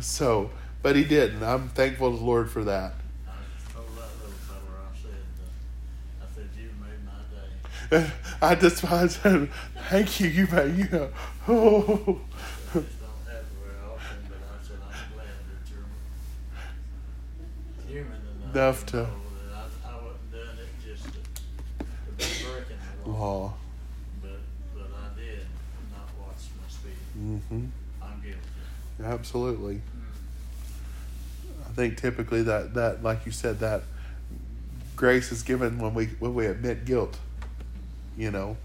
So, 0.00 0.50
but 0.82 0.96
he 0.96 1.04
didn't. 1.04 1.42
I'm 1.44 1.68
thankful 1.68 2.10
to 2.12 2.16
the 2.18 2.24
Lord 2.24 2.50
for 2.50 2.64
that. 2.64 2.94
I 3.28 3.72
told 3.72 3.86
that 3.88 4.10
little 4.18 4.32
feller, 4.48 4.80
I 4.82 4.96
said, 5.00 5.22
uh, 5.38 6.24
I 6.24 6.26
said, 6.34 6.48
you 6.58 6.70
made 6.80 7.04
my 7.06 8.00
day. 8.00 8.10
I 8.42 8.54
just 8.56 8.82
I 8.90 9.06
said, 9.06 9.48
thank 9.90 10.18
you, 10.18 10.28
you 10.28 10.46
may, 10.50 10.66
you 10.70 10.88
know, 10.90 11.10
oh. 11.46 11.52
I 12.74 12.78
just 12.80 12.98
don't 13.00 13.22
have 13.26 13.42
it 13.42 13.46
very 13.62 13.78
often, 13.86 14.16
but 14.28 14.40
I 14.42 14.66
said, 14.66 14.78
I'm 14.82 15.14
glad 15.14 15.36
that 15.50 15.70
you're 15.70 15.86
human 17.86 18.20
enough, 18.40 18.54
Enough 18.54 18.86
to 18.86 18.90
to- 18.92 18.96
know 18.98 19.08
that 19.46 19.54
I, 19.54 19.92
I 19.92 19.94
wasn't 20.02 20.30
doing 20.32 20.58
it 20.58 20.70
just 20.84 21.04
to, 21.04 21.10
to 21.12 22.10
be 22.16 22.24
breaking 23.04 23.12
the 23.12 23.18
law, 23.18 23.38
Law. 23.40 23.54
but, 24.20 24.30
but 24.74 24.90
I 24.94 25.18
did 25.20 25.46
not 25.92 26.08
watch 26.18 26.36
my 26.60 26.68
speed. 26.68 26.92
hmm 27.48 27.64
I'm 28.02 28.20
guilty. 28.20 28.38
Absolutely. 29.02 29.80
I 31.66 31.72
think 31.74 31.96
typically 31.98 32.42
that, 32.42 32.74
that, 32.74 33.02
like 33.02 33.24
you 33.26 33.32
said, 33.32 33.60
that 33.60 33.82
grace 34.96 35.32
is 35.32 35.42
given 35.42 35.78
when 35.78 35.94
we 35.94 36.06
when 36.18 36.34
we 36.34 36.46
admit 36.46 36.84
guilt. 36.84 37.18
You 38.16 38.30
know, 38.30 38.58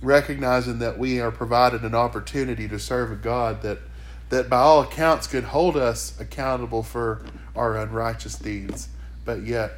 recognizing 0.00 0.78
that 0.78 0.98
we 0.98 1.20
are 1.20 1.30
provided 1.30 1.82
an 1.82 1.94
opportunity 1.94 2.66
to 2.68 2.78
serve 2.78 3.12
a 3.12 3.16
God 3.16 3.60
that 3.62 3.78
that 4.30 4.48
by 4.48 4.56
all 4.56 4.80
accounts 4.80 5.26
could 5.26 5.44
hold 5.44 5.76
us 5.76 6.18
accountable 6.18 6.82
for 6.82 7.22
our 7.54 7.76
unrighteous 7.76 8.36
deeds, 8.36 8.88
but 9.26 9.42
yet 9.42 9.72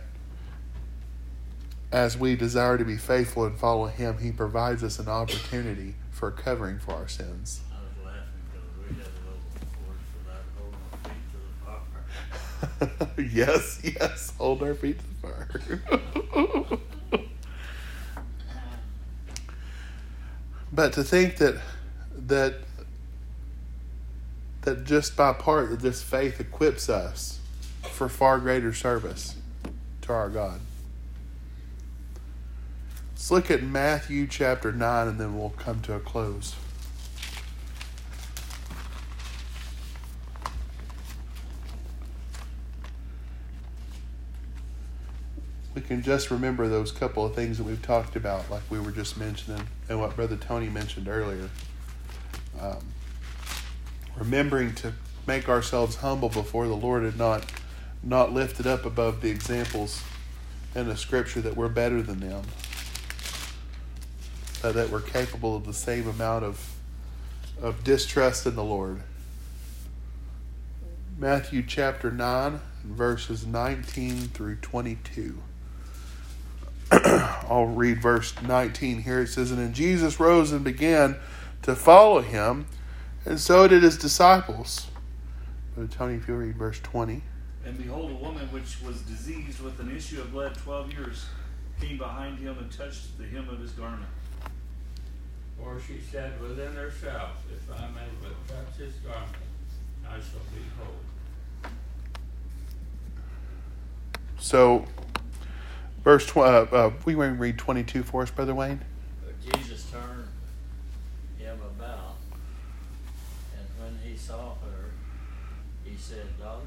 as 1.94 2.18
we 2.18 2.34
desire 2.34 2.76
to 2.76 2.84
be 2.84 2.96
faithful 2.96 3.44
and 3.44 3.56
follow 3.56 3.86
him, 3.86 4.18
he 4.18 4.32
provides 4.32 4.82
us 4.82 4.98
an 4.98 5.08
opportunity 5.08 5.94
for 6.10 6.32
covering 6.32 6.76
for 6.80 6.90
our 6.92 7.06
sins. 7.06 7.60
I 7.70 7.76
was 7.76 8.04
laughing 8.04 8.22
because 8.50 8.68
we 8.80 8.96
had 8.96 9.06
a 9.06 9.10
little 9.22 9.38
word 9.86 10.02
for 10.10 10.22
that, 10.28 10.42
holding 10.58 10.80
my 10.90 11.08
feet 11.08 11.22
to 12.74 12.80
the 12.80 13.06
fire. 13.06 13.22
yes, 13.32 13.80
yes, 13.84 14.32
hold 14.36 14.64
our 14.64 14.74
feet 14.74 14.98
to 14.98 15.04
the 15.06 15.14
fire. 15.28 16.78
but 20.72 20.92
to 20.94 21.04
think 21.04 21.36
that 21.36 21.60
that 22.26 22.54
that 24.62 24.82
just 24.84 25.16
by 25.16 25.32
part 25.32 25.70
that 25.70 25.78
this 25.78 26.02
faith 26.02 26.40
equips 26.40 26.88
us 26.88 27.38
for 27.82 28.08
far 28.08 28.40
greater 28.40 28.72
service 28.72 29.36
to 30.02 30.12
our 30.12 30.28
God. 30.28 30.58
Let's 33.24 33.30
look 33.30 33.50
at 33.50 33.62
Matthew 33.62 34.26
chapter 34.26 34.70
9 34.70 35.08
and 35.08 35.18
then 35.18 35.38
we'll 35.38 35.48
come 35.48 35.80
to 35.80 35.94
a 35.94 35.98
close. 35.98 36.56
we 45.74 45.80
can 45.80 46.02
just 46.02 46.30
remember 46.30 46.68
those 46.68 46.92
couple 46.92 47.24
of 47.24 47.34
things 47.34 47.56
that 47.56 47.64
we've 47.64 47.80
talked 47.80 48.14
about, 48.14 48.50
like 48.50 48.60
we 48.68 48.78
were 48.78 48.90
just 48.90 49.16
mentioning, 49.16 49.66
and 49.88 49.98
what 49.98 50.14
Brother 50.14 50.36
Tony 50.36 50.68
mentioned 50.68 51.08
earlier. 51.08 51.48
Um, 52.60 52.84
remembering 54.18 54.74
to 54.74 54.92
make 55.26 55.48
ourselves 55.48 55.96
humble 55.96 56.28
before 56.28 56.68
the 56.68 56.76
Lord 56.76 57.04
and 57.04 57.16
not 57.16 57.50
not 58.02 58.34
lifted 58.34 58.66
up 58.66 58.84
above 58.84 59.22
the 59.22 59.30
examples 59.30 60.02
in 60.74 60.88
the 60.88 60.96
Scripture 60.98 61.40
that 61.40 61.56
we're 61.56 61.70
better 61.70 62.02
than 62.02 62.20
them, 62.20 62.42
uh, 64.64 64.72
that 64.72 64.88
we're 64.88 65.00
capable 65.00 65.54
of 65.56 65.66
the 65.66 65.74
same 65.74 66.08
amount 66.08 66.44
of 66.44 66.74
of 67.62 67.84
distrust 67.84 68.46
in 68.46 68.56
the 68.56 68.64
Lord. 68.64 69.02
Matthew 71.18 71.62
chapter 71.62 72.10
nine, 72.10 72.60
verses 72.82 73.46
nineteen 73.46 74.28
through 74.28 74.56
twenty-two. 74.56 75.42
I'll 76.90 77.66
read 77.66 78.00
verse 78.00 78.34
19 78.42 79.02
here. 79.02 79.22
It 79.22 79.28
says, 79.28 79.50
And 79.50 79.74
Jesus 79.74 80.20
rose 80.20 80.52
and 80.52 80.62
began 80.62 81.16
to 81.62 81.74
follow 81.74 82.20
him, 82.20 82.66
and 83.24 83.40
so 83.40 83.66
did 83.66 83.82
his 83.82 83.96
disciples. 83.96 84.88
Brother 85.74 85.90
Tony, 85.90 86.14
if 86.16 86.28
you'll 86.28 86.36
read 86.36 86.56
verse 86.56 86.78
20. 86.80 87.22
And 87.64 87.78
behold, 87.78 88.10
a 88.10 88.14
woman 88.14 88.46
which 88.52 88.76
was 88.86 89.00
diseased 89.02 89.60
with 89.60 89.80
an 89.80 89.96
issue 89.96 90.20
of 90.20 90.30
blood 90.30 90.54
twelve 90.54 90.92
years 90.92 91.24
came 91.80 91.96
behind 91.96 92.38
him 92.38 92.58
and 92.58 92.70
touched 92.70 93.16
the 93.18 93.24
hem 93.24 93.48
of 93.48 93.58
his 93.58 93.72
garment. 93.72 94.04
For 95.58 95.80
she 95.80 96.00
said 96.00 96.40
within 96.40 96.74
herself, 96.74 97.42
If 97.50 97.70
I 97.70 97.86
may 97.88 98.08
but 98.22 98.48
touch 98.48 98.76
his 98.76 98.94
garment, 98.96 99.34
I 100.06 100.14
shall 100.14 100.40
be 100.52 100.62
whole. 100.78 101.70
So, 104.38 104.84
verse 106.02 106.26
12, 106.26 106.72
uh, 106.72 106.76
uh, 106.76 106.90
we 107.04 107.14
want 107.14 107.34
to 107.34 107.40
read 107.40 107.58
22 107.58 108.02
for 108.02 108.22
us, 108.22 108.30
Brother 108.30 108.54
Wayne. 108.54 108.80
But 109.24 109.40
Jesus 109.40 109.90
turned 109.90 110.28
him 111.38 111.58
about, 111.62 112.16
and 113.56 113.66
when 113.78 113.98
he 114.04 114.16
saw 114.16 114.54
her, 114.56 114.90
he 115.84 115.96
said, 115.96 116.38
Daughter, 116.38 116.66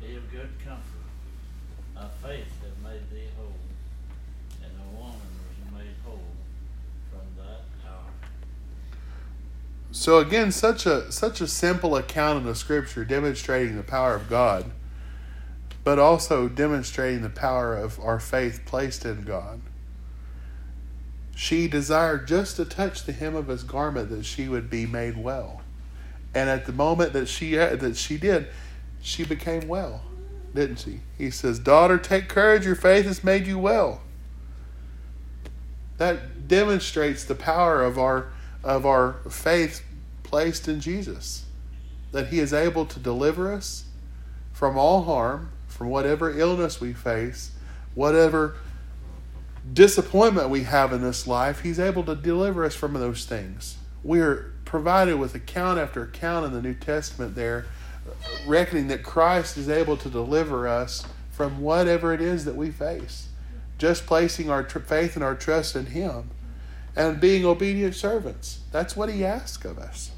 be 0.00 0.16
of 0.16 0.30
good 0.30 0.50
comfort. 0.64 0.82
My 1.94 2.08
faith 2.22 2.48
hath 2.62 2.92
made 2.92 3.08
thee 3.10 3.28
whole, 3.38 3.54
and 4.62 4.72
the 4.76 4.96
woman 4.98 5.14
was 5.14 5.72
made 5.72 5.94
whole 6.04 6.35
So 9.96 10.18
again, 10.18 10.52
such 10.52 10.84
a 10.84 11.10
such 11.10 11.40
a 11.40 11.46
simple 11.46 11.96
account 11.96 12.40
in 12.40 12.44
the 12.44 12.54
scripture 12.54 13.04
demonstrating 13.04 13.76
the 13.76 13.82
power 13.82 14.14
of 14.14 14.28
God, 14.28 14.70
but 15.84 15.98
also 15.98 16.48
demonstrating 16.48 17.22
the 17.22 17.30
power 17.30 17.74
of 17.74 17.98
our 18.00 18.20
faith 18.20 18.60
placed 18.66 19.06
in 19.06 19.22
God. 19.22 19.62
She 21.34 21.66
desired 21.66 22.28
just 22.28 22.56
to 22.56 22.66
touch 22.66 23.04
the 23.04 23.12
hem 23.12 23.34
of 23.34 23.48
his 23.48 23.62
garment 23.62 24.10
that 24.10 24.26
she 24.26 24.48
would 24.48 24.68
be 24.68 24.84
made 24.84 25.16
well. 25.16 25.62
And 26.34 26.50
at 26.50 26.66
the 26.66 26.72
moment 26.72 27.14
that 27.14 27.26
she 27.26 27.54
that 27.56 27.96
she 27.96 28.18
did, 28.18 28.48
she 29.00 29.24
became 29.24 29.66
well, 29.66 30.02
didn't 30.54 30.80
she? 30.80 31.00
He 31.16 31.30
says, 31.30 31.58
"Daughter, 31.58 31.96
take 31.96 32.28
courage, 32.28 32.66
your 32.66 32.76
faith 32.76 33.06
has 33.06 33.24
made 33.24 33.46
you 33.46 33.58
well." 33.58 34.02
That 35.98 36.48
demonstrates 36.48 37.24
the 37.24 37.34
power 37.34 37.82
of 37.82 37.98
our 37.98 38.28
of 38.62 38.84
our 38.84 39.14
faith 39.30 39.82
placed 40.22 40.68
in 40.68 40.80
Jesus. 40.80 41.44
That 42.12 42.28
he 42.28 42.40
is 42.40 42.52
able 42.52 42.86
to 42.86 42.98
deliver 42.98 43.52
us 43.52 43.84
from 44.52 44.76
all 44.76 45.04
harm, 45.04 45.50
from 45.68 45.88
whatever 45.88 46.36
illness 46.36 46.80
we 46.80 46.92
face, 46.92 47.52
whatever 47.94 48.56
disappointment 49.72 50.48
we 50.48 50.62
have 50.64 50.92
in 50.92 51.02
this 51.02 51.26
life, 51.26 51.60
he's 51.60 51.78
able 51.78 52.04
to 52.04 52.14
deliver 52.14 52.64
us 52.64 52.74
from 52.74 52.94
those 52.94 53.24
things. 53.24 53.76
We 54.02 54.20
are 54.20 54.52
provided 54.64 55.16
with 55.16 55.34
account 55.34 55.78
after 55.78 56.02
account 56.02 56.46
in 56.46 56.52
the 56.52 56.62
New 56.62 56.74
Testament 56.74 57.34
there, 57.34 57.66
reckoning 58.46 58.88
that 58.88 59.02
Christ 59.02 59.56
is 59.56 59.68
able 59.68 59.96
to 59.98 60.08
deliver 60.08 60.68
us 60.68 61.04
from 61.30 61.60
whatever 61.60 62.14
it 62.14 62.20
is 62.20 62.44
that 62.44 62.56
we 62.56 62.70
face. 62.70 63.25
Just 63.78 64.06
placing 64.06 64.50
our 64.50 64.62
tr- 64.62 64.78
faith 64.78 65.16
and 65.16 65.24
our 65.24 65.34
trust 65.34 65.76
in 65.76 65.86
him 65.86 66.30
and 66.94 67.20
being 67.20 67.44
obedient 67.44 67.94
servants. 67.94 68.60
That's 68.72 68.96
what 68.96 69.10
he 69.10 69.24
asks 69.24 69.64
of 69.64 69.78
us. 69.78 70.10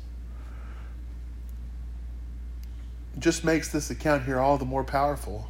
Just 3.18 3.44
makes 3.44 3.72
this 3.72 3.90
account 3.90 4.24
here 4.24 4.38
all 4.38 4.58
the 4.58 4.64
more 4.64 4.84
powerful. 4.84 5.48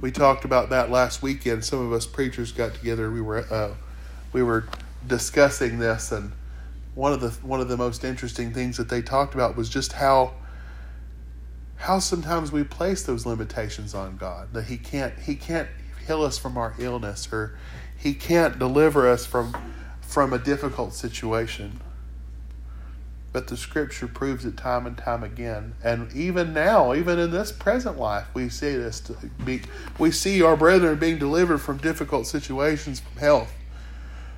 we 0.00 0.10
talked 0.10 0.44
about 0.44 0.70
that 0.70 0.90
last 0.90 1.22
weekend. 1.22 1.64
Some 1.64 1.80
of 1.80 1.92
us 1.92 2.06
preachers 2.06 2.52
got 2.52 2.74
together. 2.74 3.10
We 3.10 3.20
were 3.20 3.44
uh, 3.52 3.74
we 4.32 4.42
were 4.42 4.68
discussing 5.06 5.78
this, 5.78 6.12
and 6.12 6.32
one 6.94 7.12
of 7.12 7.20
the 7.20 7.30
one 7.46 7.60
of 7.60 7.68
the 7.68 7.76
most 7.76 8.04
interesting 8.04 8.52
things 8.52 8.76
that 8.76 8.88
they 8.88 9.02
talked 9.02 9.34
about 9.34 9.56
was 9.56 9.68
just 9.68 9.92
how 9.92 10.34
how 11.76 11.98
sometimes 11.98 12.50
we 12.50 12.64
place 12.64 13.02
those 13.02 13.26
limitations 13.26 13.94
on 13.94 14.16
God. 14.16 14.52
That 14.52 14.64
He 14.64 14.76
can't 14.76 15.18
He 15.18 15.34
can't 15.36 15.68
heal 16.06 16.22
us 16.22 16.38
from 16.38 16.56
our 16.56 16.74
illness, 16.78 17.28
or 17.32 17.58
He 17.96 18.14
can't 18.14 18.58
deliver 18.58 19.08
us 19.08 19.26
from 19.26 19.56
from 20.00 20.32
a 20.32 20.38
difficult 20.38 20.94
situation. 20.94 21.80
But 23.32 23.48
the 23.48 23.56
scripture 23.56 24.08
proves 24.08 24.46
it 24.46 24.56
time 24.56 24.86
and 24.86 24.96
time 24.96 25.22
again. 25.22 25.74
And 25.84 26.10
even 26.14 26.54
now, 26.54 26.94
even 26.94 27.18
in 27.18 27.30
this 27.32 27.52
present 27.52 27.98
life, 27.98 28.26
we 28.32 28.48
see 28.48 28.74
this. 28.76 29.00
Be, 29.44 29.60
we 29.98 30.10
see 30.10 30.40
our 30.40 30.56
brethren 30.56 30.98
being 30.98 31.18
delivered 31.18 31.58
from 31.58 31.76
difficult 31.76 32.26
situations, 32.26 33.00
from 33.00 33.20
health, 33.20 33.52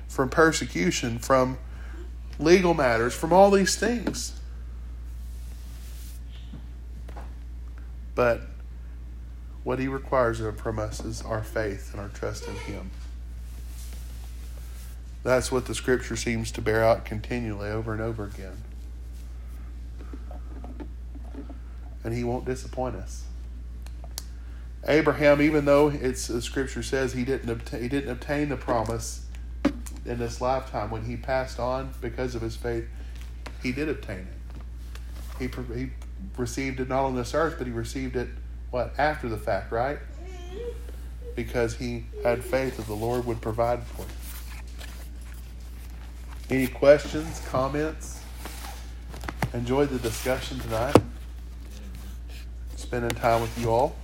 from 0.09 0.29
persecution, 0.29 1.17
from 1.17 1.59
legal 2.39 2.73
matters, 2.73 3.13
from 3.13 3.31
all 3.31 3.51
these 3.51 3.77
things. 3.77 4.38
But 8.19 8.41
what 9.63 9.79
he 9.79 9.87
requires 9.87 10.41
from 10.59 10.77
us 10.77 10.99
is 11.05 11.21
our 11.21 11.41
faith 11.41 11.93
and 11.93 12.01
our 12.01 12.09
trust 12.09 12.49
in 12.49 12.53
him. 12.53 12.91
That's 15.23 15.53
what 15.53 15.67
the 15.67 15.73
scripture 15.73 16.17
seems 16.17 16.51
to 16.51 16.61
bear 16.61 16.83
out 16.83 17.05
continually 17.05 17.69
over 17.69 17.93
and 17.93 18.01
over 18.01 18.25
again. 18.25 18.57
and 22.03 22.13
he 22.13 22.25
won't 22.25 22.43
disappoint 22.43 22.97
us. 22.97 23.23
Abraham, 24.85 25.41
even 25.41 25.63
though 25.63 25.87
it's 25.87 26.27
the 26.27 26.41
scripture 26.41 26.83
says 26.83 27.13
he 27.13 27.23
didn't 27.23 27.49
obtain, 27.49 27.81
he 27.81 27.87
didn't 27.87 28.09
obtain 28.09 28.49
the 28.49 28.57
promise 28.57 29.27
in 30.05 30.19
this 30.19 30.41
lifetime 30.41 30.91
when 30.91 31.05
he 31.05 31.15
passed 31.15 31.57
on 31.57 31.93
because 32.01 32.35
of 32.35 32.41
his 32.41 32.57
faith, 32.57 32.83
he 33.63 33.71
did 33.71 33.87
obtain 33.87 34.27
it. 34.27 34.37
He 35.39 35.47
he 35.73 35.91
received 36.37 36.79
it 36.79 36.89
not 36.89 37.05
on 37.05 37.15
this 37.15 37.33
earth, 37.33 37.55
but 37.57 37.67
he 37.67 37.73
received 37.73 38.15
it 38.15 38.29
what 38.71 38.93
after 38.97 39.27
the 39.27 39.37
fact, 39.37 39.71
right? 39.71 39.99
Because 41.35 41.75
he 41.75 42.05
had 42.23 42.43
faith 42.43 42.77
that 42.77 42.87
the 42.87 42.95
Lord 42.95 43.25
would 43.25 43.41
provide 43.41 43.83
for 43.83 44.03
him. 44.03 44.09
Any 46.49 46.67
questions, 46.67 47.41
comments? 47.49 48.21
Enjoyed 49.53 49.89
the 49.89 49.99
discussion 49.99 50.59
tonight 50.59 50.95
spending 52.89 53.11
time 53.11 53.39
with 53.39 53.55
you 53.59 53.69
all. 53.69 53.95